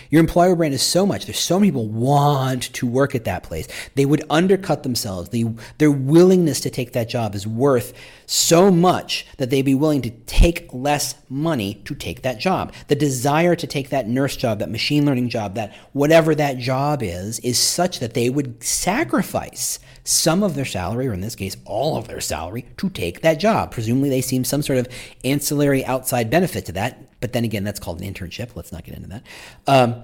Your 0.09 0.19
employer 0.19 0.55
brand 0.55 0.73
is 0.73 0.81
so 0.81 1.05
much. 1.05 1.25
There's 1.25 1.39
so 1.39 1.59
many 1.59 1.71
people 1.71 1.87
want 1.87 2.73
to 2.73 2.87
work 2.87 3.15
at 3.15 3.25
that 3.25 3.43
place. 3.43 3.67
They 3.95 4.05
would 4.05 4.23
undercut 4.29 4.83
themselves. 4.83 5.29
The, 5.29 5.47
their 5.77 5.91
willingness 5.91 6.59
to 6.61 6.69
take 6.69 6.93
that 6.93 7.09
job 7.09 7.35
is 7.35 7.47
worth 7.47 7.93
so 8.25 8.71
much 8.71 9.25
that 9.37 9.49
they'd 9.49 9.61
be 9.61 9.75
willing 9.75 10.01
to 10.03 10.09
take 10.09 10.73
less 10.73 11.15
money 11.29 11.75
to 11.85 11.95
take 11.95 12.21
that 12.21 12.39
job. 12.39 12.73
The 12.87 12.95
desire 12.95 13.55
to 13.55 13.67
take 13.67 13.89
that 13.89 14.07
nurse 14.07 14.35
job, 14.35 14.59
that 14.59 14.69
machine 14.69 15.05
learning 15.05 15.29
job, 15.29 15.55
that 15.55 15.73
whatever 15.93 16.35
that 16.35 16.57
job 16.57 17.01
is, 17.01 17.39
is 17.39 17.57
such 17.57 17.99
that 17.99 18.13
they 18.13 18.29
would 18.29 18.63
sacrifice 18.63 19.79
some 20.05 20.43
of 20.43 20.53
their 20.53 20.65
salary, 20.65 21.07
or 21.07 21.13
in 21.13 21.21
this 21.21 21.35
case, 21.35 21.57
all 21.65 21.97
of 21.97 22.07
their 22.07 22.21
salary, 22.21 22.65
to 22.77 22.89
take 22.89 23.21
that 23.21 23.39
job. 23.39 23.71
Presumably, 23.71 24.09
they 24.09 24.21
seem 24.21 24.43
some 24.43 24.61
sort 24.61 24.77
of 24.77 24.87
ancillary 25.23 25.83
outside 25.83 26.29
benefit 26.29 26.65
to 26.67 26.71
that. 26.73 27.19
But 27.19 27.33
then 27.33 27.43
again, 27.43 27.63
that's 27.63 27.79
called 27.79 27.99
an 28.01 28.13
internship. 28.13 28.55
Let's 28.55 28.71
not 28.71 28.83
get 28.83 28.95
into 28.95 29.09
that. 29.09 29.23
Um, 29.65 30.03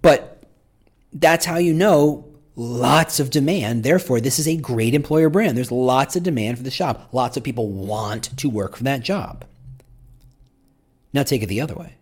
but 0.00 0.44
that's 1.12 1.44
how 1.44 1.58
you 1.58 1.74
know 1.74 2.24
lots 2.54 3.18
of 3.18 3.30
demand. 3.30 3.82
Therefore, 3.82 4.20
this 4.20 4.38
is 4.38 4.46
a 4.46 4.56
great 4.56 4.94
employer 4.94 5.28
brand. 5.28 5.56
There's 5.56 5.72
lots 5.72 6.14
of 6.14 6.22
demand 6.22 6.58
for 6.58 6.62
the 6.62 6.70
job. 6.70 7.08
Lots 7.10 7.36
of 7.36 7.42
people 7.42 7.68
want 7.68 8.36
to 8.38 8.48
work 8.48 8.76
for 8.76 8.84
that 8.84 9.02
job. 9.02 9.44
Now, 11.12 11.24
take 11.24 11.42
it 11.42 11.46
the 11.46 11.60
other 11.60 11.74
way. 11.74 11.94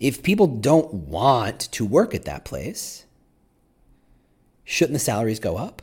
If 0.00 0.22
people 0.22 0.46
don't 0.46 0.94
want 0.94 1.60
to 1.72 1.84
work 1.84 2.14
at 2.14 2.24
that 2.24 2.46
place, 2.46 3.04
shouldn't 4.64 4.94
the 4.94 4.98
salaries 4.98 5.40
go 5.40 5.58
up? 5.58 5.82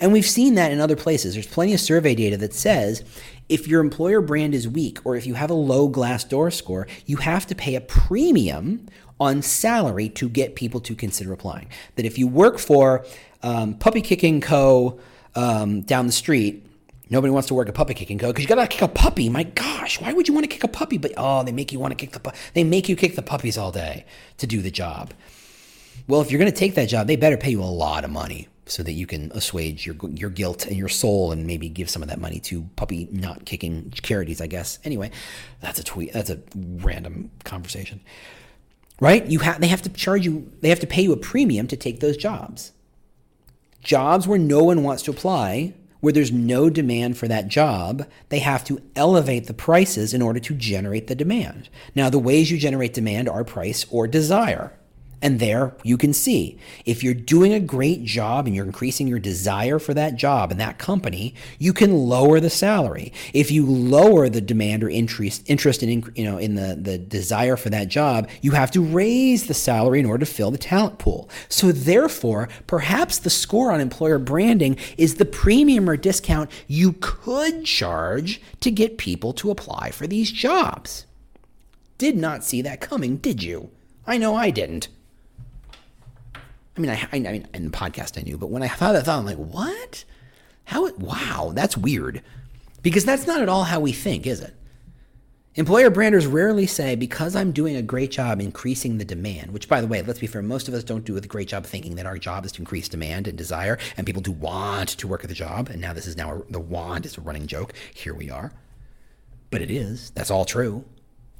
And 0.00 0.12
we've 0.12 0.26
seen 0.26 0.54
that 0.54 0.72
in 0.72 0.80
other 0.80 0.96
places. 0.96 1.34
There's 1.34 1.46
plenty 1.46 1.74
of 1.74 1.80
survey 1.80 2.14
data 2.14 2.36
that 2.38 2.54
says 2.54 3.04
if 3.48 3.66
your 3.66 3.80
employer 3.80 4.20
brand 4.20 4.54
is 4.54 4.68
weak 4.68 4.98
or 5.04 5.16
if 5.16 5.26
you 5.26 5.34
have 5.34 5.50
a 5.50 5.54
low 5.54 5.88
Glassdoor 5.88 6.52
score, 6.52 6.86
you 7.06 7.16
have 7.18 7.46
to 7.46 7.54
pay 7.54 7.74
a 7.74 7.80
premium 7.80 8.86
on 9.20 9.42
salary 9.42 10.08
to 10.10 10.28
get 10.28 10.54
people 10.54 10.80
to 10.80 10.94
consider 10.94 11.32
applying. 11.32 11.68
That 11.96 12.06
if 12.06 12.18
you 12.18 12.28
work 12.28 12.58
for 12.58 13.04
um, 13.42 13.74
Puppy 13.74 14.00
Kicking 14.00 14.40
Co. 14.40 15.00
Um, 15.34 15.82
down 15.82 16.06
the 16.06 16.12
street, 16.12 16.68
Nobody 17.10 17.30
wants 17.30 17.48
to 17.48 17.54
work 17.54 17.68
a 17.68 17.72
puppy 17.72 17.94
kicking 17.94 18.18
co 18.18 18.28
because 18.28 18.42
you 18.42 18.48
gotta 18.48 18.66
kick 18.66 18.82
a 18.82 18.88
puppy. 18.88 19.28
My 19.28 19.44
gosh, 19.44 20.00
why 20.00 20.12
would 20.12 20.28
you 20.28 20.34
want 20.34 20.44
to 20.44 20.48
kick 20.48 20.62
a 20.62 20.68
puppy? 20.68 20.98
But 20.98 21.14
oh, 21.16 21.42
they 21.42 21.52
make 21.52 21.72
you 21.72 21.78
want 21.78 21.92
to 21.92 21.94
kick 21.96 22.12
the 22.12 22.20
pu- 22.20 22.36
they 22.52 22.64
make 22.64 22.88
you 22.88 22.96
kick 22.96 23.16
the 23.16 23.22
puppies 23.22 23.56
all 23.56 23.72
day 23.72 24.04
to 24.36 24.46
do 24.46 24.60
the 24.60 24.70
job. 24.70 25.14
Well, 26.06 26.20
if 26.20 26.30
you're 26.30 26.38
gonna 26.38 26.52
take 26.52 26.74
that 26.74 26.88
job, 26.88 27.06
they 27.06 27.16
better 27.16 27.38
pay 27.38 27.50
you 27.50 27.62
a 27.62 27.64
lot 27.64 28.04
of 28.04 28.10
money 28.10 28.48
so 28.70 28.82
that 28.82 28.92
you 28.92 29.06
can 29.06 29.30
assuage 29.32 29.86
your 29.86 29.96
your 30.10 30.30
guilt 30.30 30.66
and 30.66 30.76
your 30.76 30.88
soul 30.88 31.32
and 31.32 31.46
maybe 31.46 31.68
give 31.68 31.90
some 31.90 32.02
of 32.02 32.08
that 32.08 32.20
money 32.20 32.40
to 32.40 32.62
puppy 32.76 33.08
not 33.10 33.44
kicking 33.44 33.90
charities, 33.90 34.40
I 34.40 34.46
guess. 34.46 34.78
Anyway, 34.84 35.10
that's 35.60 35.78
a 35.78 35.84
tweet. 35.84 36.12
That's 36.12 36.30
a 36.30 36.40
random 36.54 37.30
conversation. 37.44 38.00
Right? 39.00 39.24
You 39.26 39.40
have 39.40 39.60
they 39.60 39.68
have 39.68 39.82
to 39.82 39.90
charge 39.90 40.24
you 40.24 40.50
they 40.60 40.68
have 40.68 40.80
to 40.80 40.86
pay 40.86 41.02
you 41.02 41.12
a 41.12 41.16
premium 41.16 41.66
to 41.68 41.76
take 41.76 42.00
those 42.00 42.16
jobs. 42.16 42.72
Jobs 43.80 44.26
where 44.26 44.38
no 44.38 44.64
one 44.64 44.82
wants 44.82 45.02
to 45.04 45.10
apply 45.10 45.74
where 46.00 46.12
there's 46.12 46.32
no 46.32 46.70
demand 46.70 47.18
for 47.18 47.26
that 47.28 47.48
job, 47.48 48.06
they 48.28 48.38
have 48.38 48.64
to 48.64 48.80
elevate 48.94 49.46
the 49.46 49.54
prices 49.54 50.14
in 50.14 50.22
order 50.22 50.40
to 50.40 50.54
generate 50.54 51.08
the 51.08 51.14
demand. 51.14 51.68
Now, 51.94 52.08
the 52.08 52.18
ways 52.18 52.50
you 52.50 52.58
generate 52.58 52.94
demand 52.94 53.28
are 53.28 53.44
price 53.44 53.84
or 53.90 54.06
desire. 54.06 54.77
And 55.20 55.40
there 55.40 55.74
you 55.82 55.96
can 55.96 56.12
see 56.12 56.58
if 56.84 57.02
you're 57.02 57.14
doing 57.14 57.52
a 57.52 57.58
great 57.60 58.04
job 58.04 58.46
and 58.46 58.54
you're 58.54 58.64
increasing 58.64 59.08
your 59.08 59.18
desire 59.18 59.78
for 59.80 59.92
that 59.94 60.14
job 60.14 60.52
and 60.52 60.60
that 60.60 60.78
company, 60.78 61.34
you 61.58 61.72
can 61.72 61.92
lower 61.92 62.38
the 62.38 62.50
salary. 62.50 63.12
If 63.34 63.50
you 63.50 63.66
lower 63.66 64.28
the 64.28 64.40
demand 64.40 64.84
or 64.84 64.90
interest 64.90 65.42
interest 65.46 65.82
in 65.82 66.10
you 66.14 66.24
know 66.24 66.38
in 66.38 66.54
the 66.54 66.76
the 66.80 66.98
desire 66.98 67.56
for 67.56 67.70
that 67.70 67.88
job, 67.88 68.28
you 68.42 68.52
have 68.52 68.70
to 68.72 68.80
raise 68.80 69.46
the 69.46 69.54
salary 69.54 69.98
in 69.98 70.06
order 70.06 70.24
to 70.24 70.32
fill 70.32 70.52
the 70.52 70.58
talent 70.58 70.98
pool. 70.98 71.28
So 71.48 71.72
therefore, 71.72 72.48
perhaps 72.68 73.18
the 73.18 73.30
score 73.30 73.72
on 73.72 73.80
employer 73.80 74.18
branding 74.18 74.76
is 74.96 75.16
the 75.16 75.24
premium 75.24 75.90
or 75.90 75.96
discount 75.96 76.50
you 76.68 76.92
could 77.00 77.64
charge 77.64 78.40
to 78.60 78.70
get 78.70 78.98
people 78.98 79.32
to 79.34 79.50
apply 79.50 79.90
for 79.90 80.06
these 80.06 80.30
jobs. 80.30 81.06
Did 81.96 82.16
not 82.16 82.44
see 82.44 82.62
that 82.62 82.80
coming, 82.80 83.16
did 83.16 83.42
you? 83.42 83.70
I 84.06 84.18
know 84.18 84.36
I 84.36 84.50
didn't. 84.50 84.88
I 86.78 86.80
mean, 86.80 86.90
I, 86.92 87.08
I, 87.12 87.18
mean, 87.32 87.48
in 87.52 87.64
the 87.64 87.76
podcast 87.76 88.16
I 88.16 88.22
knew, 88.22 88.38
but 88.38 88.50
when 88.50 88.62
I 88.62 88.68
thought 88.68 88.92
that 88.92 89.04
thought, 89.04 89.18
I'm 89.18 89.26
like, 89.26 89.36
what? 89.36 90.04
How? 90.64 90.88
Wow, 90.92 91.50
that's 91.52 91.76
weird, 91.76 92.22
because 92.82 93.04
that's 93.04 93.26
not 93.26 93.42
at 93.42 93.48
all 93.48 93.64
how 93.64 93.80
we 93.80 93.92
think, 93.92 94.26
is 94.26 94.40
it? 94.40 94.54
Employer 95.56 95.90
branders 95.90 96.28
rarely 96.28 96.66
say, 96.66 96.94
because 96.94 97.34
I'm 97.34 97.50
doing 97.50 97.74
a 97.74 97.82
great 97.82 98.12
job 98.12 98.40
increasing 98.40 98.98
the 98.98 99.04
demand, 99.04 99.50
which, 99.50 99.68
by 99.68 99.80
the 99.80 99.88
way, 99.88 100.02
let's 100.02 100.20
be 100.20 100.28
fair, 100.28 100.40
most 100.40 100.68
of 100.68 100.74
us 100.74 100.84
don't 100.84 101.04
do 101.04 101.16
a 101.16 101.20
great 101.20 101.48
job 101.48 101.66
thinking 101.66 101.96
that 101.96 102.06
our 102.06 102.16
job 102.16 102.44
is 102.44 102.52
to 102.52 102.62
increase 102.62 102.88
demand 102.88 103.26
and 103.26 103.36
desire, 103.36 103.76
and 103.96 104.06
people 104.06 104.22
do 104.22 104.30
want 104.30 104.90
to 104.90 105.08
work 105.08 105.24
at 105.24 105.28
the 105.28 105.34
job. 105.34 105.68
And 105.68 105.80
now 105.80 105.92
this 105.92 106.06
is 106.06 106.16
now 106.16 106.32
a, 106.32 106.52
the 106.52 106.60
want 106.60 107.06
is 107.06 107.18
a 107.18 107.20
running 107.20 107.48
joke. 107.48 107.72
Here 107.92 108.14
we 108.14 108.30
are. 108.30 108.52
But 109.50 109.62
it 109.62 109.70
is. 109.72 110.10
That's 110.10 110.30
all 110.30 110.44
true. 110.44 110.84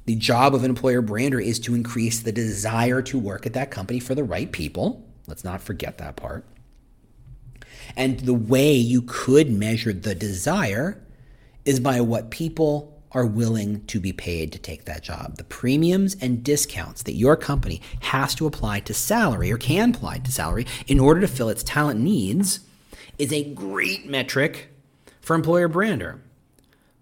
The 0.05 0.15
job 0.15 0.53
of 0.53 0.65
an 0.65 0.69
employer 0.69 1.01
brander 1.01 1.39
is 1.39 1.57
to 1.61 1.75
increase 1.75 2.19
the 2.19 2.33
desire 2.33 3.01
to 3.03 3.17
work 3.17 3.45
at 3.45 3.53
that 3.53 3.71
company 3.71 4.01
for 4.01 4.15
the 4.15 4.23
right 4.25 4.51
people 4.51 5.05
Let's 5.29 5.43
not 5.43 5.61
forget 5.61 5.99
that 5.99 6.15
part. 6.15 6.45
And 7.95 8.19
the 8.19 8.33
way 8.33 8.73
you 8.73 9.01
could 9.03 9.49
measure 9.49 9.93
the 9.93 10.15
desire 10.15 11.01
is 11.65 11.79
by 11.79 12.01
what 12.01 12.31
people 12.31 13.01
are 13.11 13.25
willing 13.25 13.85
to 13.85 13.99
be 13.99 14.13
paid 14.13 14.51
to 14.51 14.59
take 14.59 14.85
that 14.85 15.03
job. 15.03 15.37
The 15.37 15.43
premiums 15.43 16.15
and 16.21 16.43
discounts 16.43 17.03
that 17.03 17.13
your 17.13 17.35
company 17.35 17.81
has 18.01 18.35
to 18.35 18.45
apply 18.45 18.81
to 18.81 18.93
salary 18.93 19.51
or 19.51 19.57
can 19.57 19.95
apply 19.95 20.19
to 20.19 20.31
salary 20.31 20.67
in 20.87 20.99
order 20.99 21.21
to 21.21 21.27
fill 21.27 21.49
its 21.49 21.63
talent 21.63 21.99
needs 21.99 22.59
is 23.17 23.33
a 23.33 23.53
great 23.53 24.07
metric 24.07 24.69
for 25.21 25.35
employer 25.35 25.67
brander. 25.67 26.21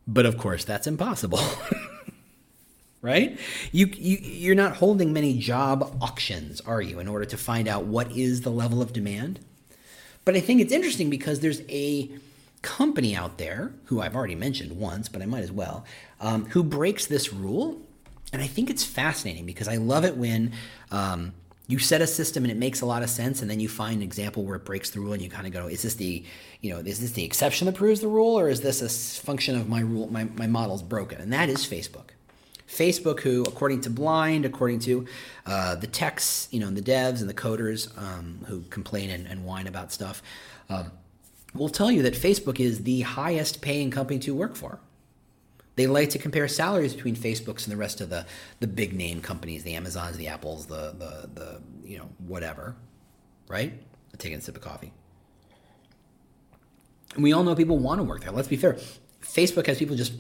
But 0.08 0.26
of 0.26 0.38
course, 0.38 0.64
that's 0.64 0.88
impossible. 0.88 1.40
right? 3.02 3.40
You, 3.72 3.88
you 3.88 4.18
you're 4.22 4.56
not 4.56 4.78
holding 4.78 5.14
many 5.14 5.38
job 5.38 5.98
auctions, 6.02 6.62
are 6.62 6.82
you, 6.82 7.00
in 7.00 7.08
order 7.08 7.26
to 7.26 7.38
find 7.38 7.68
out 7.68 7.86
what 7.86 8.12
is 8.12 8.42
the 8.42 8.52
level 8.52 8.82
of 8.82 8.94
demand? 8.94 9.40
But 10.26 10.36
I 10.36 10.40
think 10.40 10.62
it's 10.62 10.74
interesting 10.74 11.10
because 11.10 11.40
there's 11.40 11.62
a 11.70 12.10
company 12.62 13.16
out 13.16 13.38
there 13.38 13.72
who 13.86 14.02
I've 14.02 14.16
already 14.16 14.36
mentioned 14.36 14.78
once, 14.78 15.08
but 15.08 15.22
I 15.22 15.26
might 15.26 15.44
as 15.44 15.52
well, 15.52 15.86
um, 16.20 16.46
who 16.48 16.64
breaks 16.64 17.06
this 17.06 17.32
rule, 17.32 17.82
and 18.34 18.42
I 18.42 18.48
think 18.48 18.70
it's 18.70 18.84
fascinating 18.84 19.46
because 19.46 19.68
I 19.68 19.76
love 19.76 20.06
it 20.06 20.18
when. 20.18 20.54
Um, 20.92 21.34
you 21.70 21.80
set 21.80 22.02
a 22.02 22.08
system 22.08 22.46
and 22.46 22.52
it 22.52 22.58
makes 22.58 22.80
a 22.80 22.86
lot 22.86 23.04
of 23.04 23.10
sense 23.10 23.42
and 23.42 23.52
then 23.52 23.60
you 23.60 23.68
find 23.68 23.98
an 23.98 24.02
example 24.02 24.44
where 24.44 24.56
it 24.56 24.64
breaks 24.64 24.90
the 24.92 25.02
rule 25.02 25.12
and 25.12 25.22
you 25.22 25.30
kind 25.30 25.46
of 25.46 25.52
go 25.52 25.68
is 25.68 25.82
this 25.82 25.96
the 25.96 26.24
you 26.62 26.74
know 26.74 26.80
is 26.80 27.02
this 27.02 27.12
the 27.12 27.26
exception 27.26 27.66
that 27.66 27.76
proves 27.76 28.00
the 28.00 28.08
rule 28.08 28.40
or 28.40 28.48
is 28.48 28.62
this 28.62 28.82
a 28.82 29.22
function 29.22 29.56
of 29.56 29.68
my 29.68 29.82
rule 29.82 30.08
my, 30.10 30.24
my 30.36 30.48
model's 30.48 30.82
broken 30.82 31.20
and 31.20 31.34
that 31.34 31.50
is 31.50 31.66
facebook 31.66 32.12
Facebook, 32.68 33.22
who, 33.22 33.44
according 33.44 33.82
to 33.82 33.90
Blind, 33.90 34.46
according 34.46 34.80
to 34.80 35.06
uh, 35.46 35.76
the 35.76 35.88
techs, 35.88 36.48
you 36.52 36.60
know, 36.60 36.68
and 36.68 36.76
the 36.76 36.82
devs 36.82 37.22
and 37.22 37.30
the 37.30 37.34
coders 37.34 37.98
um, 37.98 38.40
who 38.48 38.62
complain 38.70 39.10
and, 39.10 39.26
and, 39.28 39.46
whine 39.46 39.68
about 39.68 39.92
stuff, 39.92 40.22
um, 40.70 40.92
will 41.54 41.70
tell 41.70 41.90
you 41.90 42.04
that 42.04 42.14
Facebook 42.14 42.60
is 42.60 42.84
the 42.84 43.02
highest 43.02 43.62
paying 43.62 43.90
company 43.90 44.20
to 44.20 44.36
work 44.36 44.56
for. 44.56 44.80
They 45.76 45.88
like 45.88 46.10
to 46.10 46.20
compare 46.20 46.48
salaries 46.48 46.94
between 46.94 47.16
Facebooks 47.16 47.64
and 47.64 47.72
the 47.72 47.78
rest 47.78 48.02
of 48.02 48.10
the, 48.10 48.26
the 48.60 48.68
big 48.68 48.94
name 48.94 49.22
companies, 49.22 49.64
the 49.64 49.76
Amazons, 49.76 50.18
the 50.18 50.28
Apples, 50.28 50.66
the, 50.66 50.94
the, 50.98 51.30
the 51.34 51.62
you 51.86 52.00
know, 52.00 52.10
whatever, 52.18 52.76
right? 53.48 53.72
I'm 53.72 54.18
taking 54.18 54.40
a 54.40 54.42
sip 54.42 54.56
of 54.56 54.62
coffee. 54.62 54.92
And 57.14 57.24
we 57.24 57.32
all 57.32 57.44
know 57.44 57.56
people 57.56 57.78
want 57.78 58.00
to 58.00 58.04
work 58.04 58.22
there. 58.22 58.32
Let's 58.32 58.48
be 58.48 58.58
fair. 58.58 58.78
Facebook 59.22 59.68
has 59.68 59.78
people 59.78 59.96
just 59.96 60.14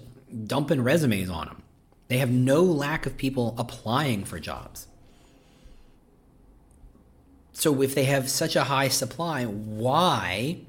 dumping 0.48 0.82
resumes 0.82 1.30
on 1.30 1.48
them. 1.48 1.64
They 2.08 2.17
have 2.20 2.32
no 2.32 2.62
lack 2.63 3.06
of 3.06 3.17
people 3.17 3.56
applying 3.58 4.24
for 4.24 4.39
jobs. 4.39 4.88
So 7.52 7.82
if 7.82 7.96
they 7.96 8.06
have 8.06 8.30
such 8.30 8.56
a 8.56 8.65
high 8.65 8.88
supply, 8.88 9.46
why 9.46 10.60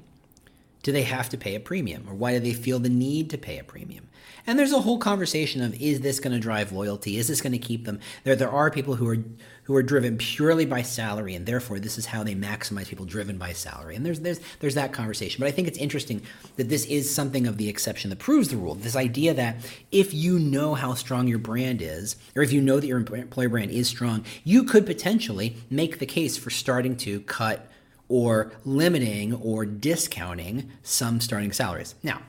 do 0.83 0.91
they 0.91 1.03
have 1.03 1.29
to 1.29 1.37
pay 1.37 1.55
a 1.55 1.59
premium 1.59 2.05
or 2.07 2.13
why 2.13 2.33
do 2.33 2.39
they 2.39 2.53
feel 2.53 2.79
the 2.79 2.89
need 2.89 3.29
to 3.29 3.37
pay 3.37 3.59
a 3.59 3.63
premium? 3.63 4.07
And 4.47 4.57
there's 4.57 4.71
a 4.71 4.81
whole 4.81 4.97
conversation 4.97 5.61
of 5.61 5.79
is 5.79 6.01
this 6.01 6.19
going 6.19 6.33
to 6.33 6.39
drive 6.39 6.71
loyalty? 6.71 7.17
Is 7.17 7.27
this 7.27 7.41
going 7.41 7.51
to 7.51 7.59
keep 7.59 7.85
them? 7.85 7.99
There 8.23 8.35
there 8.35 8.49
are 8.49 8.71
people 8.71 8.95
who 8.95 9.07
are 9.07 9.17
who 9.63 9.75
are 9.75 9.83
driven 9.83 10.17
purely 10.17 10.65
by 10.65 10.81
salary 10.81 11.35
and 11.35 11.45
therefore 11.45 11.79
this 11.79 11.97
is 11.97 12.07
how 12.07 12.23
they 12.23 12.33
maximize 12.33 12.87
people 12.87 13.05
driven 13.05 13.37
by 13.37 13.53
salary. 13.53 13.95
And 13.95 14.05
there's 14.05 14.21
there's 14.21 14.39
there's 14.59 14.75
that 14.75 14.93
conversation. 14.93 15.41
But 15.41 15.49
I 15.49 15.51
think 15.51 15.67
it's 15.67 15.77
interesting 15.77 16.21
that 16.55 16.69
this 16.69 16.85
is 16.85 17.13
something 17.13 17.45
of 17.45 17.57
the 17.57 17.69
exception 17.69 18.09
that 18.09 18.19
proves 18.19 18.47
the 18.47 18.57
rule. 18.57 18.75
This 18.75 18.95
idea 18.95 19.33
that 19.33 19.57
if 19.91 20.13
you 20.13 20.39
know 20.39 20.73
how 20.73 20.93
strong 20.93 21.27
your 21.27 21.39
brand 21.39 21.81
is 21.81 22.15
or 22.35 22.41
if 22.41 22.53
you 22.53 22.61
know 22.61 22.79
that 22.79 22.87
your 22.87 22.99
employer 22.99 23.49
brand 23.49 23.71
is 23.71 23.89
strong, 23.89 24.23
you 24.43 24.63
could 24.63 24.85
potentially 24.85 25.57
make 25.69 25.99
the 25.99 26.05
case 26.05 26.37
for 26.37 26.49
starting 26.49 26.95
to 26.97 27.19
cut 27.21 27.68
or 28.09 28.51
limiting 28.65 29.33
or 29.35 29.65
discounting 29.65 30.69
some 30.83 31.21
starting 31.21 31.51
salaries. 31.51 31.95
Now, 32.03 32.21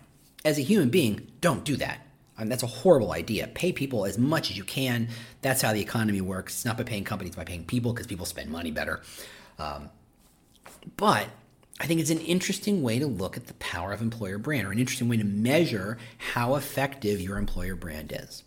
as 0.44 0.58
a 0.58 0.62
human 0.62 0.90
being, 0.90 1.26
don't 1.40 1.64
do 1.64 1.76
that. 1.76 2.06
I 2.36 2.42
mean, 2.42 2.50
that's 2.50 2.62
a 2.62 2.68
horrible 2.68 3.12
idea. 3.12 3.48
Pay 3.48 3.72
people 3.72 4.06
as 4.06 4.16
much 4.16 4.50
as 4.50 4.56
you 4.56 4.64
can. 4.64 5.08
That's 5.42 5.60
how 5.60 5.72
the 5.72 5.80
economy 5.80 6.20
works. 6.22 6.54
It's 6.54 6.64
not 6.64 6.78
by 6.78 6.84
paying 6.84 7.04
companies, 7.04 7.36
by 7.36 7.44
paying 7.44 7.64
people 7.64 7.92
because 7.92 8.06
people 8.06 8.24
spend 8.24 8.50
money 8.50 8.70
better. 8.70 9.02
Um, 9.58 9.90
but 10.96 11.26
I 11.80 11.86
think 11.86 12.00
it's 12.00 12.10
an 12.10 12.20
interesting 12.20 12.82
way 12.82 12.98
to 12.98 13.06
look 13.06 13.36
at 13.36 13.46
the 13.46 13.54
power 13.54 13.92
of 13.92 14.00
employer 14.00 14.38
brand 14.38 14.66
or 14.66 14.72
an 14.72 14.78
interesting 14.78 15.08
way 15.08 15.16
to 15.18 15.24
measure 15.24 15.98
how 16.16 16.54
effective 16.54 17.20
your 17.20 17.36
employer 17.36 17.74
brand 17.74 18.12
is. 18.14 18.42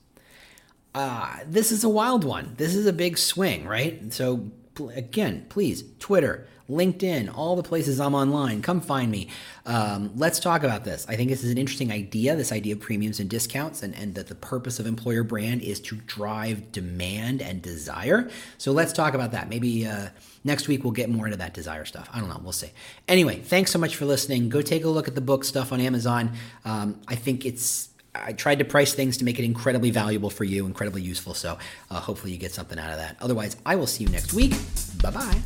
Uh, 0.96 1.40
this 1.48 1.72
is 1.72 1.84
a 1.84 1.90
wild 1.90 2.24
one. 2.24 2.54
This 2.58 2.76
is 2.76 2.86
a 2.86 2.94
big 2.94 3.18
swing, 3.18 3.68
right? 3.68 4.14
So, 4.14 4.52
again, 4.94 5.48
please, 5.50 5.84
Twitter, 6.00 6.48
LinkedIn, 6.70 7.36
all 7.36 7.56
the 7.56 7.64
places 7.64 8.00
I'm 8.00 8.16
online. 8.16 8.62
Come 8.62 8.82
find 8.82 9.12
me. 9.12 9.28
Um, 9.66 10.12
let's 10.16 10.40
talk 10.40 10.64
about 10.64 10.84
this. 10.84 11.06
I 11.10 11.16
think 11.16 11.30
this 11.30 11.44
is 11.44 11.52
an 11.52 11.58
interesting 11.58 11.92
idea 11.92 12.36
this 12.36 12.52
idea 12.52 12.74
of 12.74 12.80
premiums 12.80 13.20
and 13.20 13.30
discounts, 13.30 13.84
and, 13.84 13.96
and 13.96 14.16
that 14.16 14.28
the 14.28 14.36
purpose 14.36 14.80
of 14.80 14.86
employer 14.86 15.24
brand 15.24 15.62
is 15.62 15.80
to 15.82 15.96
drive 15.96 16.72
demand 16.72 17.42
and 17.42 17.62
desire. 17.62 18.30
So 18.58 18.72
let's 18.72 18.94
talk 18.94 19.14
about 19.14 19.32
that. 19.32 19.50
Maybe 19.50 19.86
uh, 19.86 20.10
next 20.44 20.68
week 20.68 20.84
we'll 20.84 20.94
get 20.94 21.10
more 21.10 21.26
into 21.26 21.38
that 21.38 21.54
desire 21.54 21.86
stuff. 21.86 22.10
I 22.14 22.20
don't 22.20 22.30
know. 22.30 22.40
We'll 22.42 22.52
see. 22.52 22.72
Anyway, 23.08 23.40
thanks 23.40 23.72
so 23.72 23.80
much 23.80 23.96
for 23.96 24.06
listening. 24.06 24.50
Go 24.50 24.62
take 24.62 24.84
a 24.84 24.90
look 24.90 25.08
at 25.08 25.16
the 25.16 25.22
book 25.22 25.44
stuff 25.44 25.72
on 25.72 25.80
Amazon. 25.82 26.32
Um, 26.66 27.02
I 27.08 27.16
think 27.16 27.46
it's 27.46 27.90
I 28.16 28.34
tried 28.34 28.60
to 28.60 28.66
price 28.66 28.94
things 28.94 29.18
to 29.18 29.26
make 29.26 29.40
it 29.40 29.46
incredibly 29.46 29.90
valuable 29.90 30.30
for 30.30 30.44
you, 30.44 30.66
incredibly 30.66 31.02
useful. 31.02 31.34
So 31.34 31.58
uh, 31.90 32.00
hopefully 32.00 32.32
you 32.32 32.38
get 32.38 32.52
something 32.52 32.78
out 32.78 32.92
of 32.92 32.98
that. 32.98 33.18
Otherwise, 33.20 33.58
I 33.66 33.76
will 33.76 33.88
see 33.88 34.04
you 34.04 34.10
next 34.10 34.34
week. 34.34 34.54
Bye 35.02 35.12
bye. 35.12 35.42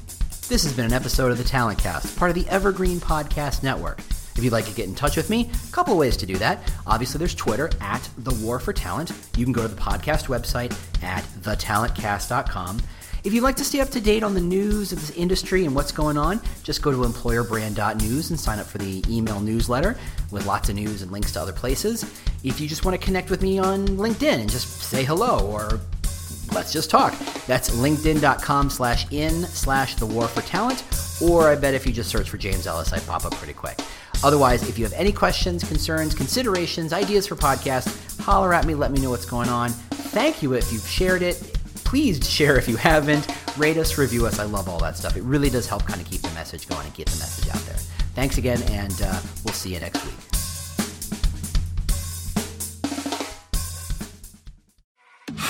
This 0.49 0.63
has 0.63 0.71
been 0.71 0.85
an 0.85 0.93
episode 0.93 1.29
of 1.29 1.37
the 1.37 1.43
Talent 1.43 1.77
Cast, 1.77 2.15
part 2.17 2.31
of 2.31 2.35
the 2.35 2.49
Evergreen 2.49 3.01
Podcast 3.01 3.63
Network. 3.63 3.99
If 4.37 4.45
you'd 4.45 4.53
like 4.53 4.63
to 4.67 4.73
get 4.73 4.87
in 4.87 4.95
touch 4.95 5.17
with 5.17 5.29
me, 5.29 5.51
a 5.67 5.71
couple 5.73 5.97
ways 5.97 6.15
to 6.15 6.25
do 6.25 6.37
that. 6.37 6.71
Obviously, 6.87 7.19
there's 7.19 7.35
Twitter 7.35 7.69
at 7.81 8.09
The 8.19 8.33
War 8.35 8.57
for 8.57 8.71
Talent. 8.71 9.11
You 9.35 9.43
can 9.43 9.51
go 9.51 9.63
to 9.63 9.67
the 9.67 9.79
podcast 9.79 10.27
website 10.27 10.71
at 11.03 11.25
thetalentcast.com. 11.41 12.81
If 13.25 13.33
you'd 13.33 13.43
like 13.43 13.57
to 13.57 13.65
stay 13.65 13.81
up 13.81 13.89
to 13.89 13.99
date 13.99 14.23
on 14.23 14.35
the 14.35 14.39
news 14.39 14.93
of 14.93 15.01
this 15.01 15.09
industry 15.17 15.65
and 15.65 15.75
what's 15.75 15.91
going 15.91 16.17
on, 16.17 16.39
just 16.63 16.81
go 16.81 16.91
to 16.91 16.99
employerbrand.news 16.99 18.29
and 18.29 18.39
sign 18.39 18.59
up 18.59 18.67
for 18.67 18.77
the 18.77 19.03
email 19.09 19.41
newsletter 19.41 19.97
with 20.31 20.45
lots 20.45 20.69
of 20.69 20.75
news 20.75 21.01
and 21.01 21.11
links 21.11 21.33
to 21.33 21.41
other 21.41 21.51
places. 21.51 22.03
If 22.45 22.61
you 22.61 22.69
just 22.69 22.85
want 22.85 22.97
to 22.97 23.05
connect 23.05 23.29
with 23.29 23.41
me 23.41 23.59
on 23.59 23.85
LinkedIn 23.85 24.39
and 24.39 24.49
just 24.49 24.79
say 24.79 25.03
hello 25.03 25.45
or 25.51 25.81
let's 26.53 26.73
just 26.73 26.89
talk. 26.89 27.17
That's 27.45 27.69
linkedin.com 27.69 28.69
slash 28.69 29.11
in 29.11 29.43
slash 29.45 29.95
the 29.95 30.05
war 30.05 30.27
for 30.27 30.41
talent. 30.41 30.83
Or 31.21 31.49
I 31.49 31.55
bet 31.55 31.73
if 31.73 31.85
you 31.85 31.93
just 31.93 32.09
search 32.09 32.29
for 32.29 32.37
James 32.37 32.67
Ellis, 32.67 32.93
I 32.93 32.99
pop 32.99 33.25
up 33.25 33.33
pretty 33.35 33.53
quick. 33.53 33.79
Otherwise, 34.23 34.67
if 34.67 34.77
you 34.77 34.83
have 34.83 34.93
any 34.93 35.11
questions, 35.11 35.63
concerns, 35.63 36.13
considerations, 36.13 36.93
ideas 36.93 37.27
for 37.27 37.35
podcasts, 37.35 38.19
holler 38.21 38.53
at 38.53 38.65
me, 38.65 38.75
let 38.75 38.91
me 38.91 38.99
know 38.99 39.09
what's 39.11 39.25
going 39.25 39.49
on. 39.49 39.69
Thank 39.69 40.41
you 40.41 40.53
if 40.53 40.71
you've 40.71 40.87
shared 40.87 41.21
it. 41.21 41.35
Please 41.83 42.27
share 42.29 42.57
if 42.57 42.67
you 42.67 42.75
haven't. 42.75 43.27
Rate 43.57 43.77
us, 43.77 43.97
review 43.97 44.25
us. 44.25 44.39
I 44.39 44.43
love 44.43 44.67
all 44.67 44.79
that 44.79 44.97
stuff. 44.97 45.15
It 45.15 45.23
really 45.23 45.49
does 45.49 45.67
help 45.67 45.85
kind 45.85 46.01
of 46.01 46.07
keep 46.07 46.21
the 46.21 46.31
message 46.31 46.67
going 46.67 46.85
and 46.85 46.93
get 46.93 47.07
the 47.07 47.19
message 47.19 47.47
out 47.49 47.61
there. 47.61 47.77
Thanks 48.13 48.37
again, 48.37 48.61
and 48.63 49.01
uh, 49.01 49.19
we'll 49.45 49.53
see 49.53 49.73
you 49.73 49.79
next 49.79 50.03
week. 50.03 50.36